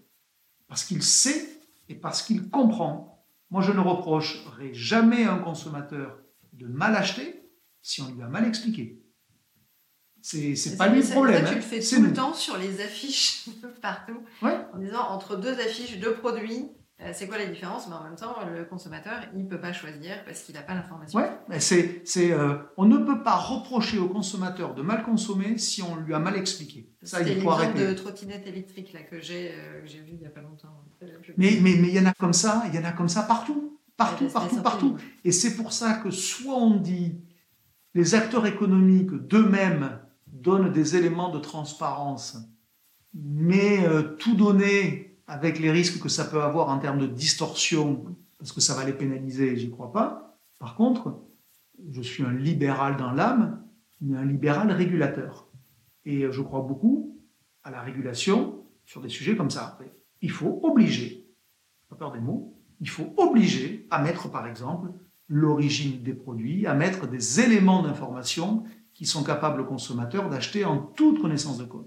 Parce 0.67 0.83
qu'il 0.83 1.01
sait 1.01 1.49
et 1.89 1.95
parce 1.95 2.21
qu'il 2.21 2.49
comprend. 2.49 3.25
Moi, 3.49 3.61
je 3.61 3.71
ne 3.71 3.79
reprocherai 3.79 4.73
jamais 4.73 5.23
à 5.23 5.33
un 5.33 5.39
consommateur 5.39 6.19
de 6.53 6.67
mal 6.67 6.95
acheter 6.95 7.49
si 7.81 8.01
on 8.01 8.13
lui 8.13 8.21
a 8.21 8.27
mal 8.27 8.45
expliqué. 8.45 8.96
C'est 10.27 10.77
pas 10.77 10.89
lui 10.89 11.01
le 11.01 11.07
problème. 11.07 11.45
Ça, 11.45 11.51
tu 11.51 11.55
le 11.55 11.61
fais 11.61 11.79
tout 11.79 12.01
le 12.01 12.13
temps 12.13 12.33
sur 12.33 12.57
les 12.57 12.81
affiches 12.81 13.45
partout. 13.81 14.21
En 14.41 14.77
disant 14.77 15.01
entre 15.09 15.37
deux 15.37 15.53
affiches, 15.53 15.99
deux 15.99 16.15
produits, 16.15 16.69
euh, 16.99 17.11
c'est 17.13 17.27
quoi 17.27 17.37
la 17.37 17.45
différence? 17.45 17.87
Mais 17.87 17.93
en 17.93 18.03
même 18.03 18.15
temps, 18.15 18.35
le 18.53 18.65
consommateur, 18.65 19.21
il 19.35 19.43
ne 19.43 19.47
peut 19.47 19.59
pas 19.59 19.71
choisir 19.71 20.25
parce 20.25 20.41
qu'il 20.41 20.55
n'a 20.55 20.63
pas 20.63 20.73
l'information. 20.73 21.19
Ouais, 21.19 21.59
c'est, 21.59 22.31
euh, 22.31 22.55
on 22.75 22.85
ne 22.85 22.97
peut 22.97 23.23
pas 23.23 23.35
reprocher 23.35 23.99
au 23.99 24.09
consommateur 24.09 24.73
de 24.73 24.81
mal 24.81 25.03
consommer 25.03 25.57
si 25.57 25.81
on 25.81 25.95
lui 25.95 26.13
a 26.13 26.19
mal 26.19 26.35
expliqué. 26.35 26.89
Ça, 27.03 27.21
il 27.21 27.41
faut 27.41 27.51
arrêter. 27.51 27.87
de 27.87 27.93
trottinette 27.93 28.47
électrique 28.47 28.91
là, 28.93 29.03
que, 29.03 29.21
j'ai, 29.21 29.51
euh, 29.51 29.85
vu 29.85 30.13
il 30.13 30.19
n'y 30.19 30.25
a 30.25 30.29
pas 30.29 30.41
longtemps. 30.41 30.83
Mais, 31.37 31.59
mais, 31.61 31.75
mais 31.79 31.87
il 31.87 31.93
y 31.93 31.99
en 31.99 32.05
a 32.05 32.13
comme 32.13 32.33
ça, 32.33 32.63
il 32.67 32.75
y 32.75 32.79
en 32.79 32.85
a 32.85 32.91
comme 32.91 33.09
ça 33.09 33.21
partout. 33.23 33.79
Partout, 33.95 34.27
partout, 34.27 34.61
partout. 34.61 34.97
Et 35.23 35.31
c'est 35.31 35.55
pour 35.55 35.73
ça 35.73 35.93
que 35.95 36.11
soit 36.11 36.55
on 36.55 36.75
dit 36.75 37.19
les 37.95 38.13
acteurs 38.13 38.45
économiques 38.45 39.11
d'eux-mêmes 39.11 39.99
donne 40.31 40.71
des 40.71 40.95
éléments 40.95 41.29
de 41.29 41.39
transparence, 41.39 42.37
mais 43.13 43.85
euh, 43.85 44.15
tout 44.17 44.35
donner 44.35 45.19
avec 45.27 45.59
les 45.59 45.71
risques 45.71 46.01
que 46.01 46.09
ça 46.09 46.25
peut 46.25 46.41
avoir 46.41 46.69
en 46.69 46.79
termes 46.79 46.99
de 46.99 47.07
distorsion, 47.07 48.05
parce 48.37 48.51
que 48.51 48.61
ça 48.61 48.75
va 48.75 48.85
les 48.85 48.93
pénaliser, 48.93 49.57
j'y 49.57 49.69
crois 49.69 49.91
pas. 49.91 50.39
Par 50.59 50.75
contre, 50.75 51.21
je 51.91 52.01
suis 52.01 52.23
un 52.23 52.33
libéral 52.33 52.97
dans 52.97 53.11
l'âme, 53.11 53.63
mais 54.01 54.17
un 54.17 54.25
libéral 54.25 54.71
régulateur. 54.71 55.47
Et 56.05 56.31
je 56.31 56.41
crois 56.41 56.61
beaucoup 56.61 57.19
à 57.63 57.71
la 57.71 57.81
régulation 57.81 58.63
sur 58.85 59.01
des 59.01 59.09
sujets 59.09 59.35
comme 59.35 59.49
ça. 59.49 59.77
Il 60.21 60.31
faut 60.31 60.59
obliger, 60.63 61.27
pas 61.89 61.95
peur 61.95 62.11
des 62.11 62.19
mots, 62.19 62.57
il 62.79 62.89
faut 62.89 63.13
obliger 63.17 63.87
à 63.89 64.01
mettre 64.01 64.29
par 64.29 64.47
exemple 64.47 64.89
l'origine 65.27 66.01
des 66.03 66.13
produits, 66.13 66.65
à 66.65 66.73
mettre 66.73 67.07
des 67.07 67.41
éléments 67.41 67.83
d'information 67.83 68.63
qui 68.97 69.05
sont 69.05 69.23
capables 69.23 69.61
aux 69.61 69.65
consommateurs 69.65 70.27
d'acheter 70.27 70.65
en 70.65 70.77
toute 70.77 71.21
connaissance 71.21 71.59
de 71.59 71.65
cause. 71.65 71.85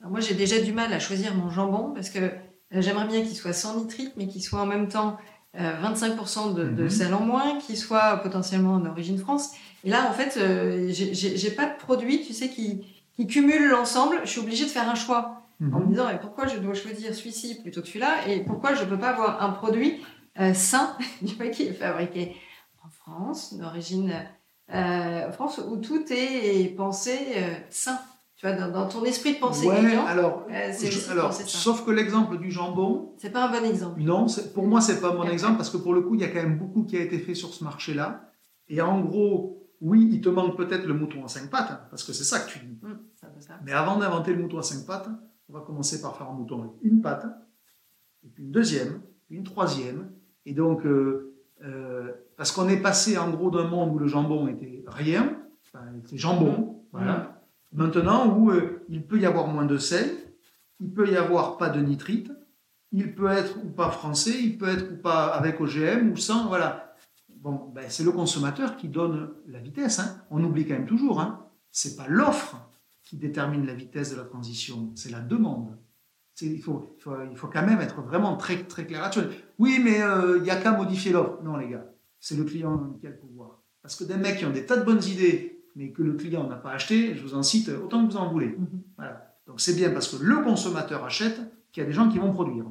moi, 0.00 0.18
j'ai 0.18 0.34
déjà 0.34 0.60
du 0.60 0.72
mal 0.72 0.92
à 0.92 0.98
choisir 0.98 1.32
mon 1.36 1.48
jambon 1.48 1.92
parce 1.94 2.10
que 2.10 2.18
euh, 2.18 2.82
j'aimerais 2.82 3.06
bien 3.06 3.22
qu'il 3.22 3.36
soit 3.36 3.52
sans 3.52 3.76
nitrite, 3.76 4.14
mais 4.16 4.26
qu'il 4.26 4.42
soit 4.42 4.60
en 4.60 4.66
même 4.66 4.88
temps 4.88 5.16
25% 5.56 5.60
euh, 5.60 6.52
de, 6.52 6.64
de, 6.70 6.82
mhm. 6.82 6.90
sel 6.90 7.14
en 7.14 7.20
moins, 7.20 7.58
qu'il 7.58 7.76
soit 7.76 8.16
potentiellement 8.16 8.74
en 8.74 8.84
origine 8.84 9.16
France. 9.16 9.52
Et 9.84 9.90
là, 9.90 10.10
en 10.10 10.12
fait, 10.12 10.38
euh, 10.38 10.88
j'ai 10.90 11.50
pas 11.52 11.66
de 11.66 11.76
produit, 11.78 12.24
tu 12.26 12.32
sais, 12.32 12.48
qui, 12.48 12.84
qui 13.14 13.28
cumule 13.28 13.68
l'ensemble. 13.68 14.20
Je 14.24 14.30
suis 14.30 14.40
obligée 14.40 14.64
de 14.64 14.70
faire 14.70 14.88
un 14.88 14.96
choix 14.96 15.42
en 15.60 15.64
me 15.64 15.84
mhm. 15.84 15.90
disant 15.90 16.06
mais 16.08 16.18
pourquoi 16.18 16.48
je 16.48 16.56
dois 16.56 16.74
choisir 16.74 17.14
celui-ci 17.14 17.62
plutôt 17.62 17.82
que 17.82 17.86
celui-là 17.86 18.26
et 18.26 18.40
pourquoi 18.40 18.74
je 18.74 18.84
peux 18.84 18.98
pas 18.98 19.10
avoir 19.10 19.42
un 19.42 19.50
produit 19.50 20.00
sain, 20.54 20.96
qui 21.52 21.62
est 21.64 21.74
fabriqué 21.74 22.34
en 22.82 22.88
France, 22.88 23.54
d'origine 23.54 24.12
euh, 24.74 25.32
France, 25.32 25.60
où 25.68 25.76
tout 25.78 26.04
est 26.10 26.74
pensé 26.76 27.16
euh, 27.36 27.54
sain. 27.70 27.98
Tu 28.36 28.46
vois, 28.46 28.56
dans, 28.56 28.88
ton 28.88 29.04
esprit 29.04 29.34
de 29.34 29.38
pensée 29.38 29.66
ouais, 29.66 29.76
alors, 30.06 30.46
euh, 30.50 30.72
alors 31.10 31.32
sauf 31.34 31.84
que 31.84 31.90
l'exemple 31.90 32.38
du 32.38 32.50
jambon. 32.50 33.12
C'est 33.18 33.30
pas 33.30 33.46
un 33.46 33.52
bon 33.52 33.68
exemple. 33.68 34.00
Non, 34.00 34.26
pour 34.54 34.66
moi, 34.66 34.80
c'est 34.80 34.98
pas 34.98 35.10
un 35.10 35.14
bon 35.14 35.28
exemple 35.28 35.58
parce 35.58 35.68
que 35.68 35.76
pour 35.76 35.92
le 35.92 36.00
coup, 36.00 36.14
il 36.14 36.22
y 36.22 36.24
a 36.24 36.28
quand 36.28 36.42
même 36.42 36.56
beaucoup 36.56 36.84
qui 36.84 36.96
a 36.96 37.00
été 37.00 37.18
fait 37.18 37.34
sur 37.34 37.52
ce 37.52 37.62
marché-là. 37.64 38.30
Et 38.68 38.80
en 38.80 39.00
gros, 39.00 39.68
oui, 39.82 40.08
il 40.10 40.22
te 40.22 40.30
manque 40.30 40.56
peut-être 40.56 40.86
le 40.86 40.94
mouton 40.94 41.24
à 41.24 41.28
cinq 41.28 41.50
pattes, 41.50 41.70
hein, 41.70 41.80
parce 41.90 42.02
que 42.02 42.14
c'est 42.14 42.24
ça 42.24 42.40
que 42.40 42.50
tu 42.50 42.60
dis. 42.60 42.78
Hum, 42.82 42.98
Mais 43.64 43.72
avant 43.72 43.98
d'inventer 43.98 44.32
le 44.32 44.42
mouton 44.42 44.58
à 44.58 44.62
cinq 44.62 44.86
pattes, 44.86 45.08
on 45.48 45.52
va 45.52 45.60
commencer 45.60 46.00
par 46.00 46.16
faire 46.16 46.30
un 46.30 46.34
mouton 46.34 46.60
avec 46.60 46.72
une 46.82 47.02
patte, 47.02 47.26
et 48.24 48.28
puis 48.28 48.44
une 48.44 48.52
deuxième, 48.52 49.02
une 49.28 49.44
troisième. 49.44 50.12
Et 50.46 50.54
donc, 50.54 50.86
euh, 50.86 51.29
parce 52.36 52.52
qu'on 52.52 52.68
est 52.68 52.80
passé 52.80 53.18
en 53.18 53.30
gros 53.30 53.50
d'un 53.50 53.68
monde 53.68 53.94
où 53.94 53.98
le 53.98 54.06
jambon 54.06 54.48
était 54.48 54.84
rien, 54.86 55.36
enfin, 55.66 55.84
était 55.98 56.16
jambon, 56.16 56.52
mmh. 56.52 56.74
voilà. 56.92 57.40
Maintenant 57.72 58.36
où 58.36 58.50
euh, 58.50 58.84
il 58.88 59.06
peut 59.06 59.18
y 59.18 59.26
avoir 59.26 59.46
moins 59.46 59.64
de 59.64 59.78
sel, 59.78 60.10
il 60.80 60.92
peut 60.92 61.08
y 61.08 61.16
avoir 61.16 61.56
pas 61.56 61.68
de 61.68 61.80
nitrite, 61.80 62.32
il 62.92 63.14
peut 63.14 63.28
être 63.28 63.56
ou 63.64 63.68
pas 63.68 63.90
français, 63.90 64.42
il 64.42 64.58
peut 64.58 64.68
être 64.68 64.92
ou 64.92 64.96
pas 64.96 65.26
avec 65.26 65.60
OGM 65.60 66.10
ou 66.10 66.16
sans, 66.16 66.48
voilà. 66.48 66.96
Bon, 67.28 67.70
ben, 67.74 67.84
c'est 67.88 68.02
le 68.02 68.12
consommateur 68.12 68.76
qui 68.76 68.88
donne 68.88 69.30
la 69.46 69.60
vitesse. 69.60 69.98
Hein. 69.98 70.22
On 70.30 70.42
oublie 70.42 70.66
quand 70.66 70.74
même 70.74 70.86
toujours, 70.86 71.20
hein. 71.20 71.46
c'est 71.70 71.96
pas 71.96 72.06
l'offre 72.08 72.56
qui 73.04 73.16
détermine 73.16 73.66
la 73.66 73.74
vitesse 73.74 74.12
de 74.12 74.16
la 74.16 74.24
transition, 74.24 74.92
c'est 74.94 75.10
la 75.10 75.20
demande. 75.20 75.76
Il 76.42 76.62
faut, 76.62 76.96
il, 77.30 77.36
faut, 77.36 77.48
quand 77.48 77.64
même 77.64 77.80
être 77.80 78.00
vraiment 78.02 78.36
très, 78.36 78.62
très 78.64 78.86
clair 78.86 79.02
là-dessus. 79.02 79.26
Oui, 79.58 79.80
mais 79.82 80.02
euh, 80.02 80.38
il 80.38 80.42
n'y 80.42 80.50
a 80.50 80.56
qu'à 80.56 80.72
modifier 80.72 81.12
l'offre. 81.12 81.42
Non, 81.42 81.56
les 81.56 81.68
gars, 81.68 81.86
c'est 82.18 82.36
le 82.36 82.44
client 82.44 82.96
qui 83.00 83.06
a 83.06 83.10
le 83.10 83.16
pouvoir. 83.16 83.62
Parce 83.82 83.96
que 83.96 84.04
des 84.04 84.16
mecs 84.16 84.38
qui 84.38 84.44
ont 84.44 84.50
des 84.50 84.66
tas 84.66 84.76
de 84.76 84.84
bonnes 84.84 85.04
idées, 85.04 85.64
mais 85.76 85.90
que 85.90 86.02
le 86.02 86.14
client 86.14 86.46
n'a 86.46 86.56
pas 86.56 86.72
acheté, 86.72 87.14
je 87.14 87.22
vous 87.22 87.34
en 87.34 87.42
cite 87.42 87.68
autant 87.68 88.06
que 88.06 88.12
vous 88.12 88.18
en 88.18 88.30
voulez. 88.30 88.48
Mhm. 88.58 88.82
Voilà. 88.96 89.36
Donc 89.46 89.60
c'est 89.60 89.74
bien 89.74 89.90
parce 89.90 90.08
que 90.08 90.22
le 90.22 90.38
consommateur 90.42 91.04
achète 91.04 91.40
qu'il 91.72 91.82
y 91.82 91.86
a 91.86 91.88
des 91.88 91.94
gens 91.94 92.08
qui 92.08 92.18
vont 92.18 92.32
produire. 92.32 92.66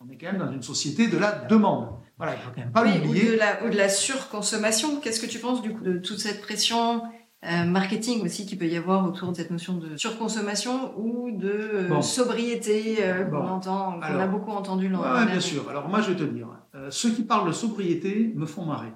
On 0.00 0.08
est 0.08 0.16
quand 0.16 0.32
même 0.32 0.38
dans 0.38 0.50
une 0.50 0.62
société 0.62 1.06
de 1.08 1.18
la 1.18 1.32
demande. 1.32 1.90
Voilà, 2.16 2.34
il 2.34 2.40
faut 2.40 2.50
quand 2.50 2.60
même 2.60 2.72
pas 2.72 2.84
l'oublier. 2.84 3.30
Ou, 3.30 3.32
de 3.34 3.38
la, 3.38 3.64
ou 3.64 3.70
de 3.70 3.76
la 3.76 3.88
surconsommation. 3.88 5.00
Qu'est-ce 5.00 5.20
que 5.20 5.26
tu 5.26 5.38
penses 5.38 5.62
du 5.62 5.72
coup 5.72 5.82
de 5.82 5.98
toute 5.98 6.18
cette 6.18 6.40
pression 6.40 7.02
euh, 7.44 7.64
marketing 7.64 8.24
aussi 8.24 8.46
qu'il 8.46 8.56
peut 8.56 8.68
y 8.68 8.76
avoir 8.76 9.04
autour 9.04 9.32
de 9.32 9.36
cette 9.36 9.50
notion 9.50 9.76
de 9.76 9.96
surconsommation 9.96 10.96
ou 10.96 11.32
de 11.32 11.48
euh, 11.48 12.00
sobriété 12.00 12.98
euh, 13.00 13.24
qu'on 13.24 13.48
entend, 13.48 13.98
qu'on 13.98 14.00
a 14.00 14.28
beaucoup 14.28 14.52
entendu 14.52 14.88
l'an 14.88 15.00
ouais, 15.00 15.26
bien 15.26 15.40
sûr. 15.40 15.68
Alors 15.68 15.88
moi 15.88 16.00
je 16.00 16.12
vais 16.12 16.16
te 16.16 16.22
dire, 16.22 16.46
ceux 16.90 17.10
qui 17.10 17.24
parlent 17.24 17.48
de 17.48 17.52
sobriété 17.52 18.32
me 18.36 18.46
font 18.46 18.64
marrer. 18.64 18.92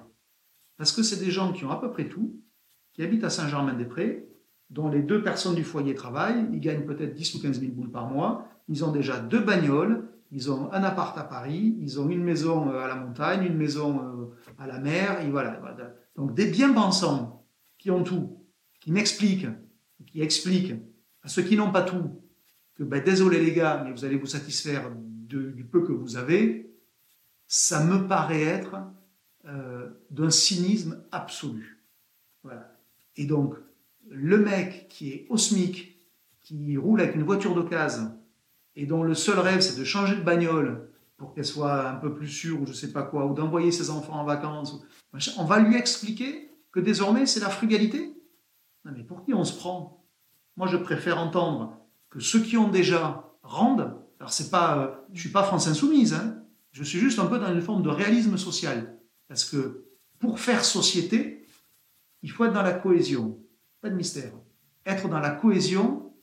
Parce 0.77 0.93
que 0.93 1.03
c'est 1.03 1.19
des 1.19 1.29
gens 1.29 1.51
qui 1.51 1.65
ont 1.65 1.71
à 1.71 1.81
peu 1.81 1.91
près 1.91 2.07
tout, 2.07 2.39
qui 2.93 3.03
habitent 3.03 3.25
à 3.25 3.29
Saint-Germain-des-Prés, 3.29 4.29
dont 4.69 4.87
les 4.87 5.01
deux 5.01 5.21
personnes 5.21 5.55
du 5.55 5.65
foyer 5.65 5.93
travaillent, 5.93 6.47
ils 6.53 6.61
gagnent 6.61 6.85
peut-être 6.85 7.15
10 7.15 7.35
ou 7.35 7.41
15 7.41 7.59
000 7.59 7.73
boules 7.73 7.91
par 7.91 8.07
mois, 8.07 8.47
ils 8.69 8.85
ont 8.85 8.93
déjà 8.93 9.19
deux 9.19 9.41
bagnoles, 9.41 10.07
ils 10.31 10.49
ont 10.49 10.71
un 10.71 10.83
appart 10.83 11.17
à 11.17 11.23
Paris, 11.23 11.75
ils 11.81 11.99
ont 11.99 12.07
une 12.07 12.23
maison 12.23 12.69
à 12.71 12.87
la 12.87 12.95
montagne, 12.95 13.43
une 13.45 13.57
maison 13.57 14.31
à 14.57 14.67
la 14.67 14.79
mer, 14.79 15.21
et 15.21 15.29
voilà. 15.29 15.59
Donc 16.15 16.33
des 16.33 16.49
bien 16.49 16.71
pensants 16.71 17.36
qui 17.87 17.91
ont 17.91 18.03
tout, 18.03 18.45
qui 18.81 18.91
m'expliquent, 18.91 19.47
qui 20.07 20.21
expliquent 20.21 20.73
à 21.23 21.29
ceux 21.29 21.41
qui 21.41 21.55
n'ont 21.55 21.71
pas 21.71 21.83
tout 21.83 22.21
que 22.75 22.83
ben, 22.83 23.01
désolé 23.01 23.39
les 23.39 23.53
gars, 23.53 23.81
mais 23.81 23.93
vous 23.93 24.03
allez 24.03 24.17
vous 24.17 24.25
satisfaire 24.25 24.91
du 24.93 25.63
peu 25.63 25.85
que 25.85 25.93
vous 25.93 26.17
avez, 26.17 26.69
ça 27.47 27.85
me 27.85 28.05
paraît 28.05 28.41
être 28.41 28.75
euh, 29.45 29.87
d'un 30.09 30.29
cynisme 30.29 31.01
absolu. 31.13 31.81
Voilà. 32.43 32.77
Et 33.15 33.25
donc, 33.25 33.55
le 34.09 34.37
mec 34.37 34.89
qui 34.89 35.11
est 35.11 35.25
au 35.29 35.37
SMIC, 35.37 35.97
qui 36.41 36.75
roule 36.75 36.99
avec 36.99 37.15
une 37.15 37.23
voiture 37.23 37.55
d'occasion, 37.55 38.11
et 38.75 38.85
dont 38.85 39.01
le 39.01 39.13
seul 39.13 39.39
rêve 39.39 39.61
c'est 39.61 39.79
de 39.79 39.85
changer 39.85 40.17
de 40.17 40.23
bagnole 40.23 40.89
pour 41.15 41.33
qu'elle 41.33 41.45
soit 41.45 41.89
un 41.89 41.95
peu 41.95 42.13
plus 42.13 42.27
sûre 42.27 42.61
ou 42.61 42.65
je 42.67 42.73
sais 42.73 42.91
pas 42.91 43.03
quoi, 43.03 43.27
ou 43.27 43.33
d'envoyer 43.33 43.71
ses 43.71 43.89
enfants 43.91 44.19
en 44.19 44.25
vacances, 44.25 44.77
on 45.37 45.45
va 45.45 45.59
lui 45.61 45.77
expliquer 45.77 46.47
que 46.77 46.81
désormais 46.83 47.25
c'est 47.25 47.39
la 47.39 47.49
frugalité. 47.49 48.13
Mais 48.85 49.03
pour 49.03 49.25
qui 49.25 49.33
on 49.33 49.43
se 49.43 49.57
prend? 49.57 50.05
Moi 50.57 50.67
je 50.67 50.77
préfère 50.77 51.17
entendre 51.17 51.75
que 52.11 52.19
ceux 52.19 52.39
qui 52.39 52.55
ont 52.55 52.69
déjà 52.69 53.33
rendent. 53.41 53.95
Alors 54.19 54.31
c'est 54.31 54.51
pas, 54.51 54.77
euh, 54.77 54.95
je 55.11 55.21
suis 55.21 55.31
pas 55.31 55.41
France 55.41 55.67
insoumise, 55.67 56.13
hein. 56.13 56.43
je 56.71 56.83
suis 56.83 56.99
juste 56.99 57.17
un 57.17 57.25
peu 57.25 57.39
dans 57.39 57.51
une 57.51 57.61
forme 57.61 57.81
de 57.81 57.89
réalisme 57.89 58.37
social. 58.37 58.95
Parce 59.27 59.43
que 59.43 59.85
pour 60.19 60.39
faire 60.39 60.63
société, 60.63 61.47
il 62.21 62.29
faut 62.29 62.45
être 62.45 62.53
dans 62.53 62.61
la 62.61 62.73
cohésion. 62.73 63.39
Pas 63.81 63.89
de 63.89 63.95
mystère. 63.95 64.33
Être 64.85 65.09
dans 65.09 65.19
la 65.19 65.31
cohésion, 65.31 66.13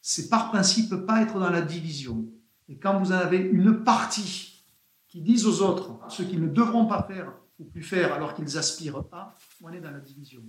c'est 0.00 0.28
par 0.28 0.50
principe 0.50 0.92
pas 1.06 1.22
être 1.22 1.38
dans 1.38 1.50
la 1.50 1.62
division. 1.62 2.26
Et 2.68 2.78
quand 2.78 2.98
vous 2.98 3.12
avez 3.12 3.38
une 3.38 3.84
partie 3.84 4.64
qui 5.06 5.20
disent 5.20 5.46
aux 5.46 5.62
autres 5.62 6.00
ce 6.08 6.24
qu'ils 6.24 6.42
ne 6.42 6.48
devront 6.48 6.86
pas 6.86 7.04
faire 7.04 7.32
ou 7.58 7.64
plus 7.64 7.82
faire 7.82 8.12
alors 8.12 8.34
qu'ils 8.34 8.56
aspirent 8.56 9.04
à, 9.12 9.34
on 9.62 9.72
est 9.72 9.80
dans 9.80 9.90
la 9.90 10.00
division. 10.00 10.42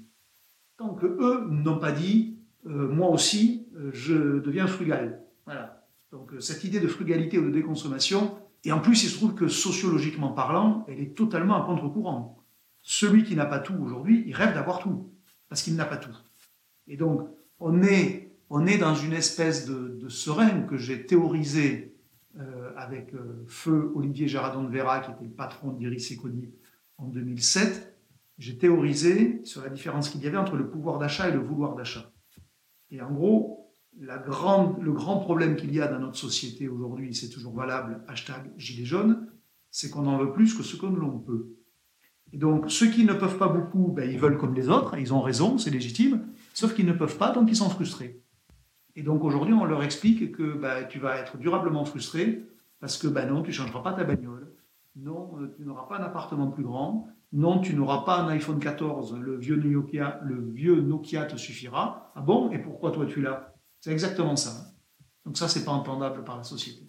Tant 0.78 0.94
que 0.94 1.06
eux 1.06 1.48
n'ont 1.50 1.80
pas 1.80 1.92
dit, 1.92 2.40
euh, 2.66 2.88
moi 2.88 3.10
aussi, 3.10 3.68
euh, 3.76 3.90
je 3.94 4.40
deviens 4.40 4.68
frugal. 4.68 5.24
Voilà. 5.46 5.88
Donc 6.12 6.34
euh, 6.34 6.40
cette 6.40 6.64
idée 6.64 6.80
de 6.80 6.88
frugalité 6.88 7.38
ou 7.38 7.46
de 7.46 7.52
déconsommation, 7.52 8.38
et 8.64 8.72
en 8.72 8.80
plus 8.80 9.04
il 9.04 9.10
se 9.10 9.18
trouve 9.18 9.36
que 9.36 9.48
sociologiquement 9.48 10.32
parlant, 10.32 10.86
elle 10.88 11.00
est 11.00 11.16
totalement 11.16 11.62
à 11.62 11.66
contre-courant. 11.66 12.44
Celui 12.82 13.24
qui 13.24 13.36
n'a 13.36 13.46
pas 13.46 13.60
tout 13.60 13.76
aujourd'hui, 13.76 14.24
il 14.26 14.34
rêve 14.34 14.54
d'avoir 14.54 14.80
tout, 14.80 15.12
parce 15.50 15.62
qu'il 15.62 15.76
n'a 15.76 15.86
pas 15.86 15.98
tout. 15.98 16.16
Et 16.88 16.98
donc 16.98 17.28
on 17.60 17.82
est, 17.84 18.38
on 18.50 18.66
est 18.66 18.78
dans 18.78 18.96
une 18.96 19.14
espèce 19.14 19.66
de, 19.66 20.00
de 20.02 20.10
serein 20.10 20.62
que 20.62 20.78
j'ai 20.78 21.06
théorisé 21.06 21.86
avec 22.78 23.14
feu 23.48 23.92
Olivier 23.96 24.30
Géradon 24.30 24.64
de 24.64 24.70
Vera, 24.70 25.02
qui 25.02 25.12
était 25.12 25.26
le 25.26 25.32
patron 25.32 25.74
d'Iris 25.74 26.14
Ecodip 26.14 26.56
en 27.00 27.08
2007. 27.08 27.96
J'ai 28.38 28.58
théorisé 28.58 29.42
sur 29.44 29.62
la 29.62 29.70
différence 29.70 30.10
qu'il 30.10 30.22
y 30.22 30.28
avait 30.28 30.38
entre 30.38 30.56
le 30.56 30.70
pouvoir 30.70 31.00
d'achat 31.00 31.28
et 31.28 31.32
le 31.32 31.40
vouloir 31.40 31.76
d'achat. 31.76 32.12
Et 32.92 33.02
en 33.02 33.12
gros, 33.12 33.74
la 34.00 34.18
le 34.18 34.92
grand 34.94 35.18
problème 35.20 35.56
qu'il 35.56 35.74
y 35.74 35.82
a 35.82 35.88
dans 35.88 36.00
notre 36.00 36.18
société 36.18 36.70
aujourd'hui, 36.70 37.14
c'est 37.14 37.30
toujours 37.30 37.54
valable, 37.54 38.04
hashtag 38.08 38.52
gilet 38.58 38.86
jaune, 38.86 39.28
c'est 39.72 39.90
qu'on 39.90 40.08
en 40.08 40.18
veut 40.18 40.32
plus 40.32 40.54
que 40.54 40.64
ce 40.64 40.76
que 40.76 40.86
l'on 40.86 41.20
peut. 41.20 41.56
Et 42.32 42.38
donc, 42.38 42.70
ceux 42.70 42.90
qui 42.90 43.06
ne 43.06 43.14
peuvent 43.14 43.38
pas 43.38 43.48
beaucoup, 43.48 43.92
ben, 43.92 44.10
ils 44.10 44.20
veulent 44.20 44.38
comme 44.38 44.54
les 44.54 44.70
autres, 44.70 44.98
ils 44.98 45.14
ont 45.14 45.22
raison, 45.22 45.58
c'est 45.58 45.72
légitime, 45.72 46.28
sauf 46.54 46.74
qu'ils 46.74 46.86
ne 46.86 46.94
peuvent 46.94 47.18
pas, 47.18 47.32
donc 47.32 47.50
ils 47.50 47.56
sont 47.56 47.70
frustrés. 47.70 48.22
Et 48.96 49.04
donc 49.04 49.24
aujourd'hui, 49.24 49.54
on 49.54 49.66
leur 49.66 49.84
explique 49.84 50.32
que 50.32 50.54
ben, 50.54 50.88
tu 50.88 51.00
vas 51.00 51.18
être 51.18 51.38
durablement 51.38 51.86
frustré 51.86 52.46
parce 52.80 52.98
que 52.98 53.08
ben 53.08 53.28
non, 53.28 53.42
tu 53.42 53.50
ne 53.50 53.56
changeras 53.56 53.82
pas 53.82 53.94
ta 53.94 54.04
bagnole, 54.04 54.29
non, 55.02 55.38
euh, 55.40 55.54
tu 55.56 55.64
n'auras 55.64 55.88
pas 55.88 55.98
un 55.98 56.04
appartement 56.04 56.48
plus 56.48 56.64
grand, 56.64 57.08
non, 57.32 57.60
tu 57.60 57.76
n'auras 57.76 58.04
pas 58.06 58.20
un 58.22 58.28
iPhone 58.30 58.60
14, 58.60 59.16
le 59.20 59.38
vieux 59.38 59.56
Nokia, 59.56 60.20
le 60.24 60.50
vieux 60.52 60.82
Nokia 60.82 61.26
te 61.26 61.38
suffira. 61.38 62.12
Ah 62.16 62.22
bon? 62.22 62.52
Et 62.52 62.60
pourquoi 62.60 62.92
toi 62.92 63.06
tu 63.06 63.22
l'as? 63.22 63.54
C'est 63.80 63.92
exactement 63.92 64.36
ça. 64.36 64.74
Donc 65.26 65.38
ça, 65.38 65.48
c'est 65.48 65.64
pas 65.64 65.72
entendable 65.72 66.24
par 66.24 66.38
la 66.38 66.44
société. 66.44 66.88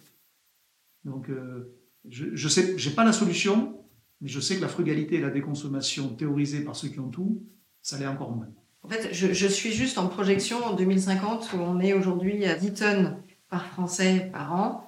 Donc 1.03 1.29
euh, 1.29 1.77
je, 2.09 2.35
je 2.35 2.47
sais, 2.47 2.77
j'ai 2.77 2.91
pas 2.91 3.05
la 3.05 3.13
solution, 3.13 3.85
mais 4.19 4.29
je 4.29 4.39
sais 4.39 4.55
que 4.55 4.61
la 4.61 4.67
frugalité 4.67 5.15
et 5.15 5.21
la 5.21 5.29
déconsommation 5.29 6.09
théorisée 6.09 6.63
par 6.63 6.75
ceux 6.75 6.89
qui 6.89 6.99
ont 6.99 7.09
tout, 7.09 7.43
ça 7.81 7.99
l'est 7.99 8.07
encore 8.07 8.31
moins. 8.31 8.47
En 8.83 8.89
fait, 8.89 9.13
je, 9.13 9.47
suis 9.47 9.71
juste 9.71 9.97
en 9.99 10.07
projection 10.07 10.63
en 10.65 10.73
2050 10.73 11.53
où 11.53 11.57
on 11.57 11.79
est 11.79 11.93
aujourd'hui 11.93 12.45
à 12.45 12.55
10 12.55 12.73
tonnes 12.73 13.17
par 13.47 13.65
Français 13.67 14.29
par 14.33 14.53
an 14.53 14.87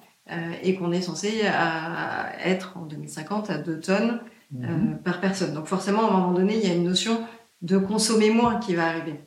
et 0.62 0.74
qu'on 0.74 0.90
est 0.90 1.02
censé 1.02 1.42
être 2.42 2.76
en 2.76 2.86
2050 2.86 3.50
à 3.50 3.58
2 3.58 3.80
tonnes 3.80 4.20
euh, 4.62 4.66
mhm. 4.66 4.98
par 5.02 5.20
personne. 5.20 5.52
Donc 5.52 5.66
forcément, 5.66 6.02
à 6.02 6.08
un 6.08 6.12
moment 6.12 6.32
donné, 6.32 6.56
il 6.56 6.68
y 6.68 6.70
a 6.70 6.74
une 6.74 6.84
notion 6.84 7.26
de 7.62 7.76
consommer 7.76 8.30
moins 8.30 8.60
qui 8.60 8.74
va 8.74 8.86
arriver. 8.86 9.20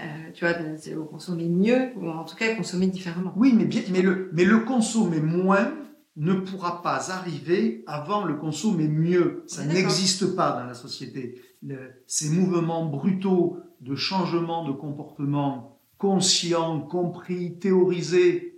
Euh, 0.00 0.04
tu 0.34 0.44
vois, 0.44 0.54
c'est 0.76 0.94
consommer 0.94 1.48
mieux, 1.48 1.90
ou 1.96 2.08
en 2.08 2.24
tout 2.24 2.36
cas 2.36 2.54
consommer 2.54 2.86
différemment. 2.86 3.32
Oui, 3.34 3.52
mais, 3.56 3.64
bien, 3.64 3.82
mais, 3.90 4.02
le, 4.02 4.30
mais 4.32 4.44
le 4.44 4.60
consommer 4.60 5.20
moins 5.20 5.72
ne 6.16 6.34
pourra 6.34 6.82
pas 6.82 7.10
arriver 7.10 7.82
avant 7.88 8.24
le 8.24 8.34
consommer 8.34 8.86
mieux. 8.86 9.42
Ça 9.48 9.64
n'existe 9.64 10.36
pas 10.36 10.52
dans 10.52 10.66
la 10.66 10.74
société. 10.74 11.40
ces 12.06 12.30
mouvements 12.30 12.86
brutaux 12.86 13.58
de 13.80 13.96
changement 13.96 14.64
de 14.64 14.72
comportement 14.72 15.80
conscient, 15.96 16.80
compris, 16.80 17.58
théorisé, 17.58 18.54
euh, 18.54 18.57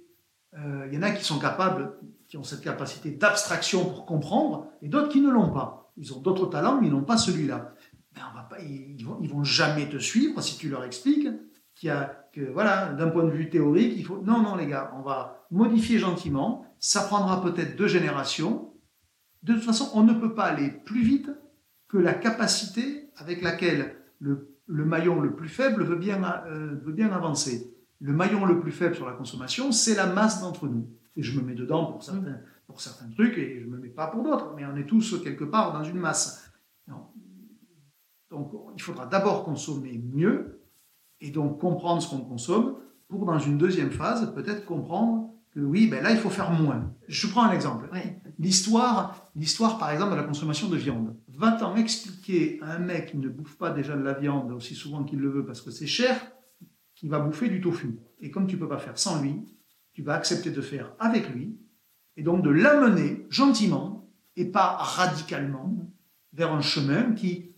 il 0.56 0.94
y 0.94 0.98
en 0.98 1.02
a 1.02 1.10
qui 1.10 1.24
sont 1.24 1.38
capables, 1.38 1.92
qui 2.28 2.36
ont 2.36 2.44
cette 2.44 2.62
capacité 2.62 3.10
d'abstraction 3.10 3.84
pour 3.84 4.06
comprendre, 4.06 4.66
et 4.82 4.88
d'autres 4.88 5.08
qui 5.08 5.20
ne 5.20 5.30
l'ont 5.30 5.50
pas. 5.50 5.92
Ils 5.96 6.12
ont 6.14 6.20
d'autres 6.20 6.46
talents, 6.46 6.80
mais 6.80 6.88
ils 6.88 6.92
n'ont 6.92 7.04
pas 7.04 7.18
celui-là. 7.18 7.74
Ben, 8.14 8.22
on 8.30 8.36
va 8.36 8.42
pas, 8.42 8.60
ils, 8.60 9.04
vont, 9.04 9.20
vont 9.20 9.44
jamais 9.44 9.88
te 9.88 9.98
suivre 9.98 10.40
si 10.42 10.58
tu 10.58 10.68
leur 10.68 10.84
expliques 10.84 11.28
qu'il 11.74 11.88
y 11.88 11.90
a 11.90 12.20
que 12.32 12.40
voilà, 12.52 12.92
d'un 12.92 13.08
point 13.08 13.24
de 13.24 13.30
vue 13.30 13.50
théorique, 13.50 13.94
il 13.96 14.04
faut 14.04 14.22
non 14.22 14.40
non 14.40 14.56
les 14.56 14.66
gars, 14.66 14.92
on 14.96 15.02
va 15.02 15.46
modifier 15.50 15.98
gentiment. 15.98 16.66
Ça 16.78 17.02
prendra 17.02 17.42
peut-être 17.42 17.76
deux 17.76 17.88
générations. 17.88 18.72
De 19.42 19.54
toute 19.54 19.64
façon, 19.64 19.90
on 19.94 20.02
ne 20.02 20.14
peut 20.14 20.34
pas 20.34 20.44
aller 20.44 20.70
plus 20.70 21.02
vite 21.02 21.30
que 21.88 21.98
la 21.98 22.14
capacité 22.14 23.10
avec 23.16 23.42
laquelle 23.42 23.96
le, 24.18 24.56
le 24.66 24.84
maillon 24.84 25.20
le 25.20 25.34
plus 25.34 25.48
faible 25.48 25.84
veut 25.84 25.96
bien, 25.96 26.22
euh, 26.46 26.78
veut 26.84 26.92
bien 26.92 27.10
avancer. 27.10 27.74
Le 28.00 28.12
maillon 28.12 28.46
le 28.46 28.60
plus 28.60 28.72
faible 28.72 28.94
sur 28.94 29.06
la 29.06 29.12
consommation, 29.12 29.72
c'est 29.72 29.94
la 29.94 30.06
masse 30.06 30.40
d'entre 30.40 30.66
nous. 30.66 30.88
Et 31.16 31.22
je 31.22 31.38
me 31.38 31.44
mets 31.44 31.54
dedans 31.54 31.86
pour 31.86 32.02
certains 32.02 32.40
pour 32.70 32.80
certains 32.80 33.10
trucs 33.10 33.36
et 33.36 33.60
je 33.60 33.66
ne 33.66 33.72
me 33.72 33.78
mets 33.78 33.88
pas 33.88 34.06
pour 34.06 34.22
d'autres, 34.22 34.52
mais 34.56 34.64
on 34.64 34.76
est 34.76 34.86
tous 34.86 35.20
quelque 35.22 35.42
part 35.44 35.72
dans 35.72 35.82
une 35.82 35.98
masse. 35.98 36.52
Donc 38.30 38.52
il 38.76 38.80
faudra 38.80 39.06
d'abord 39.06 39.42
consommer 39.42 40.00
mieux 40.14 40.62
et 41.20 41.30
donc 41.30 41.60
comprendre 41.60 42.00
ce 42.00 42.08
qu'on 42.08 42.20
consomme 42.20 42.76
pour 43.08 43.26
dans 43.26 43.40
une 43.40 43.58
deuxième 43.58 43.90
phase 43.90 44.32
peut-être 44.34 44.64
comprendre 44.64 45.30
que 45.52 45.58
oui, 45.58 45.88
ben 45.88 46.00
là 46.00 46.12
il 46.12 46.16
faut 46.16 46.30
faire 46.30 46.52
moins. 46.52 46.94
Je 47.08 47.26
prends 47.26 47.42
un 47.42 47.50
exemple. 47.50 47.90
L'histoire, 48.38 49.26
l'histoire 49.34 49.78
par 49.78 49.90
exemple 49.90 50.12
de 50.12 50.16
la 50.16 50.22
consommation 50.22 50.68
de 50.68 50.76
viande. 50.76 51.16
Va-t'en 51.28 51.74
expliquer 51.74 52.60
à 52.62 52.74
un 52.74 52.78
mec 52.78 53.10
qui 53.10 53.16
ne 53.16 53.28
bouffe 53.28 53.56
pas 53.56 53.70
déjà 53.70 53.96
de 53.96 54.02
la 54.02 54.12
viande 54.12 54.52
aussi 54.52 54.76
souvent 54.76 55.02
qu'il 55.02 55.18
le 55.18 55.28
veut 55.28 55.44
parce 55.44 55.60
que 55.60 55.72
c'est 55.72 55.88
cher, 55.88 56.20
qui 57.00 57.08
va 57.08 57.18
bouffer 57.18 57.48
du 57.48 57.62
tofu. 57.62 57.98
Et 58.20 58.30
comme 58.30 58.46
tu 58.46 58.58
peux 58.58 58.68
pas 58.68 58.76
faire 58.76 58.98
sans 58.98 59.22
lui, 59.22 59.46
tu 59.94 60.02
vas 60.02 60.14
accepter 60.14 60.50
de 60.50 60.60
faire 60.60 60.92
avec 60.98 61.30
lui 61.30 61.56
et 62.18 62.22
donc 62.22 62.42
de 62.44 62.50
l'amener 62.50 63.26
gentiment 63.30 64.06
et 64.36 64.44
pas 64.44 64.76
radicalement 64.76 65.74
vers 66.34 66.52
un 66.52 66.60
chemin 66.60 67.12
qui, 67.12 67.54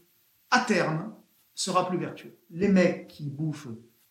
à 0.52 0.60
terme, 0.60 1.12
sera 1.54 1.88
plus 1.88 1.98
vertueux. 1.98 2.38
Les 2.50 2.68
mecs 2.68 3.08
qui 3.08 3.28
bouffent 3.30 3.66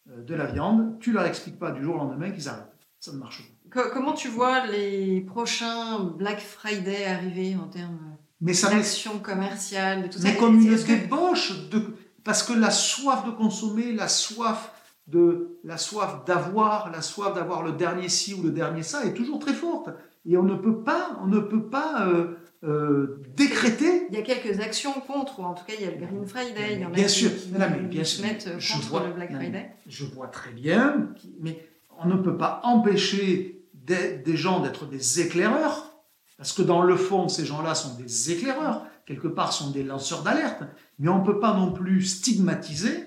euh, 0.10 0.22
de 0.22 0.36
la 0.36 0.48
viande, 0.48 1.00
tu 1.00 1.14
leur 1.14 1.26
expliques 1.26 1.58
pas 1.58 1.72
du 1.72 1.82
jour 1.82 1.96
au 1.96 2.00
lendemain 2.00 2.30
qu'ils 2.32 2.50
arrêtent. 2.50 2.68
Ça 3.00 3.14
ne 3.14 3.18
marche 3.18 3.42
pas. 3.72 3.90
Comment 3.90 4.14
tu 4.14 4.28
vois 4.28 4.68
les 4.68 5.22
prochains 5.22 6.04
Black 6.04 6.42
Friday 6.42 7.06
arriver 7.06 7.56
en 7.56 7.70
termes 7.70 8.18
d'action 8.42 9.20
commerciale, 9.20 10.04
de 10.04 10.08
tout 10.10 10.20
ça? 10.20 10.28
Mais 10.28 10.36
comme 10.36 10.60
une 10.60 10.76
débauche, 10.76 11.70
de... 11.70 11.96
parce 12.26 12.44
que 12.44 12.52
la 12.52 12.70
soif 12.70 13.26
de 13.26 13.32
consommer, 13.32 13.94
la 13.94 14.10
soif 14.10 14.74
de 15.08 15.60
la 15.64 15.78
soif 15.78 16.24
d'avoir, 16.26 16.92
la 16.92 17.02
soif 17.02 17.34
d'avoir 17.34 17.64
le 17.64 17.74
dernier 17.74 18.10
ci 18.10 18.34
ou 18.34 18.44
le 18.44 18.52
dernier 18.52 18.84
ça 18.84 19.06
est 19.06 19.14
toujours 19.14 19.40
très 19.40 19.54
forte 19.54 19.90
et 20.26 20.38
on 20.38 20.44
ne 20.44 20.56
peut 20.56 20.84
pas, 20.84 21.18
on 21.22 21.28
ne 21.28 21.40
peut 21.40 21.64
pas 21.64 22.08
euh, 22.08 22.36
euh, 22.64 23.22
décréter. 23.36 24.06
Il 24.10 24.16
y 24.16 24.20
a 24.20 24.22
quelques 24.22 24.60
actions 24.60 24.94
contre, 24.94 25.40
ou 25.40 25.44
en 25.44 25.54
tout 25.54 25.66
cas 25.66 25.74
il 25.80 25.84
y 25.84 25.88
a 25.88 25.92
le 25.92 25.98
Green 25.98 26.28
Friday. 26.28 26.74
Il 26.74 26.82
y 26.82 26.86
en 26.86 26.90
bien 26.92 27.08
sûr, 27.08 27.36
qui, 27.36 27.52
non, 27.52 27.60
mais 27.60 27.80
bien 27.88 28.04
sûr. 28.04 28.24
mettent 28.24 28.50
je 28.60 28.74
contre 28.74 28.88
vois, 28.90 29.08
le 29.08 29.14
Black 29.14 29.34
Friday. 29.34 29.72
je 29.88 30.06
vois 30.06 30.28
très 30.28 30.52
bien, 30.52 31.10
mais 31.40 31.68
on 31.98 32.08
ne 32.08 32.18
peut 32.18 32.38
pas 32.38 32.62
empêcher 32.64 33.66
des, 33.74 34.18
des 34.18 34.38
gens 34.38 34.60
d'être 34.60 34.86
des 34.86 35.22
éclaireurs, 35.22 35.92
parce 36.38 36.54
que 36.54 36.62
dans 36.62 36.84
le 36.84 36.96
fond, 36.96 37.28
ces 37.28 37.46
gens-là 37.46 37.74
sont 37.74 37.96
des 37.96 38.32
éclaireurs, 38.32 38.86
quelque 39.08 39.28
part 39.28 39.54
sont 39.54 39.72
des 39.72 39.84
lanceurs 39.84 40.22
d'alerte, 40.22 40.62
mais 41.00 41.10
on 41.10 41.20
ne 41.20 41.26
peut 41.26 41.40
pas 41.40 41.56
non 41.56 41.72
plus 41.72 42.04
stigmatiser 42.04 43.06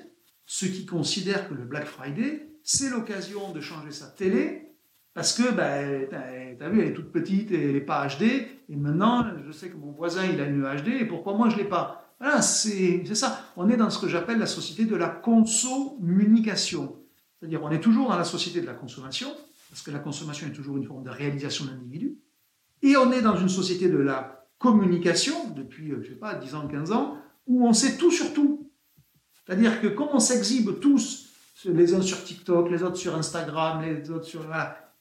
ceux 0.57 0.69
qui 0.69 0.87
considèrent 0.87 1.49
que 1.49 1.55
le 1.55 1.65
Black 1.65 1.85
Friday, 1.85 2.49
c'est 2.63 2.89
l'occasion 2.89 3.51
de 3.51 3.61
changer 3.61 3.91
sa 3.91 4.07
télé 4.07 4.69
parce 5.13 5.33
que, 5.33 5.53
ben, 5.53 6.07
t'as 6.09 6.69
vu, 6.69 6.81
elle 6.81 6.91
est 6.91 6.93
toute 6.93 7.11
petite 7.11 7.51
et 7.51 7.61
elle 7.61 7.73
n'est 7.73 7.81
pas 7.81 8.07
HD. 8.07 8.23
Et 8.69 8.77
maintenant, 8.77 9.27
je 9.45 9.51
sais 9.51 9.69
que 9.69 9.77
mon 9.77 9.91
voisin, 9.91 10.25
il 10.25 10.41
a 10.41 10.45
une 10.45 10.63
HD 10.63 11.01
et 11.01 11.07
pourquoi 11.07 11.35
moi, 11.35 11.49
je 11.49 11.57
ne 11.57 11.63
l'ai 11.63 11.69
pas? 11.69 12.15
Voilà, 12.21 12.41
c'est 12.41 13.05
ça. 13.17 13.51
On 13.57 13.69
est 13.69 13.77
dans 13.77 13.91
ce 13.91 13.99
que 13.99 14.07
j'appelle 14.07 14.39
la 14.39 14.47
société 14.47 14.85
de 14.85 14.95
la 14.95 15.09
consommunication. 15.09 17.01
C'est-à-dire, 17.41 17.61
on 17.65 17.73
est 17.73 17.81
toujours 17.81 18.11
dans 18.11 18.17
la 18.17 18.23
société 18.23 18.61
de 18.61 18.67
la 18.67 18.75
consommation, 18.75 19.35
parce 19.71 19.83
que 19.83 19.91
la 19.91 19.99
consommation 19.99 20.47
est 20.47 20.53
toujours 20.53 20.77
une 20.77 20.85
forme 20.85 21.03
de 21.03 21.11
réalisation 21.11 21.65
d'individu. 21.65 22.17
Et 22.81 22.97
on 22.97 23.11
est 23.11 23.23
dans 23.23 23.37
une 23.37 23.49
société 23.49 23.89
de 23.89 23.99
la 23.99 24.47
communication, 24.61 25.51
depuis, 25.51 25.91
euh, 25.91 26.01
je 26.05 26.11
sais 26.11 26.15
pas, 26.15 26.37
10 26.37 26.55
ans, 26.55 26.69
15 26.69 26.93
ans, 26.93 27.19
où 27.49 27.67
on 27.67 27.73
sait 27.73 27.97
tout 27.97 28.13
sur 28.13 28.33
tout. 28.33 28.64
C'est-à-dire 29.45 29.81
que 29.81 29.89
comme 29.89 30.09
on 30.13 30.21
s'exhibe 30.21 30.81
tous, 30.81 31.31
les 31.65 31.95
uns 31.95 32.03
sur 32.03 32.23
TikTok, 32.23 32.71
les 32.71 32.83
autres 32.83 32.97
sur 32.97 33.15
Instagram, 33.15 33.83
les 33.83 34.11
autres 34.11 34.27
sur... 34.27 34.43
Voilà, 34.43 34.93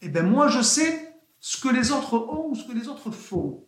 eh 0.00 0.08
bien 0.08 0.22
moi 0.22 0.48
je 0.48 0.60
sais 0.60 1.14
ce 1.40 1.60
que 1.60 1.72
les 1.72 1.90
autres 1.92 2.14
ont 2.14 2.50
ou 2.50 2.54
ce 2.54 2.66
que 2.66 2.72
les 2.72 2.88
autres 2.88 3.10
font. 3.10 3.66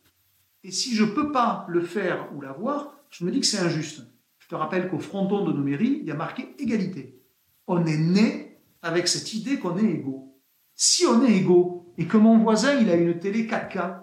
Et 0.62 0.70
si 0.70 0.94
je 0.94 1.04
ne 1.04 1.10
peux 1.10 1.32
pas 1.32 1.66
le 1.68 1.82
faire 1.82 2.30
ou 2.34 2.40
l'avoir, 2.40 2.94
je 3.10 3.24
me 3.24 3.30
dis 3.30 3.40
que 3.40 3.46
c'est 3.46 3.58
injuste. 3.58 4.02
Je 4.38 4.48
te 4.48 4.54
rappelle 4.54 4.88
qu'au 4.88 4.98
fronton 4.98 5.44
de 5.44 5.52
nos 5.52 5.62
mairies, 5.62 5.98
il 6.00 6.06
y 6.06 6.10
a 6.10 6.14
marqué 6.14 6.54
égalité. 6.58 7.20
On 7.66 7.84
est 7.86 7.96
né 7.96 8.60
avec 8.82 9.08
cette 9.08 9.32
idée 9.34 9.58
qu'on 9.58 9.76
est 9.78 9.90
égaux. 9.90 10.38
Si 10.74 11.06
on 11.06 11.24
est 11.24 11.32
égaux 11.32 11.92
et 11.96 12.06
que 12.06 12.16
mon 12.16 12.38
voisin 12.38 12.74
il 12.74 12.90
a 12.90 12.96
une 12.96 13.18
télé 13.18 13.46
4K 13.46 14.00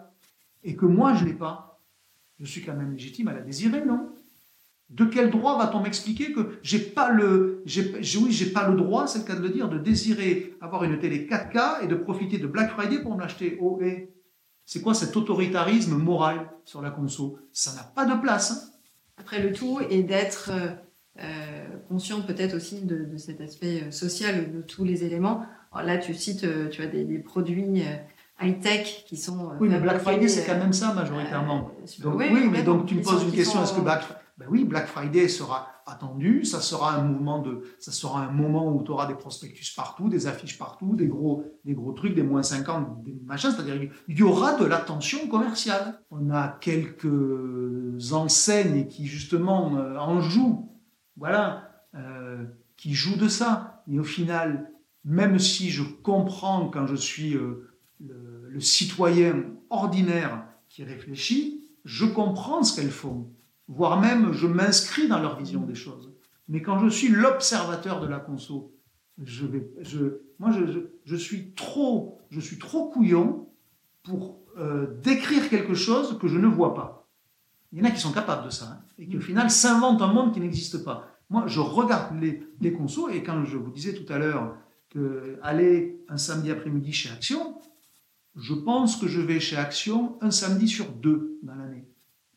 et 0.64 0.76
que 0.76 0.86
moi 0.86 1.14
je 1.16 1.24
ne 1.24 1.30
l'ai 1.30 1.36
pas, 1.36 1.82
je 2.40 2.46
suis 2.46 2.64
quand 2.64 2.74
même 2.74 2.94
légitime 2.94 3.28
à 3.28 3.34
la 3.34 3.42
désirer, 3.42 3.86
non? 3.86 4.14
De 4.92 5.06
quel 5.06 5.30
droit 5.30 5.58
va-t-on 5.58 5.80
m'expliquer 5.82 6.34
que 6.34 6.60
j'ai 6.64 6.80
pas 6.80 7.10
le, 7.10 7.64
j'ai, 7.66 7.94
oui, 8.18 8.32
j'ai 8.32 8.48
pas 8.48 8.68
le 8.68 8.76
droit, 8.76 9.08
c'est 9.08 9.20
le 9.20 9.26
cas 9.26 9.36
de 9.36 9.42
le 9.42 9.50
dire, 9.50 9.70
de 9.70 9.78
désirer 9.78 10.58
avoir 10.60 10.84
une 10.84 11.00
télé 11.00 11.28
4K 11.28 11.84
et 11.84 11.88
de 11.88 11.96
profiter 11.96 12.38
de 12.38 12.48
Black 12.48 12.72
Friday 12.72 13.00
pour 13.00 13.16
me 13.16 13.22
l'acheter? 13.22 13.58
Oh, 13.62 13.80
et 13.82 14.10
c'est 14.66 14.82
quoi 14.82 14.94
cet 14.94 15.16
autoritarisme 15.16 15.96
moral 15.96 16.50
sur 16.66 16.82
la 16.82 16.92
conso? 16.92 17.40
Ça 17.54 17.74
n'a 17.74 17.84
pas 17.84 18.06
de 18.06 18.20
place. 18.22 18.52
Hein. 18.52 18.72
Après, 19.18 19.42
le 19.42 19.54
tout 19.54 19.80
est 19.90 20.04
d'être 20.04 20.50
euh, 20.52 20.72
euh, 21.22 21.66
conscient 21.88 22.22
peut-être 22.22 22.56
aussi 22.56 22.82
de, 22.82 23.16
cet 23.18 23.40
aspect 23.40 23.84
euh, 23.84 23.92
social 23.92 24.52
de 24.52 24.62
tous 24.62 24.84
les 24.84 25.06
éléments. 25.06 25.46
là, 25.74 26.00
tu 26.00 26.14
cites, 26.14 26.46
tu 26.70 26.82
as 26.82 26.88
des, 26.88 27.06
des 27.06 27.20
produits 27.20 27.84
high-tech 28.42 29.06
qui 29.06 29.16
sont. 29.16 29.52
Oui, 29.60 29.70
mais 29.70 29.80
Black 29.80 30.00
Friday, 30.02 30.28
c'est 30.28 30.46
quand 30.46 30.58
même 30.58 30.74
ça 30.74 30.94
majoritairement. 30.94 31.72
donc, 32.00 32.16
oui, 32.16 32.50
mais 32.52 32.64
donc 32.64 32.88
tu 32.88 32.96
me 32.96 33.02
poses 33.02 33.24
une 33.24 33.32
question 33.32 33.64
est-ce 33.64 33.74
que 33.74 33.82
Black, 33.82 34.04
ben 34.42 34.48
oui, 34.50 34.64
Black 34.64 34.88
Friday 34.88 35.28
sera 35.28 35.68
attendu, 35.86 36.46
ça 36.46 36.62
sera 36.62 36.96
un 36.96 37.04
mouvement 37.04 37.44
de, 37.44 37.62
ça 37.78 37.92
sera 37.92 38.24
un 38.24 38.32
moment 38.32 38.74
où 38.74 38.84
tu 38.84 38.90
auras 38.90 39.06
des 39.06 39.14
prospectus 39.14 39.72
partout, 39.76 40.10
des 40.10 40.26
affiches 40.26 40.58
partout, 40.58 40.96
des 40.96 41.06
gros, 41.06 41.46
des 41.64 41.76
gros 41.76 41.92
trucs, 41.92 42.16
des 42.16 42.24
moins 42.24 42.42
50, 42.42 43.04
des 43.04 43.14
machins, 43.24 43.52
c'est-à-dire 43.52 43.92
il 44.08 44.18
y 44.18 44.24
aura 44.24 44.56
de 44.56 44.66
l'attention 44.66 45.28
commerciale. 45.28 46.02
On 46.10 46.32
a 46.32 46.48
quelques 46.48 48.14
enseignes 48.14 48.88
qui 48.88 49.06
justement 49.06 49.78
euh, 49.78 49.96
en 49.98 50.22
jouent, 50.22 50.72
voilà, 51.18 51.70
euh, 51.94 52.44
qui 52.78 52.96
jouent 52.96 53.18
de 53.18 53.28
ça. 53.28 53.84
Et 53.88 54.00
au 54.00 54.04
final, 54.04 54.72
même 55.06 55.38
si 55.38 55.70
je 55.70 55.84
comprends 55.84 56.68
quand 56.68 56.88
je 56.88 56.96
suis 56.96 57.36
euh, 57.36 57.70
le 58.00 58.60
citoyen 58.60 59.44
ordinaire 59.70 60.46
qui 60.68 60.84
réfléchit, 60.84 61.70
je 61.86 62.06
comprends 62.06 62.64
ce 62.64 62.76
qu'elles 62.76 62.90
font 62.90 63.30
voire 63.72 64.00
même 64.00 64.34
je 64.34 64.48
m'inscris 64.48 65.08
dans 65.08 65.20
leur 65.20 65.38
vision 65.38 65.62
des 65.62 65.76
choses. 65.76 66.14
Mais 66.50 66.62
quand 66.62 66.80
je 66.80 66.90
suis 66.90 67.08
l'observateur 67.08 68.02
de 68.02 68.08
la 68.08 68.20
conso, 68.20 68.76
je 69.24 69.46
vais, 69.46 69.72
je, 69.82 70.22
moi 70.40 70.52
je, 70.52 70.90
je, 71.06 71.16
suis 71.16 71.54
trop, 71.54 72.20
je 72.30 72.40
suis 72.40 72.58
trop 72.58 72.90
couillon 72.90 73.48
pour 74.04 74.40
euh, 74.58 75.00
décrire 75.02 75.50
quelque 75.50 75.74
chose 75.74 76.18
que 76.20 76.28
je 76.28 76.38
ne 76.38 76.48
vois 76.48 76.74
pas. 76.74 77.08
Il 77.72 77.80
y 77.80 77.82
en 77.82 77.86
a 77.86 77.92
qui 77.92 78.02
sont 78.02 78.12
capables 78.12 78.46
de 78.46 78.50
ça, 78.50 78.66
hein, 78.66 78.82
et 78.98 79.08
qui 79.08 79.18
au 79.18 79.22
final 79.22 79.50
s'inventent 79.50 80.02
un 80.02 80.12
monde 80.12 80.34
qui 80.34 80.42
n'existe 80.42 80.84
pas. 80.84 81.08
Moi, 81.30 81.46
je 81.48 81.62
regarde 81.62 82.20
les, 82.20 82.44
les 82.60 82.74
consos, 82.74 83.08
et 83.10 83.24
quand 83.24 83.46
je 83.46 83.56
vous 83.56 83.72
disais 83.72 83.94
tout 83.94 84.12
à 84.12 84.18
l'heure 84.18 84.58
que 84.90 85.40
aller 85.42 86.04
un 86.10 86.18
samedi 86.18 86.52
après-midi 86.52 86.92
chez 86.92 87.10
Action, 87.10 87.56
je 88.36 88.54
pense 88.54 88.98
que 88.98 89.08
je 89.08 89.22
vais 89.22 89.40
chez 89.40 89.56
Action 89.56 90.18
un 90.20 90.32
samedi 90.32 90.68
sur 90.68 90.92
deux 90.92 91.40
dans 91.44 91.56
l'année. 91.56 91.88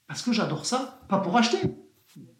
Parce 0.06 0.22
que 0.22 0.32
j'adore 0.32 0.66
ça, 0.66 1.00
pas 1.08 1.18
pour 1.18 1.36
acheter, 1.36 1.58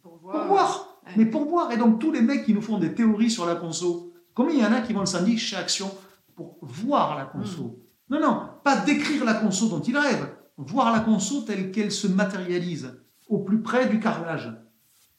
pour 0.02 0.18
voir. 0.18 1.00
Mais 1.16 1.26
pour 1.26 1.46
voir. 1.46 1.70
Et 1.72 1.76
donc 1.76 1.98
tous 1.98 2.12
les 2.12 2.22
mecs 2.22 2.44
qui 2.44 2.54
nous 2.54 2.62
font 2.62 2.78
des 2.78 2.94
théories 2.94 3.30
sur 3.30 3.46
la 3.46 3.56
conso, 3.56 4.12
combien 4.34 4.54
il 4.54 4.60
y 4.60 4.66
en 4.66 4.72
a 4.72 4.80
qui 4.80 4.92
vont 4.92 5.00
le 5.00 5.06
samedi 5.06 5.38
chez 5.38 5.56
Action 5.56 5.90
pour 6.34 6.58
voir 6.62 7.16
la 7.16 7.24
conso 7.24 7.64
hmm. 7.64 7.84
Non, 8.10 8.20
non, 8.20 8.48
pas 8.62 8.76
décrire 8.76 9.24
la 9.24 9.34
conso 9.34 9.68
dont 9.68 9.80
ils 9.80 9.96
rêvent, 9.96 10.28
voir 10.58 10.92
la 10.92 11.00
conso 11.00 11.42
telle 11.42 11.72
qu'elle 11.72 11.90
se 11.90 12.06
matérialise, 12.06 13.00
au 13.28 13.38
plus 13.38 13.62
près 13.62 13.88
du 13.88 13.98
carrelage. 13.98 14.52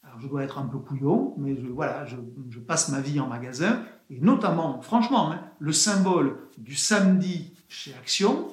Alors 0.04 0.20
je 0.20 0.28
dois 0.28 0.44
être 0.44 0.58
un 0.58 0.66
peu 0.66 0.78
couillon, 0.78 1.34
mais 1.36 1.56
je, 1.56 1.66
voilà, 1.66 2.04
je, 2.04 2.60
passe 2.60 2.90
ma 2.90 3.00
vie 3.00 3.18
en 3.18 3.26
magasin, 3.26 3.82
et 4.08 4.20
notamment, 4.20 4.80
franchement, 4.82 5.32
hein, 5.32 5.40
le 5.58 5.72
symbole 5.72 6.38
du 6.58 6.76
samedi 6.76 7.56
chez 7.68 7.92
Action, 7.94 8.46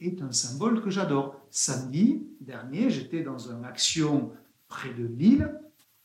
est 0.00 0.22
un 0.22 0.32
symbole 0.32 0.82
que 0.82 0.90
j'adore. 0.90 1.36
Samedi 1.50 2.26
dernier, 2.40 2.90
j'étais 2.90 3.22
dans 3.22 3.38
une 3.38 3.64
action 3.64 4.32
près 4.68 4.92
de 4.92 5.06
Lille, 5.06 5.58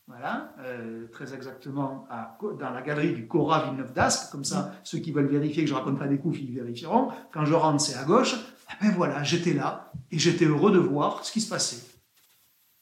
voilà, 0.06 0.54
euh, 0.60 1.06
très 1.08 1.32
exactement 1.32 2.06
à, 2.10 2.38
dans 2.58 2.70
la 2.70 2.82
galerie 2.82 3.14
du 3.14 3.26
Cora 3.26 3.64
Villeneuve 3.64 3.94
d'Ascq, 3.94 4.30
comme 4.30 4.44
ça, 4.44 4.74
ceux 4.84 4.98
qui 4.98 5.12
veulent 5.12 5.28
vérifier 5.28 5.64
que 5.64 5.70
je 5.70 5.74
raconte 5.74 5.98
pas 5.98 6.08
des 6.08 6.18
coups, 6.18 6.38
ils 6.40 6.54
vérifieront. 6.54 7.08
Quand 7.32 7.46
je 7.46 7.54
rentre, 7.54 7.80
c'est 7.80 7.94
à 7.94 8.04
gauche. 8.04 8.36
Eh 8.70 8.84
ben 8.84 8.92
voilà, 8.94 9.22
j'étais 9.22 9.54
là 9.54 9.92
et 10.10 10.18
j'étais 10.18 10.44
heureux 10.44 10.72
de 10.72 10.78
voir 10.78 11.24
ce 11.24 11.32
qui 11.32 11.40
se 11.40 11.48
passait. 11.48 11.86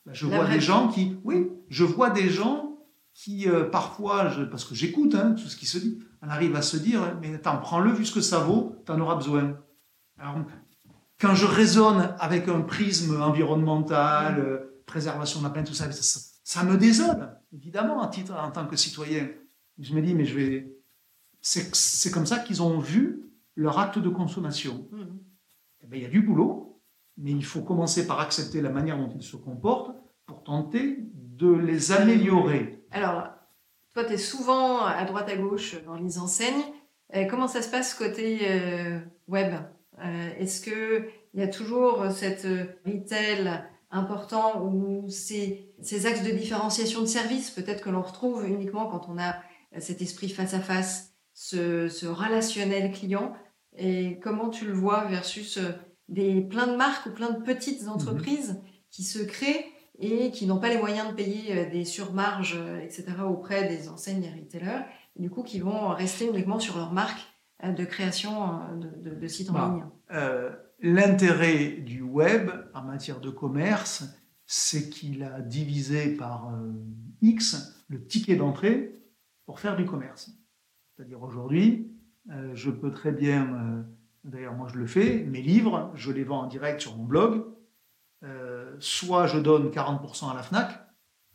Ben, 0.05 0.15
je 0.15 0.27
vois 0.27 0.47
des 0.47 0.61
gens 0.61 0.89
qui, 0.89 1.17
oui, 1.23 1.49
je 1.69 1.85
vois 1.85 2.11
des 2.11 2.29
gens 2.29 2.79
qui 3.15 3.49
euh, 3.49 3.65
parfois, 3.65 4.29
je, 4.31 4.43
parce 4.43 4.65
que 4.65 4.75
j'écoute 4.75 5.15
hein, 5.15 5.33
tout 5.33 5.49
ce 5.49 5.57
qui 5.57 5.67
se 5.67 5.79
dit, 5.79 6.01
on 6.23 6.29
arrive 6.29 6.57
à 6.57 6.63
se 6.63 6.77
dire, 6.77 7.17
mais 7.21 7.35
attends, 7.35 7.59
prends-le 7.59 7.93
vu 7.93 8.05
ce 8.05 8.13
que 8.13 8.21
ça 8.21 8.39
vaut, 8.39 8.77
tu 8.85 8.91
en 8.91 9.01
auras 9.01 9.15
besoin. 9.15 9.59
Alors, 10.19 10.39
quand 11.23 11.37
je 11.37 11.47
raisonne 11.47 12.15
avec 12.19 12.49
un 12.49 12.63
prisme 12.63 13.23
environnemental, 13.23 14.41
euh, 14.41 14.83
préservation 14.87 15.39
de 15.39 15.45
la 15.45 15.51
planète, 15.51 15.69
tout 15.69 15.75
ça, 15.75 15.89
ça, 15.93 16.65
me 16.65 16.77
désole, 16.77 17.39
évidemment, 17.55 18.01
en, 18.01 18.09
titre, 18.09 18.35
en 18.35 18.51
tant 18.51 18.67
que 18.67 18.77
citoyen. 18.77 19.29
Je 19.79 19.95
me 19.95 20.03
dis, 20.03 20.15
mais 20.15 20.25
je 20.25 20.37
vais. 20.37 20.77
C'est 21.41 22.11
comme 22.11 22.27
ça 22.27 22.41
qu'ils 22.41 22.61
ont 22.63 22.79
vu 22.79 23.23
leur 23.55 23.79
acte 23.79 24.01
de 24.01 24.09
consommation. 24.09 24.89
Mmh. 24.91 25.03
Eh 25.83 25.87
ben, 25.87 25.97
il 25.97 26.03
y 26.03 26.07
a 26.07 26.09
du 26.09 26.23
boulot, 26.23 26.81
mais 27.17 27.31
il 27.31 27.45
faut 27.45 27.63
commencer 27.63 28.07
par 28.07 28.19
accepter 28.19 28.61
la 28.61 28.71
manière 28.71 28.99
dont 28.99 29.11
ils 29.15 29.23
se 29.23 29.37
comportent 29.37 29.95
pour 30.27 30.43
tenter 30.43 30.99
de 31.15 31.53
les 31.53 31.93
améliorer. 31.93 32.85
Alors, 32.91 33.29
toi, 33.95 34.05
tu 34.05 34.15
es 34.15 34.19
souvent 34.19 34.85
à 34.85 35.05
droite 35.05 35.29
à 35.29 35.37
gauche 35.37 35.77
dans 35.85 35.97
les 35.97 36.19
enseignes. 36.19 36.63
Euh, 37.15 37.27
comment 37.27 37.49
ça 37.49 37.63
se 37.63 37.71
passe 37.71 37.95
côté 37.95 38.41
euh, 38.43 39.01
web? 39.29 39.55
Euh, 40.05 40.31
est-ce 40.39 40.61
qu'il 40.63 41.09
y 41.35 41.43
a 41.43 41.49
toujours 41.49 42.11
cette 42.11 42.47
retail 42.87 43.65
important 43.91 44.65
où 44.65 45.09
ces, 45.09 45.73
ces 45.83 46.07
axes 46.07 46.23
de 46.23 46.31
différenciation 46.31 47.01
de 47.01 47.07
services, 47.07 47.51
peut-être 47.51 47.83
que 47.83 47.91
l'on 47.91 48.03
retrouve 48.03 48.47
uniquement 48.47 48.87
quand 48.87 49.09
on 49.09 49.19
a 49.19 49.37
cet 49.79 50.03
esprit 50.03 50.29
face 50.29 50.55
à 50.55 50.61
face, 50.61 51.13
ce, 51.35 51.89
ce 51.89 52.07
relationnel 52.07 52.91
client, 52.93 53.35
et 53.77 54.19
comment 54.23 54.51
tu 54.51 54.67
le 54.67 54.73
vois 54.73 55.05
versus 55.05 55.57
euh, 55.59 55.73
des 56.09 56.43
plein 56.43 56.67
de 56.67 56.77
marques 56.77 57.07
ou 57.07 57.11
plein 57.11 57.31
de 57.31 57.43
petites 57.43 57.83
mhm. 57.83 57.91
entreprises 57.91 58.61
qui 58.91 59.03
se 59.03 59.19
créent 59.23 59.67
et 59.99 60.31
qui 60.31 60.47
n'ont 60.47 60.59
pas 60.59 60.69
les 60.69 60.79
moyens 60.79 61.09
de 61.09 61.15
payer 61.15 61.59
euh, 61.59 61.71
des 61.71 61.85
surmarges, 61.85 62.59
etc., 62.83 63.07
auprès 63.27 63.69
des 63.69 63.89
enseignes 63.89 64.25
et 64.25 64.41
retailers, 64.41 64.85
et 65.17 65.23
du 65.23 65.31
coup 65.31 65.43
qui 65.43 65.61
vont 65.61 65.89
rester 65.89 66.27
uniquement 66.27 66.59
sur 66.59 66.77
leur 66.77 66.93
marque 66.93 67.21
euh, 67.21 67.32
de 67.71 67.85
création 67.85 68.61
euh, 68.61 69.15
de, 69.15 69.27
sites 69.29 69.51
en 69.51 69.53
bah, 69.53 69.71
ligne 69.73 69.85
euh, 70.13 70.51
L'intérêt 70.81 71.69
du 71.69 72.03
web 72.03 72.51
en 72.75 72.83
matière 72.83 73.21
de 73.21 73.31
commerce, 73.31 74.05
c'est 74.47 74.91
qu'il 74.91 75.23
a 75.23 75.41
divisé 75.41 76.17
par 76.17 76.53
X 77.21 77.81
le 77.89 78.05
ticket 78.05 78.35
d'entrée 78.35 78.93
pour 79.47 79.61
faire 79.61 79.77
du 79.77 79.85
commerce. 79.85 80.33
C'est-à-dire 80.91 81.23
aujourd'hui, 81.23 81.89
je 82.53 82.71
peux 82.71 82.91
très 82.91 83.13
bien, 83.13 83.85
d'ailleurs 84.25 84.55
moi 84.55 84.67
je 84.73 84.77
le 84.77 84.87
fais, 84.89 85.23
mes 85.23 85.41
livres, 85.41 85.93
je 85.95 86.11
les 86.11 86.25
vends 86.25 86.41
en 86.41 86.47
direct 86.49 86.81
sur 86.81 86.97
mon 86.97 87.05
blog, 87.05 87.45
soit 88.81 89.29
je 89.29 89.39
donne 89.39 89.71
40% 89.71 90.33
à 90.33 90.35
la 90.35 90.43
FNAC, 90.43 90.81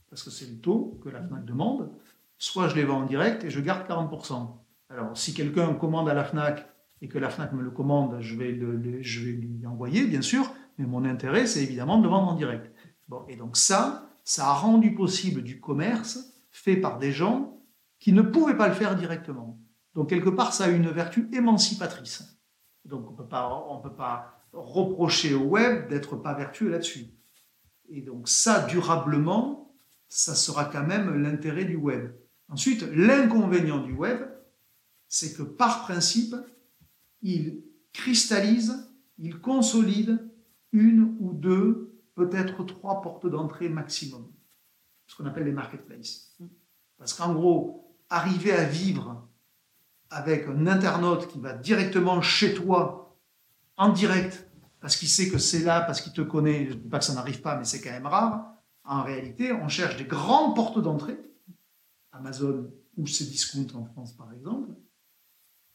parce 0.09 0.23
que 0.23 0.29
c'est 0.29 0.49
le 0.49 0.57
taux 0.57 0.99
que 1.01 1.07
la 1.07 1.21
FNAC 1.21 1.45
demande, 1.45 1.89
soit 2.37 2.67
je 2.67 2.75
les 2.75 2.83
vends 2.83 2.99
en 2.99 3.05
direct 3.05 3.45
et 3.45 3.49
je 3.49 3.61
garde 3.61 3.87
40%. 3.87 4.57
Alors, 4.89 5.17
si 5.17 5.33
quelqu'un 5.33 5.73
commande 5.73 6.09
à 6.09 6.13
la 6.13 6.23
FNAC 6.23 6.65
et 7.01 7.07
que 7.07 7.17
la 7.17 7.29
FNAC 7.29 7.53
me 7.53 7.61
le 7.61 7.71
commande, 7.71 8.17
je 8.21 8.35
vais, 8.35 8.51
lui 8.51 9.65
envoyer, 9.65 10.05
bien 10.05 10.21
sûr, 10.21 10.51
mais 10.77 10.85
mon 10.85 11.03
intérêt, 11.05 11.45
c'est 11.45 11.61
évidemment 11.61 11.97
de 11.97 12.03
le 12.03 12.09
vendre 12.09 12.29
en 12.29 12.35
direct. 12.35 12.71
Bon, 13.07 13.25
et 13.27 13.35
donc 13.35 13.57
ça, 13.57 14.09
ça 14.23 14.47
a 14.47 14.53
rendu 14.53 14.93
possible 14.95 15.43
du 15.43 15.59
commerce 15.59 16.33
fait 16.51 16.77
par 16.77 16.99
des 16.99 17.11
gens 17.11 17.61
qui 17.99 18.13
ne 18.13 18.21
pouvaient 18.21 18.57
pas 18.57 18.67
le 18.67 18.73
faire 18.73 18.95
directement. 18.95 19.59
Donc, 19.95 20.09
quelque 20.09 20.29
part, 20.29 20.53
ça 20.53 20.65
a 20.65 20.69
une 20.69 20.89
vertu 20.89 21.29
émancipatrice. 21.33 22.39
Donc, 22.85 23.07
on 23.09 23.11
ne 23.11 23.17
peut 23.81 23.95
pas 23.95 24.43
reprocher 24.53 25.33
au 25.33 25.43
web 25.43 25.89
d'être 25.89 26.15
pas 26.15 26.33
vertueux 26.33 26.69
là-dessus. 26.69 27.07
Et 27.89 28.01
donc, 28.01 28.27
ça, 28.29 28.61
durablement, 28.61 29.75
ça 30.07 30.35
sera 30.35 30.65
quand 30.65 30.85
même 30.85 31.21
l'intérêt 31.21 31.65
du 31.65 31.75
web. 31.75 32.11
Ensuite, 32.49 32.83
l'inconvénient 32.93 33.79
du 33.79 33.93
web, 33.93 34.21
c'est 35.07 35.33
que 35.33 35.43
par 35.43 35.83
principe, 35.83 36.35
il 37.21 37.63
cristallise, 37.93 38.91
il 39.17 39.39
consolide 39.39 40.19
une 40.71 41.15
ou 41.19 41.33
deux, 41.33 42.01
peut-être 42.15 42.63
trois 42.63 43.01
portes 43.01 43.27
d'entrée 43.27 43.69
maximum, 43.69 44.31
ce 45.07 45.15
qu'on 45.15 45.25
appelle 45.25 45.45
les 45.45 45.51
marketplaces. 45.51 46.37
Parce 46.97 47.13
qu'en 47.13 47.33
gros, 47.33 47.95
arriver 48.09 48.51
à 48.51 48.63
vivre 48.63 49.27
avec 50.09 50.47
un 50.47 50.67
internaute 50.67 51.27
qui 51.27 51.39
va 51.39 51.53
directement 51.53 52.21
chez 52.21 52.53
toi, 52.53 53.17
en 53.77 53.89
direct, 53.89 54.49
parce 54.79 54.95
qu'il 54.95 55.09
sait 55.09 55.29
que 55.29 55.37
c'est 55.37 55.59
là, 55.59 55.81
parce 55.81 56.01
qu'il 56.01 56.13
te 56.13 56.21
connaît, 56.21 56.65
je 56.65 56.73
ne 56.73 56.79
dis 56.79 56.89
pas 56.89 56.99
que 56.99 57.05
ça 57.05 57.13
n'arrive 57.13 57.41
pas, 57.41 57.57
mais 57.57 57.65
c'est 57.65 57.81
quand 57.81 57.91
même 57.91 58.07
rare, 58.07 58.53
en 58.83 59.03
réalité, 59.03 59.51
on 59.51 59.67
cherche 59.67 59.97
des 59.97 60.05
grandes 60.05 60.55
portes 60.55 60.81
d'entrée, 60.81 61.19
Amazon 62.11 62.71
ou 62.95 63.05
Cdiscount 63.05 63.67
en 63.75 63.85
France 63.85 64.13
par 64.13 64.33
exemple, 64.33 64.69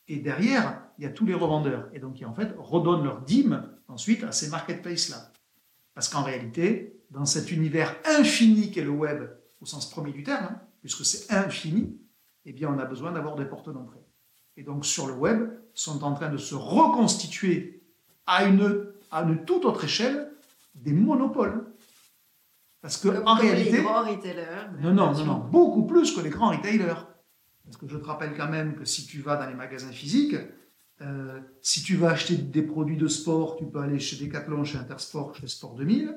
et 0.08 0.16
derrière, 0.16 0.82
il 0.98 1.04
y 1.04 1.06
a 1.06 1.10
tous 1.10 1.26
les 1.26 1.34
revendeurs. 1.34 1.88
Et 1.92 1.98
donc, 1.98 2.14
qui 2.14 2.24
en 2.24 2.34
fait 2.34 2.54
redonnent 2.58 3.04
leur 3.04 3.22
dîme 3.22 3.68
ensuite 3.88 4.24
à 4.24 4.32
ces 4.32 4.48
marketplaces-là. 4.48 5.32
Parce 5.94 6.08
qu'en 6.08 6.22
réalité, 6.22 7.00
dans 7.10 7.26
cet 7.26 7.52
univers 7.52 7.94
infini 8.04 8.70
qu'est 8.70 8.84
le 8.84 8.90
web, 8.90 9.30
au 9.60 9.66
sens 9.66 9.88
premier 9.90 10.12
du 10.12 10.22
terme, 10.22 10.46
hein, 10.50 10.60
puisque 10.80 11.04
c'est 11.04 11.32
infini, 11.32 11.98
eh 12.44 12.52
bien, 12.52 12.68
on 12.68 12.78
a 12.78 12.84
besoin 12.84 13.12
d'avoir 13.12 13.36
des 13.36 13.44
portes 13.44 13.72
d'entrée. 13.72 14.00
Et 14.56 14.62
donc, 14.62 14.84
sur 14.84 15.06
le 15.06 15.14
web, 15.14 15.50
sont 15.74 16.02
en 16.04 16.14
train 16.14 16.28
de 16.28 16.36
se 16.36 16.54
reconstituer 16.54 17.82
à 18.26 18.44
une, 18.44 18.86
à 19.10 19.22
une 19.22 19.44
toute 19.44 19.64
autre 19.64 19.84
échelle 19.84 20.32
des 20.74 20.92
monopoles. 20.92 21.72
Parce 22.80 22.96
que, 22.96 23.24
en 23.24 23.34
réalité. 23.34 23.76
Les 23.76 23.82
grands 23.82 24.02
retailers. 24.02 24.70
Non, 24.80 24.92
non, 24.92 25.12
non, 25.12 25.24
non, 25.24 25.38
beaucoup 25.38 25.86
plus 25.86 26.12
que 26.14 26.20
les 26.20 26.30
grands 26.30 26.50
retailers. 26.50 26.94
Parce 27.72 27.80
que 27.80 27.88
je 27.88 27.96
te 27.96 28.04
rappelle 28.04 28.36
quand 28.36 28.50
même 28.50 28.74
que 28.74 28.84
si 28.84 29.06
tu 29.06 29.22
vas 29.22 29.36
dans 29.36 29.46
les 29.46 29.54
magasins 29.54 29.92
physiques, 29.92 30.36
euh, 31.00 31.40
si 31.62 31.82
tu 31.82 31.96
vas 31.96 32.10
acheter 32.10 32.36
des 32.36 32.60
produits 32.60 32.98
de 32.98 33.08
sport, 33.08 33.56
tu 33.56 33.64
peux 33.64 33.78
aller 33.78 33.98
chez 33.98 34.22
Decathlon, 34.22 34.62
chez 34.62 34.76
Intersport, 34.76 35.34
chez 35.34 35.48
Sport 35.48 35.74
2000. 35.76 36.14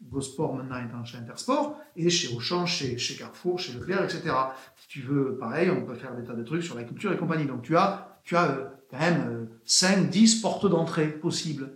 Gosport 0.00 0.54
maintenant 0.54 0.82
étant 0.82 1.04
chez 1.04 1.18
Intersport, 1.18 1.78
et 1.94 2.08
chez 2.08 2.34
Auchan, 2.34 2.64
chez, 2.64 2.96
Carrefour, 3.18 3.58
chez 3.58 3.74
Leclerc, 3.74 4.04
etc. 4.04 4.34
Si 4.76 4.88
tu 4.88 5.02
veux, 5.02 5.36
pareil, 5.36 5.68
on 5.70 5.84
peut 5.84 5.94
faire 5.94 6.16
des 6.16 6.24
tas 6.24 6.34
de 6.34 6.42
trucs 6.42 6.62
sur 6.62 6.74
la 6.74 6.84
culture 6.84 7.12
et 7.12 7.18
compagnie. 7.18 7.44
Donc 7.44 7.62
tu 7.62 7.76
as, 7.76 8.18
tu 8.24 8.34
as 8.34 8.50
euh, 8.50 8.68
quand 8.90 8.98
même 8.98 9.48
5, 9.66 9.98
euh, 9.98 10.04
10 10.04 10.40
portes 10.40 10.70
d'entrée 10.70 11.08
possibles. 11.08 11.74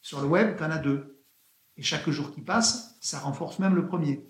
Sur 0.00 0.20
le 0.22 0.26
web, 0.26 0.56
tu 0.56 0.64
en 0.64 0.72
as 0.72 0.78
deux. 0.78 1.22
Et 1.76 1.82
chaque 1.82 2.10
jour 2.10 2.32
qui 2.32 2.40
passe, 2.40 2.96
ça 3.00 3.20
renforce 3.20 3.60
même 3.60 3.76
le 3.76 3.86
premier. 3.86 4.26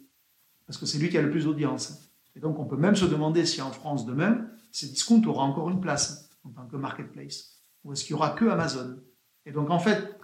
Parce 0.66 0.78
que 0.78 0.84
c'est 0.84 0.98
lui 0.98 1.08
qui 1.08 1.16
a 1.16 1.22
le 1.22 1.30
plus 1.30 1.44
d'audience. 1.44 2.09
Donc 2.40 2.58
on 2.58 2.64
peut 2.64 2.76
même 2.76 2.96
se 2.96 3.04
demander 3.04 3.44
si 3.44 3.60
en 3.60 3.70
France 3.70 4.06
demain, 4.06 4.46
ces 4.72 4.88
discounts 4.88 5.22
aura 5.26 5.44
encore 5.44 5.70
une 5.70 5.80
place 5.80 6.30
en 6.44 6.50
tant 6.50 6.66
que 6.66 6.76
marketplace. 6.76 7.60
Ou 7.84 7.92
est-ce 7.92 8.04
qu'il 8.04 8.14
n'y 8.16 8.20
aura 8.20 8.30
que 8.30 8.46
Amazon? 8.46 8.98
Et 9.46 9.52
donc 9.52 9.70
en 9.70 9.78
fait, 9.78 10.18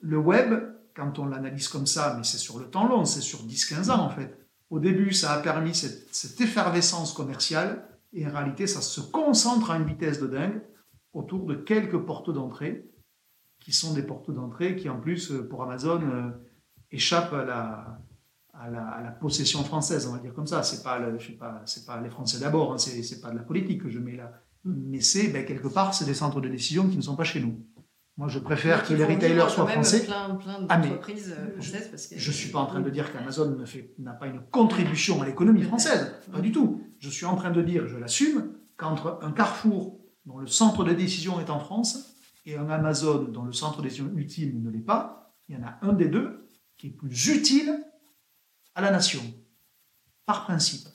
le 0.00 0.18
web, 0.18 0.52
quand 0.94 1.18
on 1.18 1.26
l'analyse 1.26 1.68
comme 1.68 1.86
ça, 1.86 2.14
mais 2.16 2.24
c'est 2.24 2.38
sur 2.38 2.58
le 2.58 2.66
temps 2.66 2.86
long, 2.86 3.04
c'est 3.04 3.20
sur 3.20 3.46
10-15 3.46 3.90
ans 3.90 4.00
en 4.00 4.10
fait. 4.10 4.36
Au 4.70 4.80
début, 4.80 5.12
ça 5.12 5.32
a 5.32 5.40
permis 5.40 5.74
cette, 5.74 6.40
effervescence 6.40 7.12
commerciale, 7.12 7.86
et 8.14 8.26
en 8.26 8.30
réalité, 8.30 8.66
ça 8.66 8.80
se 8.80 9.00
concentre 9.00 9.70
à 9.70 9.76
une 9.76 9.86
vitesse 9.86 10.18
de 10.18 10.26
dingue 10.26 10.62
autour 11.12 11.44
de 11.44 11.54
quelques 11.54 11.98
portes 11.98 12.32
d'entrée, 12.32 12.90
qui 13.60 13.72
sont 13.72 13.92
des 13.92 14.02
portes 14.02 14.30
d'entrée 14.30 14.74
qui, 14.76 14.88
en 14.88 14.98
plus, 14.98 15.30
euh, 15.30 15.46
pour 15.46 15.62
Amazon, 15.62 16.00
euh, 16.02 16.30
échappent 16.90 17.34
à 17.34 17.44
la, 17.44 17.98
à 18.52 18.70
la, 18.70 19.10
possession 19.20 19.64
française, 19.64 20.06
on 20.06 20.12
va 20.12 20.18
dire 20.18 20.34
comme 20.34 20.46
ça. 20.46 20.62
C'est 20.62 20.82
pas, 20.82 20.98
pas, 21.38 21.62
c'est 21.64 21.86
pas 21.86 22.00
les 22.00 22.10
Français 22.10 22.38
d'abord, 22.38 22.72
hein, 22.72 22.78
c'est, 22.78 23.20
pas 23.20 23.30
de 23.30 23.36
la 23.36 23.42
politique 23.42 23.82
que 23.82 23.88
je 23.88 23.98
mets 23.98 24.16
là, 24.16 24.32
mais 24.64 25.00
c'est 25.00 25.28
ben, 25.28 25.44
quelque 25.44 25.68
part, 25.68 25.94
c'est 25.94 26.04
des 26.04 26.14
centres 26.14 26.40
de 26.40 26.48
décision 26.48 26.88
qui 26.88 26.96
ne 26.96 27.02
sont 27.02 27.16
pas 27.16 27.24
chez 27.24 27.40
nous. 27.40 27.64
Moi, 28.18 28.28
je 28.28 28.38
préfère 28.38 28.86
que 28.86 28.92
les 28.92 29.04
retailers 29.04 29.48
soient 29.48 29.66
français. 29.66 30.04
Plein, 30.04 30.34
plein 30.34 30.66
ah, 30.68 30.76
d'entreprises 30.76 31.34
euh, 31.36 31.52
françaises 31.52 31.88
parce 31.88 32.06
que... 32.06 32.18
Je 32.18 32.28
ne 32.28 32.34
suis 32.34 32.50
pas 32.50 32.58
en 32.58 32.66
train 32.66 32.80
de 32.80 32.90
dire 32.90 33.10
qu'Amazon 33.10 33.56
n'a 33.98 34.12
pas 34.12 34.26
une 34.26 34.42
contribution 34.50 35.22
à 35.22 35.26
l'économie 35.26 35.62
française. 35.62 36.14
Pas 36.30 36.40
du 36.40 36.52
tout. 36.52 36.82
Je 36.98 37.08
suis 37.08 37.24
en 37.24 37.36
train 37.36 37.50
de 37.50 37.62
dire, 37.62 37.88
je 37.88 37.96
l'assume, 37.96 38.52
qu'entre 38.76 39.18
un 39.22 39.32
Carrefour 39.32 39.98
dont 40.26 40.38
le 40.38 40.46
centre 40.46 40.84
de 40.84 40.92
décision 40.92 41.40
est 41.40 41.48
en 41.48 41.58
France 41.58 42.14
et 42.44 42.56
un 42.56 42.68
Amazon 42.68 43.24
dont 43.24 43.44
le 43.44 43.52
centre 43.52 43.78
de 43.78 43.84
décision 43.84 44.10
ultime 44.14 44.62
ne 44.62 44.70
l'est 44.70 44.80
pas, 44.80 45.34
il 45.48 45.56
y 45.56 45.58
en 45.58 45.66
a 45.66 45.78
un 45.80 45.94
des 45.94 46.08
deux 46.08 46.46
qui 46.76 46.88
est 46.88 46.90
plus 46.90 47.28
utile 47.28 47.82
à 48.74 48.80
la 48.80 48.90
nation, 48.90 49.22
par 50.26 50.44
principe. 50.44 50.88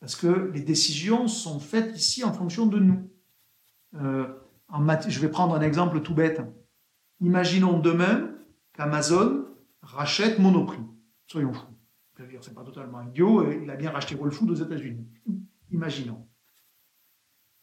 Parce 0.00 0.16
que 0.16 0.50
les 0.52 0.60
décisions 0.60 1.28
sont 1.28 1.58
faites 1.58 1.96
ici 1.96 2.24
en 2.24 2.32
fonction 2.32 2.66
de 2.66 2.78
nous. 2.78 3.10
Euh, 3.94 4.26
je 5.08 5.20
vais 5.20 5.28
prendre 5.28 5.54
un 5.54 5.60
exemple 5.60 6.00
tout 6.02 6.14
bête. 6.14 6.42
Imaginons 7.20 7.78
demain 7.78 8.30
qu'Amazon 8.74 9.46
rachète 9.82 10.38
Monoprix. 10.38 10.80
Soyons 11.26 11.52
fous. 11.52 11.66
C'est 12.40 12.54
pas 12.54 12.64
totalement 12.64 13.02
idiot. 13.02 13.50
Il 13.50 13.70
a 13.70 13.76
bien 13.76 13.90
racheté 13.90 14.14
Whole 14.14 14.32
Foods 14.32 14.50
aux 14.50 14.54
États-Unis. 14.54 15.06
Imaginons. 15.70 16.26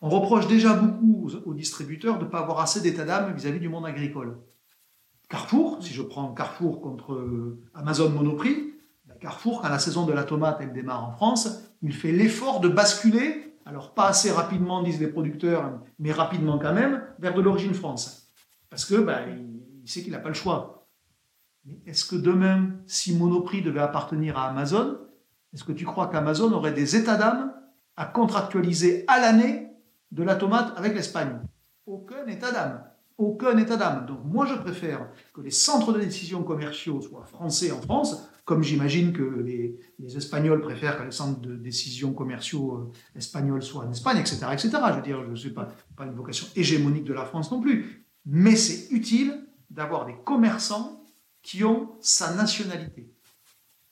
On 0.01 0.09
reproche 0.09 0.47
déjà 0.47 0.73
beaucoup 0.73 1.29
aux 1.45 1.53
distributeurs 1.53 2.17
de 2.17 2.25
ne 2.25 2.29
pas 2.29 2.39
avoir 2.39 2.59
assez 2.59 2.82
d'état 2.82 3.05
d'âme 3.05 3.36
vis-à-vis 3.36 3.59
du 3.59 3.69
monde 3.69 3.86
agricole. 3.86 4.39
Carrefour, 5.29 5.82
si 5.82 5.93
je 5.93 6.01
prends 6.01 6.34
Carrefour 6.34 6.82
contre 6.82 7.13
euh, 7.13 7.61
Amazon 7.73 8.09
Monoprix, 8.09 8.70
Carrefour, 9.22 9.61
quand 9.61 9.69
la 9.69 9.80
saison 9.80 10.05
de 10.05 10.11
la 10.11 10.26
tomate 10.26 10.57
elle 10.59 10.74
démarre 10.74 11.07
en 11.07 11.11
France, 11.11 11.63
il 11.82 11.93
fait 11.93 12.11
l'effort 12.11 12.59
de 12.59 12.67
basculer 12.67 13.51
alors 13.65 13.93
pas 13.93 14.07
assez 14.07 14.32
rapidement, 14.32 14.84
disent 14.84 14.99
les 14.99 15.07
producteurs, 15.07 15.80
mais 15.99 16.11
rapidement 16.11 16.57
quand 16.57 16.74
même, 16.74 17.03
vers 17.19 17.34
de 17.34 17.41
l'origine 17.41 17.74
France. 17.74 18.34
Parce 18.69 18.86
que 18.86 18.95
ben, 18.95 19.47
sait 19.86 20.01
qu'il 20.03 20.11
n'a 20.11 20.19
pas 20.19 20.30
le 20.30 20.36
choix. 20.36 20.88
Mais 21.65 21.80
est-ce 21.86 22.05
que 22.05 22.15
demain, 22.15 22.72
si 22.88 23.15
Monoprix 23.15 23.61
devait 23.61 23.82
appartenir 23.82 24.38
à 24.38 24.49
Amazon, 24.49 24.97
est-ce 25.53 25.63
que 25.63 25.72
tu 25.72 25.86
crois 25.86 26.07
qu'Amazon 26.07 26.51
aurait 26.53 26.74
des 26.74 26.95
états 26.95 27.17
d'âme 27.17 27.53
à 27.95 28.05
contractualiser 28.05 29.05
à 29.07 29.19
l'année 29.19 29.69
de 30.11 30.24
la 30.24 30.36
tomate 30.36 30.74
avec 30.78 30.93
l'Espagne? 30.93 31.39
Aucun 31.86 32.26
état 32.28 32.51
d'âme. 32.51 32.84
Aucun 33.18 33.57
état 33.57 33.78
d'âme. 33.78 34.05
Donc 34.05 34.20
moi, 34.26 34.45
je 34.45 34.55
préfère 34.55 35.09
que 35.34 35.41
les 35.41 35.51
centres 35.51 35.93
de 35.93 35.99
décision 35.99 36.43
commerciaux 36.43 37.01
soient 37.01 37.26
français 37.26 37.72
en 37.72 37.82
France 37.82 38.32
comme 38.45 38.64
j'imagine 38.64 39.14
que 39.14 39.24
les, 39.24 39.80
Espagnols 40.18 40.62
préfèrent 40.62 40.97
que 40.97 41.03
les 41.03 41.12
centres 41.12 41.39
de 41.39 41.55
décision 41.55 42.12
commerciaux 42.14 42.76
euh, 42.76 43.18
espagnols 43.18 43.64
soient 43.64 43.86
en 43.86 43.91
Espagne, 43.91 44.18
etc. 44.18 44.45
etc. 44.51 44.70
Je 44.89 44.95
veux 44.95 45.01
dire, 45.01 45.24
je 45.24 45.30
ne 45.30 45.36
suis 45.36 45.51
pas, 45.51 45.70
pas 45.95 46.05
une 46.05 46.16
vocation 46.16 46.47
hégémonique 46.55 47.05
de 47.05 47.14
la 47.14 47.24
France 47.24 47.51
non 47.51 47.62
plus. 47.62 48.05
Mais 48.26 48.55
c'est 48.55 48.91
utile 48.93 49.47
d'avoir 49.70 50.05
des 50.05 50.16
commerçants 50.26 51.05
qui 51.41 51.64
ont 51.64 51.95
sa 52.01 52.34
nationalité. 52.36 53.14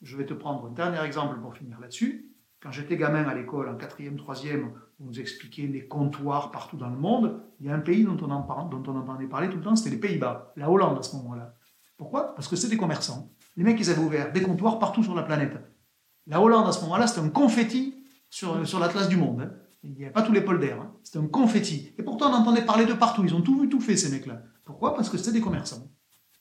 Je 0.02 0.18
vais 0.18 0.26
te 0.26 0.34
prendre 0.34 0.66
un 0.66 0.72
dernier 0.72 1.02
exemple 1.06 1.40
pour 1.40 1.56
finir 1.56 1.80
là-dessus. 1.80 2.29
Quand 2.62 2.72
j'étais 2.72 2.98
gamin 2.98 3.24
à 3.24 3.34
l'école, 3.34 3.70
en 3.70 3.76
quatrième, 3.76 4.18
troisième, 4.18 4.74
on 5.00 5.06
nous 5.06 5.20
expliquait 5.20 5.68
les 5.68 5.88
comptoirs 5.88 6.52
partout 6.52 6.76
dans 6.76 6.90
le 6.90 6.98
monde. 6.98 7.42
Il 7.62 7.68
y 7.68 7.70
a 7.70 7.74
un 7.74 7.80
pays 7.80 8.04
dont 8.04 8.18
on, 8.22 8.30
en, 8.30 8.66
dont 8.66 8.84
on 8.92 8.98
entendait 8.98 9.28
parler 9.28 9.50
tout 9.50 9.58
le 9.58 9.64
temps, 9.64 9.76
c'était 9.78 9.92
les 9.92 9.98
Pays-Bas, 9.98 10.52
la 10.58 10.70
Hollande 10.70 11.00
à 11.00 11.04
ce 11.04 11.16
moment-là. 11.16 11.56
Pourquoi? 11.98 12.36
Parce 12.36 12.48
que 12.50 12.58
c'est 12.58 12.68
des 12.68 12.78
commerçants. 12.78 13.32
Les 13.56 13.64
mecs, 13.64 13.80
ils 13.80 13.90
avaient 13.90 14.04
ouvert 14.04 14.32
des 14.34 14.42
comptoirs 14.42 14.78
partout 14.78 15.04
sur 15.04 15.16
la 15.16 15.24
planète. 15.24 15.58
La 16.28 16.42
Hollande, 16.42 16.68
à 16.68 16.72
ce 16.74 16.82
moment-là, 16.82 17.08
c'était 17.08 17.22
un 17.22 17.30
confetti 17.30 17.96
sur, 18.30 18.68
sur 18.68 18.80
l'atlas 18.80 19.08
du 19.08 19.16
monde. 19.16 19.42
Hein. 19.42 19.52
Il 19.84 19.94
n'y 19.94 20.04
avait 20.04 20.12
pas 20.12 20.22
tous 20.22 20.34
les 20.34 20.42
polders. 20.42 20.82
Hein. 20.82 20.94
C'était 21.04 21.20
un 21.20 21.28
confetti. 21.28 21.94
Et 21.98 22.04
pourtant, 22.04 22.30
on 22.30 22.36
entendait 22.36 22.66
parler 22.66 22.86
de 22.86 22.94
partout. 22.94 23.24
Ils 23.24 23.34
ont 23.34 23.42
tout 23.42 23.60
vu, 23.60 23.70
tout 23.70 23.80
fait, 23.80 23.96
ces 23.96 24.12
mecs-là. 24.12 24.42
Pourquoi? 24.66 24.96
Parce 24.96 25.10
que 25.10 25.18
c'était 25.18 25.32
des 25.32 25.42
commerçants. 25.42 25.90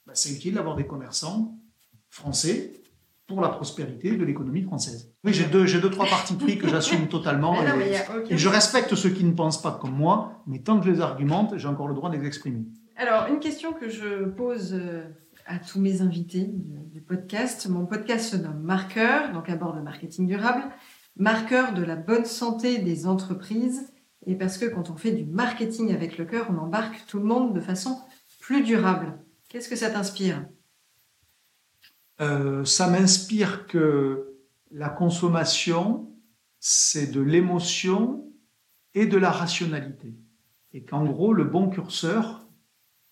Ben, 0.04 0.14
c'est 0.14 0.32
utile 0.32 0.54
d'avoir 0.54 0.74
des 0.74 0.86
commerçants 0.86 1.56
français 2.08 2.82
pour 3.28 3.42
la 3.42 3.50
prospérité 3.50 4.16
de 4.16 4.24
l'économie 4.24 4.62
française. 4.62 5.12
Oui, 5.22 5.34
j'ai 5.34 5.44
deux, 5.44 5.66
j'ai 5.66 5.80
deux, 5.80 5.90
trois 5.90 6.06
parties 6.06 6.34
pris 6.34 6.58
que 6.58 6.66
j'assume 6.66 7.08
totalement. 7.10 7.54
et, 8.28 8.36
je 8.38 8.48
respecte 8.48 8.94
ceux 8.94 9.10
qui 9.10 9.22
ne 9.22 9.32
pensent 9.32 9.60
pas 9.60 9.78
comme 9.80 9.94
moi, 9.94 10.42
mais 10.46 10.60
tant 10.60 10.80
que 10.80 10.86
je 10.86 10.90
les 10.90 11.00
argumente, 11.00 11.56
j'ai 11.58 11.68
encore 11.68 11.88
le 11.88 11.94
droit 11.94 12.10
de 12.10 12.16
les 12.16 12.26
exprimer. 12.26 12.64
Alors, 12.96 13.26
une 13.28 13.38
question 13.38 13.74
que 13.74 13.90
je 13.90 14.24
pose 14.24 14.72
euh, 14.72 15.04
à 15.46 15.58
tous 15.58 15.78
mes 15.78 16.00
invités 16.00 16.50
du, 16.50 17.02
podcast. 17.02 17.68
Mon 17.68 17.86
podcast 17.86 18.32
se 18.32 18.36
nomme 18.36 18.60
Marqueur, 18.60 19.32
donc 19.32 19.48
à 19.48 19.56
bord 19.56 19.74
de 19.74 19.80
marketing 19.80 20.26
durable, 20.26 20.62
marqueur 21.16 21.74
de 21.74 21.82
la 21.82 21.96
bonne 21.96 22.24
santé 22.24 22.78
des 22.78 23.06
entreprises. 23.06 23.92
Et 24.26 24.36
parce 24.36 24.58
que 24.58 24.66
quand 24.66 24.90
on 24.90 24.96
fait 24.96 25.12
du 25.12 25.24
marketing 25.24 25.94
avec 25.94 26.18
le 26.18 26.24
cœur, 26.24 26.48
on 26.50 26.58
embarque 26.58 27.04
tout 27.06 27.18
le 27.18 27.24
monde 27.24 27.54
de 27.54 27.60
façon 27.60 27.98
plus 28.40 28.62
durable. 28.62 29.18
Qu'est-ce 29.48 29.68
que 29.68 29.76
ça 29.76 29.90
t'inspire? 29.90 30.44
Euh, 32.20 32.64
Ça 32.64 32.88
m'inspire 32.88 33.66
que 33.66 34.36
la 34.70 34.88
consommation, 34.88 36.10
c'est 36.60 37.10
de 37.10 37.20
l'émotion 37.20 38.32
et 38.94 39.06
de 39.06 39.16
la 39.16 39.30
rationalité. 39.30 40.14
Et 40.72 40.84
qu'en 40.84 41.04
gros, 41.04 41.32
le 41.32 41.44
bon 41.44 41.70
curseur, 41.70 42.46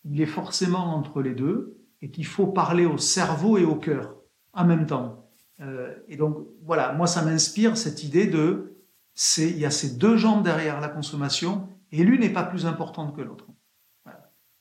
il 0.04 0.20
est 0.20 0.26
forcément 0.26 0.94
entre 0.94 1.22
les 1.22 1.34
deux 1.34 1.76
et 2.02 2.10
qu'il 2.10 2.26
faut 2.26 2.46
parler 2.46 2.86
au 2.86 2.98
cerveau 2.98 3.58
et 3.58 3.64
au 3.64 3.76
cœur 3.76 4.16
en 4.52 4.64
même 4.64 4.86
temps. 4.86 5.30
Euh, 5.60 5.94
et 6.08 6.16
donc 6.16 6.46
voilà, 6.62 6.92
moi 6.92 7.06
ça 7.06 7.22
m'inspire 7.22 7.76
cette 7.76 8.04
idée 8.04 8.26
de 8.26 8.76
c'est 9.14 9.48
il 9.48 9.58
y 9.58 9.64
a 9.64 9.70
ces 9.70 9.96
deux 9.96 10.16
jambes 10.16 10.42
derrière 10.42 10.80
la 10.80 10.88
consommation 10.88 11.68
et 11.90 12.04
l'une 12.04 12.20
n'est 12.20 12.32
pas 12.32 12.42
plus 12.42 12.66
importante 12.66 13.16
que 13.16 13.22
l'autre. 13.22 13.46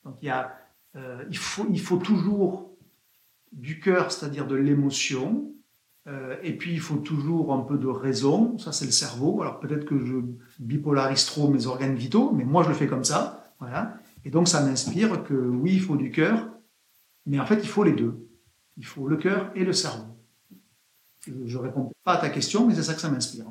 Donc 0.03 0.21
il 0.21 0.25
y 0.25 0.29
a 0.29 0.55
euh, 0.95 1.25
il 1.29 1.37
faut 1.37 1.67
il 1.69 1.81
faut 1.81 1.97
toujours 1.97 2.74
du 3.55 3.79
cœur, 3.79 4.11
c'est-à-dire 4.11 4.45
de 4.47 4.55
l'émotion, 4.55 5.51
euh, 6.07 6.35
et 6.43 6.55
puis 6.55 6.71
il 6.71 6.79
faut 6.79 6.97
toujours 6.97 7.51
un 7.51 7.61
peu 7.61 7.77
de 7.77 7.87
raison, 7.87 8.57
ça 8.59 8.71
c'est 8.71 8.85
le 8.85 8.91
cerveau. 8.91 9.41
Alors 9.41 9.59
peut-être 9.59 9.85
que 9.85 9.97
je 10.05 10.17
bipolarise 10.59 11.25
trop 11.25 11.49
mes 11.49 11.65
organes 11.65 11.95
vitaux, 11.95 12.31
mais 12.31 12.43
moi 12.43 12.63
je 12.63 12.69
le 12.69 12.75
fais 12.75 12.87
comme 12.87 13.03
ça, 13.03 13.51
voilà. 13.59 13.97
Et 14.23 14.29
donc 14.29 14.47
ça 14.47 14.63
m'inspire 14.63 15.23
que 15.23 15.33
oui, 15.33 15.73
il 15.73 15.81
faut 15.81 15.95
du 15.95 16.11
cœur, 16.11 16.47
mais 17.25 17.39
en 17.39 17.45
fait, 17.45 17.59
il 17.61 17.67
faut 17.67 17.83
les 17.83 17.93
deux. 17.93 18.27
Il 18.77 18.85
faut 18.85 19.07
le 19.07 19.17
cœur 19.17 19.51
et 19.55 19.63
le 19.63 19.73
cerveau. 19.73 20.05
Je 21.25 21.57
ne 21.57 21.63
réponds 21.63 21.91
pas 22.03 22.13
à 22.13 22.17
ta 22.17 22.29
question, 22.29 22.67
mais 22.67 22.75
c'est 22.75 22.83
ça 22.83 22.93
que 22.93 23.01
ça 23.01 23.09
m'inspire. 23.09 23.45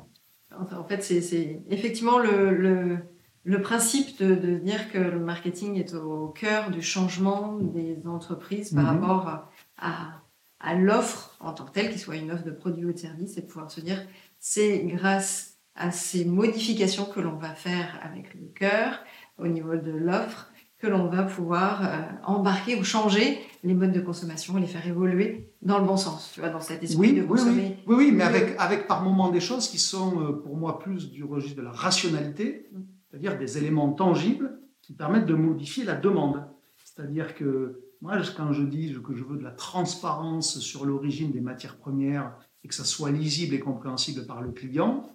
En 0.57 0.83
fait, 0.85 1.03
c'est 1.03 1.61
effectivement 1.69 2.19
le, 2.19 2.99
le, 3.43 3.61
principe 3.61 4.17
de, 4.19 4.57
dire 4.57 4.89
que 4.91 4.97
le 4.97 5.19
marketing 5.19 5.75
est 5.75 5.93
au 5.93 6.29
cœur 6.29 6.71
du 6.71 6.81
changement 6.81 7.57
des 7.59 8.07
entreprises 8.07 8.73
par 8.73 8.93
mhm. 8.93 9.01
rapport 9.01 9.27
à, 9.27 9.51
à 9.77 10.75
l'offre 10.75 11.37
en 11.39 11.53
tant 11.53 11.65
que 11.65 11.71
telle, 11.71 11.89
qu'il 11.89 11.99
soit 11.99 12.15
une 12.15 12.31
offre 12.31 12.43
de 12.43 12.51
produit 12.51 12.85
ou 12.85 12.93
de 12.93 12.97
service, 12.97 13.37
et 13.37 13.41
de 13.41 13.47
pouvoir 13.47 13.69
se 13.69 13.81
dire, 13.81 14.01
c'est 14.39 14.79
grâce 14.85 15.57
à 15.75 15.91
ces 15.91 16.25
modifications 16.25 17.05
que 17.05 17.19
l'on 17.19 17.35
va 17.35 17.53
faire 17.53 17.99
avec 18.01 18.33
le 18.33 18.47
cœur 18.55 18.99
au 19.37 19.47
niveau 19.47 19.75
de 19.75 19.91
l'offre 19.91 20.51
que 20.79 20.87
l'on 20.87 21.07
va 21.07 21.23
pouvoir 21.23 21.81
euh, 21.83 22.01
embarquer 22.25 22.75
ou 22.75 22.83
changer 22.83 23.39
les 23.63 23.73
modes 23.73 23.93
de 23.93 24.01
consommation, 24.01 24.57
les 24.57 24.67
faire 24.67 24.85
évoluer 24.85 25.53
dans 25.61 25.79
le 25.79 25.85
bon 25.85 25.97
sens, 25.97 26.31
tu 26.33 26.41
vois, 26.41 26.49
dans 26.49 26.59
cet 26.59 26.83
esprit 26.83 26.99
oui, 26.99 27.13
de 27.13 27.23
consommer. 27.23 27.77
Oui, 27.87 27.95
oui, 27.95 28.05
oui 28.05 28.11
mais 28.11 28.23
avec, 28.23 28.55
avec 28.59 28.87
par 28.87 29.01
moments 29.01 29.29
des 29.29 29.39
choses 29.39 29.67
qui 29.67 29.79
sont 29.79 30.21
euh, 30.21 30.31
pour 30.33 30.57
moi 30.57 30.79
plus 30.79 31.09
du 31.11 31.23
registre 31.23 31.57
de 31.57 31.63
la 31.63 31.71
rationalité, 31.71 32.69
mm. 32.71 32.79
c'est-à-dire 33.09 33.37
des 33.37 33.57
éléments 33.57 33.91
tangibles 33.91 34.59
qui 34.81 34.93
permettent 34.93 35.25
de 35.25 35.33
modifier 35.33 35.85
la 35.85 35.95
demande. 35.95 36.45
C'est-à-dire 36.83 37.35
que 37.35 37.84
moi, 38.01 38.17
quand 38.35 38.51
je 38.53 38.63
dis 38.63 38.95
que 39.03 39.15
je 39.15 39.23
veux 39.23 39.37
de 39.37 39.43
la 39.43 39.51
transparence 39.51 40.59
sur 40.59 40.85
l'origine 40.85 41.31
des 41.31 41.41
matières 41.41 41.77
premières 41.77 42.35
et 42.63 42.67
que 42.67 42.75
ça 42.75 42.83
soit 42.83 43.11
lisible 43.11 43.55
et 43.55 43.59
compréhensible 43.59 44.25
par 44.25 44.41
le 44.41 44.51
client, 44.51 45.09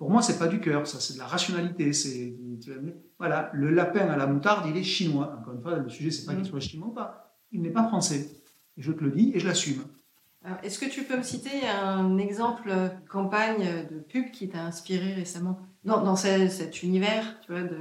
pour 0.00 0.10
moi, 0.10 0.22
c'est 0.22 0.38
pas 0.38 0.48
du 0.48 0.60
cœur, 0.60 0.86
ça, 0.86 0.98
c'est 0.98 1.12
de 1.12 1.18
la 1.18 1.26
rationalité. 1.26 1.92
C'est 1.92 2.34
voilà, 3.18 3.50
le 3.52 3.70
lapin 3.70 4.08
à 4.08 4.16
la 4.16 4.26
moutarde, 4.26 4.66
il 4.66 4.76
est 4.78 4.82
chinois. 4.82 5.36
Encore 5.38 5.52
une 5.52 5.60
fois, 5.60 5.76
le 5.76 5.90
sujet, 5.90 6.10
c'est 6.10 6.24
pas 6.24 6.32
qu'il 6.32 6.40
mm. 6.40 6.46
soit 6.46 6.60
chinois 6.60 6.88
ou 6.88 6.92
pas. 6.92 7.36
Il 7.52 7.60
n'est 7.60 7.70
pas 7.70 7.86
français. 7.86 8.30
Et 8.78 8.82
je 8.82 8.92
te 8.92 9.04
le 9.04 9.10
dis 9.10 9.30
et 9.34 9.40
je 9.40 9.46
l'assume. 9.46 9.82
Est-ce 10.62 10.78
que 10.78 10.86
tu 10.86 11.02
peux 11.02 11.18
me 11.18 11.22
citer 11.22 11.68
un 11.68 12.16
exemple 12.16 12.72
campagne 13.10 13.86
de 13.90 13.98
pub 13.98 14.30
qui 14.30 14.48
t'a 14.48 14.64
inspiré 14.64 15.12
récemment? 15.12 15.58
Dans, 15.84 16.02
dans 16.02 16.16
cet, 16.16 16.82
univers, 16.82 17.38
tu 17.42 17.52
vois, 17.52 17.62
de 17.62 17.78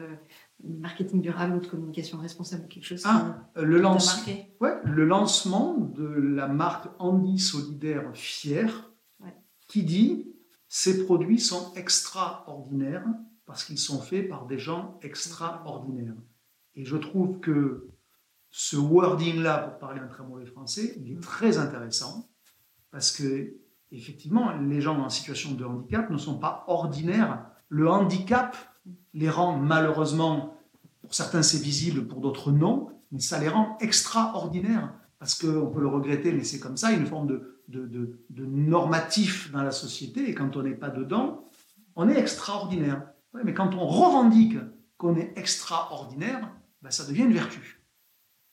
marketing 0.64 1.22
durable 1.22 1.56
ou 1.56 1.60
de 1.60 1.68
communication 1.68 2.18
responsable, 2.18 2.68
quelque 2.68 2.86
chose 2.86 3.04
ah, 3.06 3.50
le, 3.56 3.80
lance... 3.80 4.26
ouais, 4.60 4.76
le 4.84 5.06
lancement 5.06 5.76
de 5.76 6.06
la 6.06 6.48
marque 6.48 6.90
Andy 7.00 7.40
Solidaire 7.40 8.10
Fier, 8.14 8.92
qui 9.68 9.84
dit 9.84 10.30
ces 10.68 11.06
produits 11.06 11.40
sont 11.40 11.74
extraordinaires 11.76 13.06
parce 13.46 13.64
qu'ils 13.64 13.80
sont 13.80 14.00
faits 14.00 14.30
par 14.30 14.46
des 14.46 14.60
gens 14.60 15.00
extraordinaires. 15.02 16.14
Et 16.76 16.86
je 16.86 16.96
trouve 16.96 17.40
que 17.40 17.90
ce 18.52 18.78
wording-là, 18.78 19.58
pour 19.60 19.80
parler 19.80 20.00
un 20.00 20.08
très 20.08 20.24
mauvais 20.24 20.46
français, 20.46 20.94
il 20.98 21.12
est 21.12 21.20
très 21.20 21.58
intéressant 21.58 22.30
parce 22.92 23.12
que, 23.12 23.56
effectivement, 23.92 24.56
les 24.58 24.82
gens 24.82 25.00
en 25.00 25.10
situation 25.10 25.54
de 25.54 25.66
handicap 25.66 26.10
ne 26.12 26.18
sont 26.18 26.38
pas 26.38 26.64
ordinaires. 26.68 27.46
Le 27.70 27.90
handicap 27.90 28.56
les 29.14 29.30
rend 29.30 29.58
malheureusement, 29.58 30.58
pour 31.02 31.14
certains 31.14 31.44
c'est 31.44 31.62
visible, 31.62 32.08
pour 32.08 32.22
d'autres 32.22 32.52
non, 32.52 32.90
mais 33.12 33.20
ça 33.20 33.40
les 33.40 33.50
rend 33.50 33.78
extraordinaires 33.80 34.94
parce 35.20 35.36
qu'on 35.36 35.68
peut 35.68 35.82
le 35.82 35.88
regretter, 35.88 36.32
mais 36.32 36.46
c'est 36.46 36.60
comme 36.60 36.78
ça, 36.78 36.92
une 36.92 37.06
forme 37.06 37.28
de, 37.28 37.60
de, 37.68 38.46
normatif 38.46 39.52
dans 39.52 39.62
la 39.62 39.72
société, 39.72 40.30
et 40.30 40.34
quand 40.34 40.56
on 40.56 40.64
n'est 40.64 40.76
pas 40.76 40.90
dedans, 40.90 41.50
on 41.96 42.10
est 42.10 42.18
extraordinaire. 42.18 43.04
mais 43.44 43.54
quand 43.54 43.76
on 43.76 43.86
revendique 43.86 44.58
qu'on 44.98 45.16
est 45.16 45.34
extraordinaire, 45.38 46.50
ben 46.82 46.90
ça 46.90 47.06
devient 47.06 47.24
une 47.24 47.34
vertu. 47.34 47.84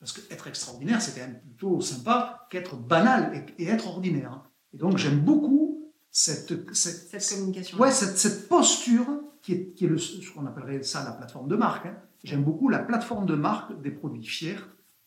Parce 0.01 0.13
qu'être 0.13 0.47
extraordinaire, 0.47 1.01
c'est 1.01 1.19
quand 1.19 1.27
même 1.27 1.41
plutôt 1.41 1.81
sympa 1.81 2.47
qu'être 2.51 2.77
banal 2.77 3.47
et, 3.59 3.67
être 3.67 3.87
ordinaire. 3.87 4.43
Et 4.75 4.77
donc 4.77 4.99
j'aime 4.99 5.21
beaucoup 5.21 5.93
cette, 6.11 6.75
cette, 6.75 7.29
communication. 7.31 7.79
Ouais, 7.79 7.93
cette, 7.93 8.49
posture 8.49 9.07
qui 9.47 9.53
est, 9.53 9.75
qui 9.75 9.85
est 9.85 9.89
le, 9.89 9.97
ce 9.97 10.29
qu'on 10.33 10.45
appellerait 10.45 10.83
ça 10.83 11.05
la 11.05 11.13
plateforme 11.13 11.47
de 11.47 11.55
marque. 11.55 11.87
Hein. 11.87 11.95
J'aime 12.25 12.43
beaucoup 12.43 12.69
la 12.69 12.81
plateforme 12.81 13.27
de 13.27 13.37
marque 13.37 13.81
des 13.81 13.93
produits 13.93 14.25
fiers 14.25 14.59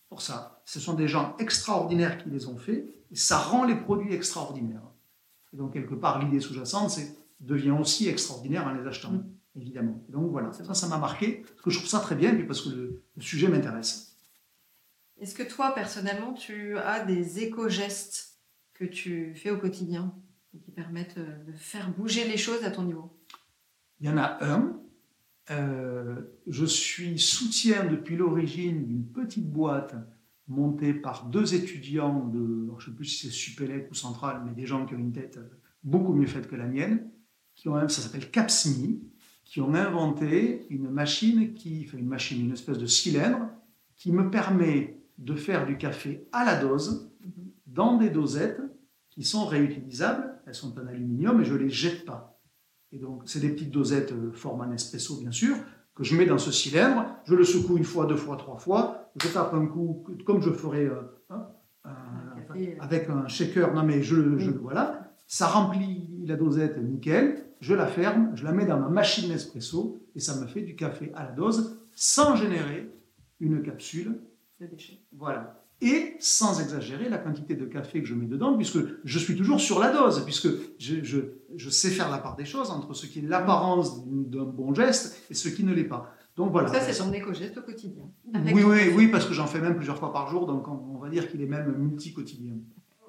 pour 0.08 0.22
ça. 0.22 0.62
Ce 0.64 0.80
sont 0.80 0.94
des 0.94 1.10
gens 1.10 1.36
extraordinaires 1.40 2.18
qui 2.18 2.30
les 2.30 2.48
ont 2.48 2.58
faits 2.58 2.86
et 3.12 3.16
ça 3.16 3.38
rend 3.38 3.66
les 3.66 3.76
produits 3.76 4.14
extraordinaires. 4.14 4.88
Et 5.52 5.58
donc, 5.58 5.74
quelque 5.74 5.94
part, 5.94 6.24
l'idée 6.24 6.40
sous-jacente, 6.40 6.90
c'est 6.90 7.18
devient 7.42 7.72
aussi 7.72 8.08
extraordinaire 8.08 8.66
en 8.66 8.72
les 8.72 8.88
achetant, 8.88 9.12
mm. 9.12 9.26
évidemment. 9.58 10.02
donc, 10.08 10.32
voilà, 10.32 10.54
ça, 10.54 10.74
ça 10.74 10.88
m'a 10.88 10.98
marqué, 10.98 11.44
parce 11.46 11.62
que 11.62 11.70
je 11.70 11.78
trouve 11.78 11.90
ça 11.90 12.00
très 12.00 12.16
bien, 12.16 12.34
puis 12.34 12.46
parce 12.46 12.62
que 12.62 12.70
le, 12.70 13.04
sujet 13.20 13.50
m'intéresse. 13.50 14.16
Est-ce 15.20 15.36
que 15.36 15.44
toi, 15.44 15.74
personnellement, 15.76 16.34
tu 16.34 16.78
as 16.78 17.04
des 17.04 17.44
éco-gestes 17.44 18.38
que 18.74 18.86
tu 18.86 19.36
fais 19.36 19.52
au 19.52 19.58
quotidien 19.58 20.14
qui 20.64 20.72
permettent 20.72 21.18
euh, 21.18 21.44
de 21.44 21.52
faire 21.52 21.90
bouger 21.92 22.26
les 22.26 22.38
choses 22.38 22.64
à 22.64 22.72
ton 22.72 22.84
niveau? 22.84 23.19
Il 24.00 24.08
y 24.08 24.10
en 24.10 24.18
a 24.18 24.38
un. 24.42 24.80
Euh, 25.52 26.22
je 26.48 26.66
suis 26.66 27.18
soutien 27.18 27.86
depuis 27.86 28.16
l'origine 28.16 28.86
d'une 28.86 29.06
petite 29.06 29.52
boîte 29.52 29.96
monté 30.48 30.94
par 30.94 31.26
deux 31.26 31.54
étudiants 31.54 32.28
de, 32.28 32.68
je 32.78 32.86
ne 32.86 32.92
sais 32.92 32.96
plus 32.96 33.06
si 33.06 33.28
c'est 33.28 33.34
Supélec 33.34 33.90
ou 33.92 33.94
Centrale, 33.94 34.42
mais 34.46 34.54
des 34.54 34.66
gens 34.66 34.86
qui 34.86 34.96
ont 34.96 35.00
une 35.00 35.12
tête 35.12 35.40
beaucoup 35.84 36.14
mieux 36.14 36.28
faite 36.28 36.48
que 36.48 36.56
la 36.56 36.66
mienne, 36.66 37.10
qui 37.56 37.68
ont, 37.68 37.88
ça 37.88 38.02
s'appelle 38.02 38.30
Capsmi, 38.32 39.02
qui 39.44 39.62
ont 39.62 39.74
inventé 39.74 40.68
une 40.70 40.90
machine 40.90 41.54
qui 41.54 41.84
fait 41.86 41.98
une 41.98 42.08
machine, 42.08 42.46
une 42.46 42.54
espèce 42.54 42.78
de 42.78 42.86
cylindre 42.86 43.50
qui 43.96 44.12
me 44.12 44.30
permet 44.30 45.02
de 45.18 45.36
faire 45.36 45.66
du 45.66 45.78
café 45.78 46.28
à 46.32 46.46
la 46.46 46.62
dose 46.62 47.12
dans 47.66 47.98
des 47.98 48.10
dosettes 48.10 48.62
qui 49.10 49.24
sont 49.24 49.46
réutilisables. 49.46 50.40
Elles 50.46 50.56
sont 50.56 50.80
en 50.80 50.88
aluminium 50.88 51.42
et 51.42 51.46
je 51.46 51.54
ne 51.54 51.60
les 51.60 51.70
jette 51.70 52.06
pas. 52.06 52.29
Et 52.92 52.98
donc, 52.98 53.24
c'est 53.26 53.40
des 53.40 53.50
petites 53.50 53.72
dosettes 53.72 54.12
euh, 54.12 54.32
format 54.32 54.68
Nespresso, 54.68 55.18
bien 55.20 55.32
sûr, 55.32 55.56
que 55.96 56.04
je 56.04 56.16
mets 56.16 56.26
dans 56.26 56.38
ce 56.38 56.52
cylindre. 56.52 57.06
Je 57.26 57.36
le 57.36 57.44
secoue 57.44 57.78
une 57.78 57.84
fois, 57.84 58.06
deux 58.06 58.16
fois, 58.16 58.38
trois 58.38 58.58
fois 58.58 59.00
je 59.22 59.28
tape 59.30 59.54
un 59.54 59.66
coup, 59.66 60.06
comme 60.26 60.42
je 60.42 60.52
ferais 60.52 60.86
euh, 60.86 61.02
hein, 61.30 61.48
avec 62.80 63.10
un 63.10 63.28
shaker. 63.28 63.74
Non, 63.74 63.84
mais 63.84 64.02
je, 64.02 64.38
je, 64.38 64.52
voilà, 64.52 65.14
ça 65.28 65.48
remplit 65.48 66.24
la 66.26 66.36
dosette 66.36 66.78
nickel. 66.78 67.46
Je 67.60 67.74
la 67.74 67.88
ferme, 67.88 68.32
je 68.36 68.46
la 68.46 68.54
mets 68.54 68.66
dans 68.66 68.80
ma 68.80 68.88
machine 68.88 69.30
Nespresso 69.30 70.02
et 70.16 70.20
ça 70.20 70.40
me 70.40 70.48
fait 70.48 70.62
du 70.62 70.76
café 70.76 71.12
à 71.14 71.26
la 71.26 71.32
dose 71.32 71.78
sans 71.92 72.36
générer 72.36 72.90
une 73.42 73.62
capsule. 73.62 74.22
De 74.62 74.66
déchets. 74.66 75.02
Voilà. 75.12 75.59
Et 75.82 76.18
sans 76.20 76.60
exagérer 76.60 77.08
la 77.08 77.18
quantité 77.18 77.56
de 77.56 77.66
café 77.66 78.02
que 78.02 78.08
je 78.08 78.14
mets 78.14 78.26
dedans, 78.26 78.58
puisque 78.58 78.80
je 79.06 79.20
suis 79.20 79.36
toujours 79.38 79.62
sur 79.62 79.80
la 79.80 79.92
dose, 79.92 80.26
puisque 80.26 80.50
je, 80.78 81.04
je, 81.04 81.20
je 81.56 81.70
sais 81.70 81.90
faire 81.90 82.10
la 82.10 82.18
part 82.18 82.36
des 82.36 82.46
choses 82.46 82.70
entre 82.70 82.94
ce 82.94 83.06
qui 83.06 83.20
est 83.20 83.22
l'apparence 83.22 84.06
d'un 84.06 84.44
bon 84.44 84.74
geste 84.74 85.18
et 85.30 85.34
ce 85.34 85.48
qui 85.48 85.64
ne 85.64 85.74
l'est 85.74 85.86
pas. 85.86 86.14
Donc 86.40 86.54
voilà. 86.54 86.70
Ça, 86.70 86.80
c'est 86.80 86.98
ton 87.04 87.12
éco-geste 87.12 87.58
au 87.58 87.62
quotidien. 87.62 88.06
Oui, 88.54 88.64
oui, 88.64 88.94
oui, 88.96 89.08
parce 89.10 89.26
que 89.26 89.34
j'en 89.34 89.46
fais 89.46 89.60
même 89.60 89.76
plusieurs 89.76 89.98
fois 89.98 90.14
par 90.14 90.30
jour, 90.30 90.48
donc 90.48 90.68
on, 90.70 90.98
va 90.98 91.10
dire 91.10 91.30
qu'il 91.30 91.42
est 91.42 91.46
même 91.46 91.76
multi-quotidien. 91.78 92.54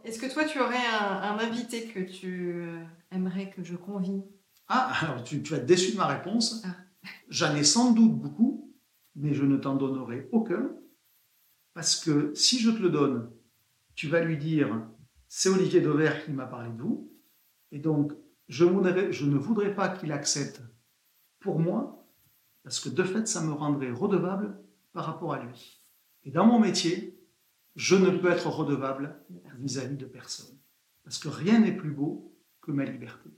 Est-ce 0.05 0.19
que 0.19 0.33
toi, 0.33 0.45
tu 0.45 0.59
aurais 0.59 0.77
un, 1.01 1.39
invité 1.39 1.85
que 1.85 2.01
tu 2.01 2.55
euh, 2.55 2.83
aimerais 3.13 3.51
que 3.51 3.63
je 3.63 3.77
convie? 3.77 4.23
Ah, 4.67 4.93
alors 5.03 5.23
tu, 5.23 5.39
vas 5.39 5.59
être 5.59 5.67
déçu 5.67 5.93
de 5.93 5.97
ma 5.97 6.07
réponse. 6.07 6.63
Ah. 6.65 6.75
J'en 7.29 7.55
ai 7.55 7.63
sans 7.63 7.93
doute 7.93 8.15
beaucoup, 8.15 8.73
mais 9.15 9.33
je 9.33 9.45
ne 9.45 9.57
t'en 9.57 9.77
donnerai 9.77 10.29
aucun, 10.33 10.71
parce 11.81 11.97
que 11.97 12.35
si 12.35 12.59
je 12.59 12.71
te 12.71 12.83
le 12.83 12.91
donne, 12.91 13.31
tu 13.95 14.07
vas 14.07 14.21
lui 14.21 14.37
dire 14.37 14.87
c'est 15.29 15.49
Olivier 15.49 15.81
Dauvert 15.81 16.27
qui 16.27 16.31
m'a 16.31 16.45
parlé 16.45 16.69
de 16.69 16.83
vous, 16.83 17.11
et 17.73 17.79
donc 17.79 18.13
je, 18.49 18.67
ne 18.67 19.39
voudrais 19.39 19.75
pas 19.75 19.89
qu'il 19.89 20.13
accepte 20.13 20.61
pour 21.39 21.59
moi 21.59 22.07
parce 22.65 22.81
que 22.81 22.91
de 22.91 23.03
fait, 23.03 23.27
ça 23.27 23.43
me 23.43 23.53
rendrait 23.53 23.93
redevable 23.93 24.61
par 24.93 25.07
rapport 25.07 25.33
à 25.33 25.43
lui. 25.43 25.83
Et 26.25 26.31
dans 26.31 26.45
mon 26.45 26.59
métier, 26.59 27.19
je 27.77 27.97
ne 27.97 28.11
peux 28.11 28.31
être 28.31 28.49
redevable 28.49 29.17
vis-à-vis 29.57 29.97
de 29.97 30.05
personne. 30.05 30.59
Parce 31.03 31.19
que 31.19 31.29
rien 31.29 31.61
n'est 31.61 31.75
plus 31.75 31.93
beau 31.93 32.37
que 32.61 32.73
ma 32.73 32.85
liberté. 32.85 33.31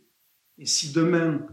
Et 0.59 0.67
si 0.67 0.91
demain, 0.91 1.47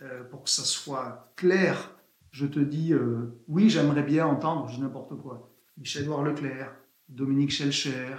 euh, 0.00 0.24
pour 0.24 0.44
que 0.44 0.48
ça 0.48 0.64
soit 0.64 1.34
clair, 1.36 1.94
je 2.30 2.46
te 2.46 2.60
dis 2.60 2.94
euh, 2.94 3.42
oui, 3.46 3.68
j'aimerais 3.68 4.04
bien 4.04 4.26
entendre, 4.26 4.68
je 4.68 4.80
n'importe 4.80 5.20
quoi, 5.20 5.53
Michel-Édouard 5.78 6.22
Leclerc, 6.22 6.74
Dominique 7.08 7.50
Schelcher, 7.50 8.16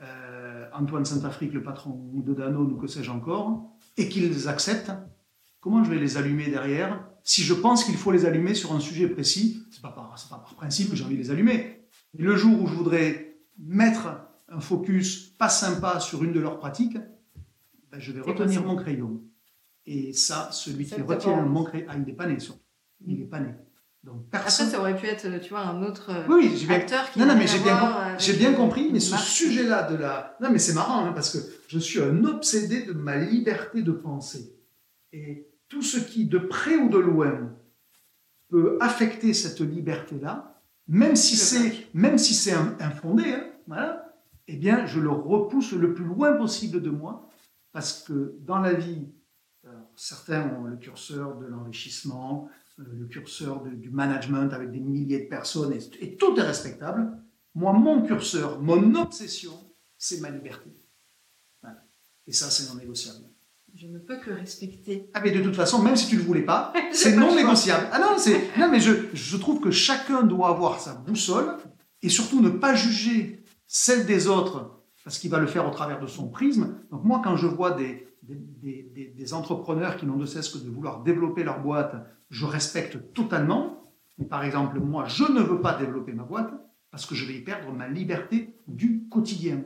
euh, 0.00 0.68
Antoine 0.72 1.04
Saint-Afrique, 1.04 1.52
le 1.52 1.62
patron 1.62 2.22
de 2.24 2.34
Danone 2.34 2.72
ou 2.72 2.76
que 2.76 2.86
sais-je 2.86 3.10
encore, 3.10 3.76
et 3.96 4.08
qu'ils 4.08 4.48
acceptent, 4.48 4.92
comment 5.60 5.84
je 5.84 5.90
vais 5.90 5.98
les 5.98 6.16
allumer 6.16 6.48
derrière? 6.48 7.08
Si 7.22 7.42
je 7.42 7.54
pense 7.54 7.84
qu'il 7.84 7.96
faut 7.96 8.12
les 8.12 8.24
allumer 8.24 8.54
sur 8.54 8.72
un 8.72 8.80
sujet 8.80 9.08
précis, 9.08 9.62
ce 9.70 9.76
n'est 9.76 9.82
pas, 9.82 9.90
par, 9.90 10.14
pas 10.30 10.36
par 10.36 10.54
principe 10.54 10.90
que 10.90 10.96
j'ai 10.96 11.04
envie 11.04 11.16
de 11.16 11.22
les 11.22 11.30
allumer. 11.30 11.80
Mais 12.14 12.24
le 12.24 12.36
jour 12.36 12.62
où 12.62 12.66
je 12.66 12.74
voudrais 12.74 13.38
mettre 13.58 14.20
un 14.48 14.60
focus 14.60 15.30
pas 15.38 15.48
sympa 15.48 16.00
sur 16.00 16.22
une 16.22 16.32
de 16.32 16.40
leurs 16.40 16.58
pratiques, 16.58 16.98
ben 17.90 17.98
je 17.98 18.12
vais 18.12 18.20
retenir 18.20 18.64
mon 18.64 18.76
crayon. 18.76 19.22
Et 19.86 20.12
ça, 20.12 20.50
celui 20.52 20.84
qui 20.84 21.00
retient 21.00 21.42
mon 21.42 21.64
crayon, 21.64 21.86
ah, 21.88 21.96
il 21.96 22.04
n'est 22.04 22.12
pas 22.12 22.26
né, 22.26 22.38
surtout. 22.38 22.62
Il 23.06 23.18
n'est 23.18 23.26
pas 23.26 23.40
né. 23.40 23.54
Donc, 24.06 24.30
personne... 24.30 24.68
Après, 24.68 24.76
ça 24.76 24.80
aurait 24.80 24.96
pu 24.96 25.06
être, 25.06 25.40
tu 25.40 25.50
vois, 25.50 25.62
un 25.62 25.82
autre 25.82 26.12
oui, 26.28 26.64
oui, 26.68 26.72
acteur 26.72 27.10
qui. 27.10 27.18
Non, 27.18 27.26
non, 27.26 27.36
mais 27.36 27.48
j'ai 27.48 27.58
bien, 27.58 28.16
j'ai 28.18 28.34
bien 28.34 28.54
compris. 28.54 28.88
Mais 28.92 29.00
ce 29.00 29.16
sujet-là 29.16 29.90
de 29.90 29.96
la. 29.96 30.36
Non, 30.40 30.48
mais 30.50 30.60
c'est 30.60 30.74
marrant, 30.74 31.04
hein, 31.04 31.12
parce 31.12 31.36
que 31.36 31.38
je 31.66 31.78
suis 31.80 32.00
un 32.00 32.24
obsédé 32.24 32.82
de 32.82 32.92
ma 32.92 33.16
liberté 33.16 33.82
de 33.82 33.90
penser. 33.90 34.56
Et 35.12 35.48
tout 35.68 35.82
ce 35.82 35.98
qui, 35.98 36.24
de 36.26 36.38
près 36.38 36.76
ou 36.76 36.88
de 36.88 36.98
loin, 36.98 37.52
peut 38.48 38.78
affecter 38.80 39.34
cette 39.34 39.60
liberté-là, 39.60 40.62
même 40.86 41.16
si 41.16 41.36
c'est 41.36 41.88
même 41.92 42.16
si 42.16 42.32
c'est 42.32 42.54
infondé, 42.78 43.24
hein, 43.32 43.44
voilà, 43.66 44.14
eh 44.46 44.56
bien, 44.56 44.86
je 44.86 45.00
le 45.00 45.10
repousse 45.10 45.72
le 45.72 45.94
plus 45.94 46.04
loin 46.04 46.34
possible 46.34 46.80
de 46.80 46.90
moi, 46.90 47.28
parce 47.72 48.04
que 48.04 48.36
dans 48.42 48.60
la 48.60 48.72
vie, 48.72 49.08
certains 49.96 50.48
ont 50.54 50.64
le 50.64 50.76
curseur 50.76 51.36
de 51.38 51.46
l'enrichissement, 51.46 52.48
euh, 52.48 52.65
le 52.76 53.06
curseur 53.06 53.62
du 53.64 53.90
management 53.90 54.52
avec 54.52 54.70
des 54.70 54.80
milliers 54.80 55.20
de 55.20 55.28
personnes, 55.28 55.72
et, 56.00 56.16
tout 56.16 56.36
est 56.36 56.42
respectable. 56.42 57.10
Moi, 57.54 57.72
mon 57.72 58.02
curseur, 58.02 58.60
mon 58.60 58.94
obsession, 58.96 59.52
c'est 59.96 60.20
ma 60.20 60.30
liberté. 60.30 60.70
Et 62.26 62.32
ça, 62.32 62.50
c'est 62.50 62.68
non 62.72 62.78
négociable. 62.78 63.24
Je 63.74 63.86
ne 63.86 63.98
peux 63.98 64.18
que 64.18 64.30
respecter. 64.30 65.10
Ah, 65.14 65.20
mais 65.20 65.30
de 65.30 65.42
toute 65.42 65.54
façon, 65.54 65.82
même 65.82 65.96
si 65.96 66.08
tu 66.08 66.16
ne 66.16 66.20
le 66.20 66.26
voulais 66.26 66.44
pas, 66.44 66.72
c'est 66.92 67.14
non 67.14 67.34
négociable. 67.34 67.86
Ah 67.92 67.98
non, 67.98 68.16
non 68.58 68.70
mais 68.70 68.80
je, 68.80 68.92
je 69.12 69.36
trouve 69.36 69.60
que 69.60 69.70
chacun 69.70 70.22
doit 70.22 70.48
avoir 70.48 70.80
sa 70.80 70.94
boussole 70.94 71.56
et 72.02 72.08
surtout 72.08 72.40
ne 72.40 72.48
pas 72.48 72.74
juger 72.74 73.44
celle 73.66 74.06
des 74.06 74.28
autres 74.28 74.82
parce 75.04 75.18
qu'il 75.18 75.30
va 75.30 75.38
le 75.38 75.46
faire 75.46 75.66
au 75.68 75.70
travers 75.70 76.00
de 76.00 76.06
son 76.06 76.28
prisme. 76.28 76.80
Donc 76.90 77.04
moi, 77.04 77.20
quand 77.22 77.36
je 77.36 77.46
vois 77.46 77.72
des, 77.72 78.08
des, 78.22 79.12
des, 79.14 79.34
entrepreneurs 79.34 79.96
qui 79.96 80.06
n'ont 80.06 80.16
de 80.16 80.26
cesse 80.26 80.48
que 80.48 80.58
de 80.58 80.68
vouloir 80.68 81.02
développer 81.04 81.44
leur 81.44 81.60
boîte, 81.60 81.94
je 82.30 82.44
respecte 82.44 83.12
totalement. 83.12 83.92
Mais 84.18 84.26
par 84.26 84.44
exemple, 84.44 84.80
moi, 84.80 85.06
je 85.06 85.24
ne 85.24 85.40
veux 85.40 85.60
pas 85.60 85.74
développer 85.74 86.12
ma 86.12 86.22
boîte 86.22 86.52
parce 86.90 87.06
que 87.06 87.14
je 87.14 87.26
vais 87.26 87.34
y 87.34 87.42
perdre 87.42 87.72
ma 87.72 87.88
liberté 87.88 88.54
du 88.66 89.06
quotidien. 89.08 89.62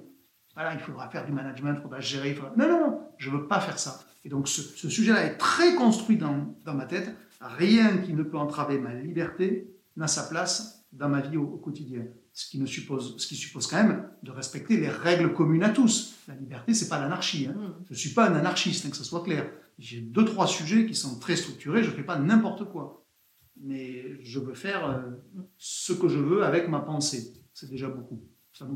Voilà, 0.54 0.74
il 0.74 0.80
faudra 0.80 1.08
faire 1.08 1.24
du 1.24 1.32
management, 1.32 1.74
il 1.78 1.82
faudra 1.82 2.00
gérer. 2.00 2.36
Non, 2.56 2.68
non, 2.68 2.80
non, 2.80 3.00
je 3.18 3.30
ne 3.30 3.36
veux 3.36 3.46
pas 3.46 3.60
faire 3.60 3.78
ça. 3.78 4.00
Et 4.24 4.28
donc 4.28 4.48
ce, 4.48 4.88
sujet-là 4.88 5.24
est 5.24 5.36
très 5.36 5.74
construit 5.74 6.16
dans, 6.16 6.54
dans, 6.64 6.74
ma 6.74 6.86
tête. 6.86 7.14
Rien 7.40 7.98
qui 7.98 8.12
ne 8.12 8.22
peut 8.22 8.36
entraver 8.36 8.78
ma 8.78 8.92
liberté 8.92 9.72
n'a 9.96 10.08
sa 10.08 10.24
place 10.24 10.84
dans 10.92 11.08
ma 11.08 11.20
vie 11.20 11.36
au 11.36 11.46
quotidien 11.46 12.04
ce 12.32 12.48
qui, 12.48 12.66
suppose, 12.66 13.16
ce 13.18 13.26
qui 13.26 13.36
suppose 13.36 13.66
quand 13.66 13.82
même 13.82 14.08
de 14.22 14.30
respecter 14.30 14.76
les 14.76 14.88
règles 14.88 15.32
communes 15.32 15.62
à 15.62 15.70
tous. 15.70 16.14
La 16.28 16.34
liberté, 16.34 16.74
c'est 16.74 16.88
pas 16.88 17.00
l'anarchie. 17.00 17.46
Hein. 17.46 17.54
Mm. 17.56 17.84
Je 17.86 17.92
ne 17.92 17.98
suis 17.98 18.10
pas 18.10 18.28
un 18.28 18.34
anarchiste, 18.34 18.86
hein, 18.86 18.90
que 18.90 18.96
ce 18.96 19.04
soit 19.04 19.22
clair. 19.22 19.50
J'ai 19.78 20.00
deux, 20.00 20.24
trois 20.24 20.46
sujets 20.46 20.86
qui 20.86 20.94
sont 20.94 21.18
très 21.18 21.36
structurés, 21.36 21.82
je 21.82 21.90
ne 21.90 21.94
fais 21.94 22.02
pas 22.02 22.18
n'importe 22.18 22.64
quoi. 22.70 23.06
Mais 23.56 24.22
je 24.22 24.38
veux 24.38 24.54
faire 24.54 24.88
euh, 24.88 25.00
ce 25.58 25.92
que 25.92 26.08
je 26.08 26.18
veux 26.18 26.44
avec 26.44 26.68
ma 26.68 26.80
pensée. 26.80 27.34
C'est 27.52 27.68
déjà 27.68 27.88
beaucoup. 27.88 28.22
Ça 28.52 28.66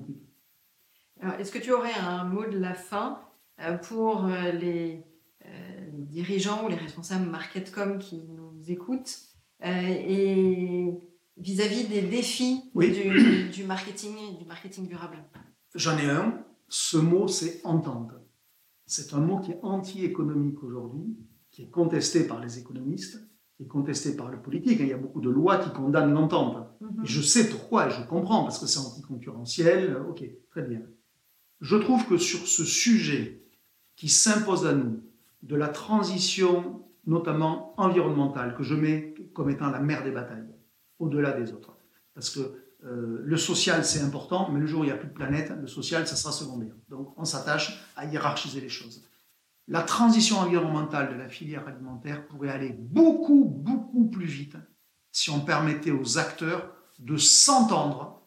est-ce 1.38 1.52
que 1.52 1.58
tu 1.58 1.72
aurais 1.72 1.94
un 1.94 2.24
mot 2.24 2.44
de 2.44 2.58
la 2.58 2.74
fin 2.74 3.20
euh, 3.60 3.78
pour 3.78 4.26
euh, 4.26 4.50
les, 4.52 5.02
dirigeants 5.92 6.64
ou 6.64 6.68
les 6.68 6.76
responsables 6.76 7.26
marketcom 7.26 7.98
qui 7.98 8.22
nous 8.22 8.62
écoutent 8.68 9.18
et 9.62 10.90
vis-à-vis 11.36 11.88
des 11.88 12.02
défis 12.02 12.62
du, 12.74 13.64
marketing 13.64 14.38
du 14.38 14.44
marketing 14.44 14.86
durable 14.88 15.18
J'en 15.74 15.98
ai 15.98 16.08
un. 16.08 16.44
Ce 16.68 16.96
mot, 16.96 17.28
c'est 17.28 17.60
entente. 17.64 18.12
C'est 18.86 19.14
un 19.14 19.20
mot 19.20 19.38
qui 19.40 19.52
est 19.52 19.58
anti-économique 19.62 20.62
aujourd'hui, 20.62 21.16
qui 21.50 21.62
est 21.62 21.70
contesté 21.70 22.26
par 22.26 22.40
les 22.40 22.58
économistes, 22.58 23.20
qui 23.56 23.64
est 23.64 23.68
contesté 23.68 24.14
par 24.14 24.30
le 24.30 24.40
politique. 24.40 24.78
Il 24.80 24.88
y 24.88 24.92
a 24.92 24.96
beaucoup 24.96 25.20
de 25.20 25.30
lois 25.30 25.58
qui 25.58 25.70
condamnent 25.72 26.12
l'entente. 26.12 26.68
Mhm. 26.80 27.04
je 27.04 27.20
sais 27.22 27.48
pourquoi, 27.48 27.88
et 27.88 27.90
je 27.90 28.02
comprends, 28.06 28.42
parce 28.42 28.58
que 28.58 28.66
c'est 28.66 28.78
anticoncurrentiel. 28.78 29.96
Ok, 30.08 30.24
très 30.50 30.62
bien. 30.62 30.82
Je 31.60 31.76
trouve 31.76 32.06
que 32.06 32.18
sur 32.18 32.46
ce 32.46 32.64
sujet 32.64 33.42
qui 33.96 34.08
s'impose 34.08 34.66
à 34.66 34.74
nous, 34.74 35.02
de 35.42 35.56
la 35.56 35.68
transition 35.68 36.82
notamment 37.06 37.74
environnementale, 37.78 38.54
que 38.56 38.62
je 38.62 38.74
mets 38.74 39.14
comme 39.34 39.50
étant 39.50 39.70
la 39.70 39.80
mère 39.80 40.04
des 40.04 40.10
batailles, 40.10 40.53
au-delà 41.04 41.32
des 41.32 41.52
autres. 41.52 41.76
Parce 42.14 42.30
que 42.30 42.40
euh, 42.84 43.20
le 43.24 43.36
social, 43.36 43.84
c'est 43.84 44.00
important, 44.00 44.50
mais 44.50 44.60
le 44.60 44.66
jour 44.66 44.80
où 44.80 44.84
il 44.84 44.88
n'y 44.88 44.92
a 44.92 44.96
plus 44.96 45.08
de 45.08 45.14
planète, 45.14 45.52
le 45.58 45.66
social, 45.66 46.06
ça 46.06 46.16
sera 46.16 46.32
secondaire. 46.32 46.74
Donc 46.88 47.14
on 47.16 47.24
s'attache 47.24 47.82
à 47.96 48.04
hiérarchiser 48.04 48.60
les 48.60 48.68
choses. 48.68 49.08
La 49.66 49.82
transition 49.82 50.38
environnementale 50.38 51.10
de 51.10 51.18
la 51.18 51.28
filière 51.28 51.66
alimentaire 51.66 52.26
pourrait 52.26 52.50
aller 52.50 52.70
beaucoup, 52.78 53.44
beaucoup 53.44 54.10
plus 54.10 54.26
vite 54.26 54.56
si 55.10 55.30
on 55.30 55.40
permettait 55.40 55.92
aux 55.92 56.18
acteurs 56.18 56.74
de 56.98 57.16
s'entendre 57.16 58.22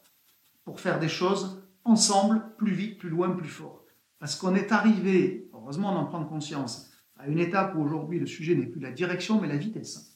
pour 0.64 0.80
faire 0.80 1.00
des 1.00 1.10
choses 1.10 1.64
ensemble, 1.84 2.42
plus 2.58 2.74
vite, 2.74 2.98
plus 2.98 3.10
loin, 3.10 3.30
plus 3.30 3.48
fort. 3.48 3.86
Parce 4.20 4.36
qu'on 4.36 4.56
est 4.56 4.72
arrivé, 4.72 5.50
heureusement 5.54 5.94
d'en 5.94 6.06
prendre 6.06 6.28
conscience, 6.28 6.92
à 7.18 7.28
une 7.28 7.40
étape 7.40 7.76
où 7.76 7.82
aujourd'hui 7.82 8.20
le 8.20 8.26
sujet 8.26 8.56
n'est 8.56 8.66
plus 8.66 8.82
la 8.82 8.92
direction, 8.92 9.40
mais 9.40 9.48
la 9.48 9.58
vitesse. 9.58 10.07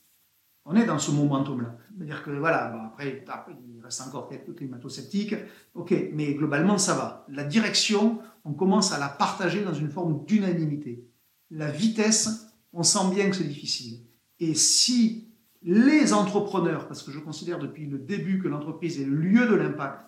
On 0.66 0.76
est 0.76 0.86
dans 0.86 1.00
ce 1.00 1.12
momentum-là. 1.12 1.76
C'est-à-dire 1.96 2.24
que, 2.24 2.32
voilà, 2.32 2.86
après, 2.86 3.24
il 3.66 3.84
reste 3.84 4.02
encore 4.02 4.30
quelques 4.30 4.56
climato-sceptiques, 4.56 5.36
ok, 5.74 5.94
mais 6.14 6.34
globalement, 6.36 6.78
ça 6.78 6.94
va. 6.94 7.26
La 7.30 7.44
direction, 7.44 8.20
on 8.46 8.54
commence 8.54 8.94
à 8.94 9.00
la 9.00 9.10
partager 9.10 9.64
dans 9.64 9.74
une 9.74 9.90
forme 9.90 10.26
d'unanimité. 10.26 11.08
La 11.50 11.72
vitesse, 11.72 12.48
on 12.74 12.84
sent 12.84 13.10
bien 13.14 13.30
que 13.30 13.36
c'est 13.36 13.44
difficile. 13.44 14.02
Et 14.40 14.54
si 14.54 15.28
les 15.64 16.14
entrepreneurs, 16.14 16.88
parce 16.88 17.04
que 17.04 17.12
je 17.12 17.20
considère 17.20 17.60
depuis 17.60 17.86
le 17.86 18.00
début 18.00 18.40
que 18.40 18.48
l'entreprise 18.48 19.00
est 19.00 19.06
le 19.06 19.16
lieu 19.16 19.48
de 19.48 19.56
l'impact, 19.56 20.06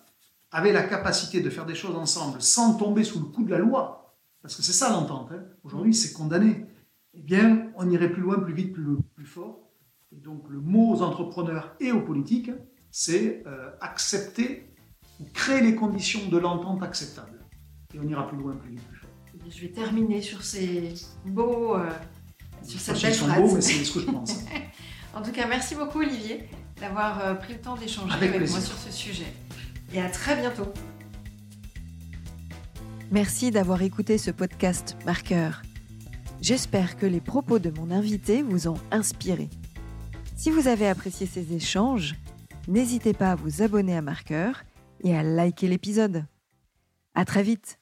avaient 0.50 0.72
la 0.72 0.82
capacité 0.82 1.40
de 1.40 1.50
faire 1.50 1.66
des 1.66 1.74
choses 1.74 1.96
ensemble 1.96 2.40
sans 2.40 2.74
tomber 2.74 3.04
sous 3.04 3.20
le 3.20 3.26
coup 3.26 3.44
de 3.44 3.50
la 3.50 3.58
loi, 3.58 4.16
parce 4.42 4.56
que 4.56 4.62
c'est 4.62 4.72
ça 4.72 4.90
l'entente, 4.90 5.30
hein. 5.32 5.42
aujourd'hui 5.64 5.94
c'est 5.94 6.12
condamné, 6.12 6.66
eh 7.14 7.22
bien, 7.22 7.70
on 7.76 7.88
irait 7.90 8.10
plus 8.10 8.22
loin, 8.22 8.38
plus 8.38 8.54
vite, 8.54 8.72
plus, 8.72 8.84
plus 9.14 9.26
fort. 9.26 9.63
Et 10.16 10.20
donc 10.20 10.44
le 10.48 10.60
mot 10.60 10.94
aux 10.94 11.02
entrepreneurs 11.02 11.74
et 11.80 11.90
aux 11.90 12.00
politiques, 12.00 12.50
c'est 12.90 13.42
euh, 13.46 13.70
accepter 13.80 14.68
ou 15.20 15.24
créer 15.32 15.60
les 15.60 15.74
conditions 15.74 16.28
de 16.28 16.38
l'entente 16.38 16.82
acceptable. 16.82 17.40
Et 17.92 17.98
on 17.98 18.08
ira 18.08 18.28
plus 18.28 18.38
loin, 18.38 18.54
plus 18.54 18.70
vite, 18.70 18.82
plus 18.82 18.98
fort. 18.98 19.10
Je 19.50 19.60
vais 19.60 19.72
terminer 19.72 20.22
sur 20.22 20.42
ces 20.42 20.94
beaux, 21.26 21.74
euh, 21.74 21.90
sur 22.62 22.78
cette 22.78 23.00
belle 23.02 23.14
phrase. 23.14 23.40
Beaux, 23.40 23.54
mais 23.54 23.60
c'est 23.60 23.84
ce 23.84 23.94
que 23.94 24.00
je 24.00 24.06
pense. 24.06 24.44
en 25.14 25.22
tout 25.22 25.32
cas, 25.32 25.48
merci 25.48 25.74
beaucoup 25.74 25.98
Olivier 25.98 26.48
d'avoir 26.80 27.20
euh, 27.20 27.34
pris 27.34 27.54
le 27.54 27.60
temps 27.60 27.76
d'échanger 27.76 28.14
avec, 28.14 28.34
avec 28.34 28.50
moi 28.50 28.60
sur 28.60 28.76
ce 28.76 28.92
sujet. 28.92 29.32
Et 29.92 30.00
à 30.00 30.08
très 30.08 30.36
bientôt. 30.36 30.72
Merci 33.10 33.50
d'avoir 33.50 33.82
écouté 33.82 34.18
ce 34.18 34.30
podcast 34.30 34.96
Marqueur. 35.04 35.62
J'espère 36.40 36.96
que 36.96 37.06
les 37.06 37.20
propos 37.20 37.58
de 37.58 37.70
mon 37.70 37.90
invité 37.90 38.42
vous 38.42 38.68
ont 38.68 38.78
inspiré. 38.90 39.48
Si 40.36 40.50
vous 40.50 40.68
avez 40.68 40.88
apprécié 40.88 41.26
ces 41.26 41.54
échanges, 41.54 42.16
n'hésitez 42.68 43.12
pas 43.12 43.32
à 43.32 43.34
vous 43.34 43.62
abonner 43.62 43.96
à 43.96 44.02
Marqueur 44.02 44.64
et 45.02 45.16
à 45.16 45.22
liker 45.22 45.68
l'épisode. 45.68 46.24
À 47.14 47.24
très 47.24 47.42
vite 47.42 47.78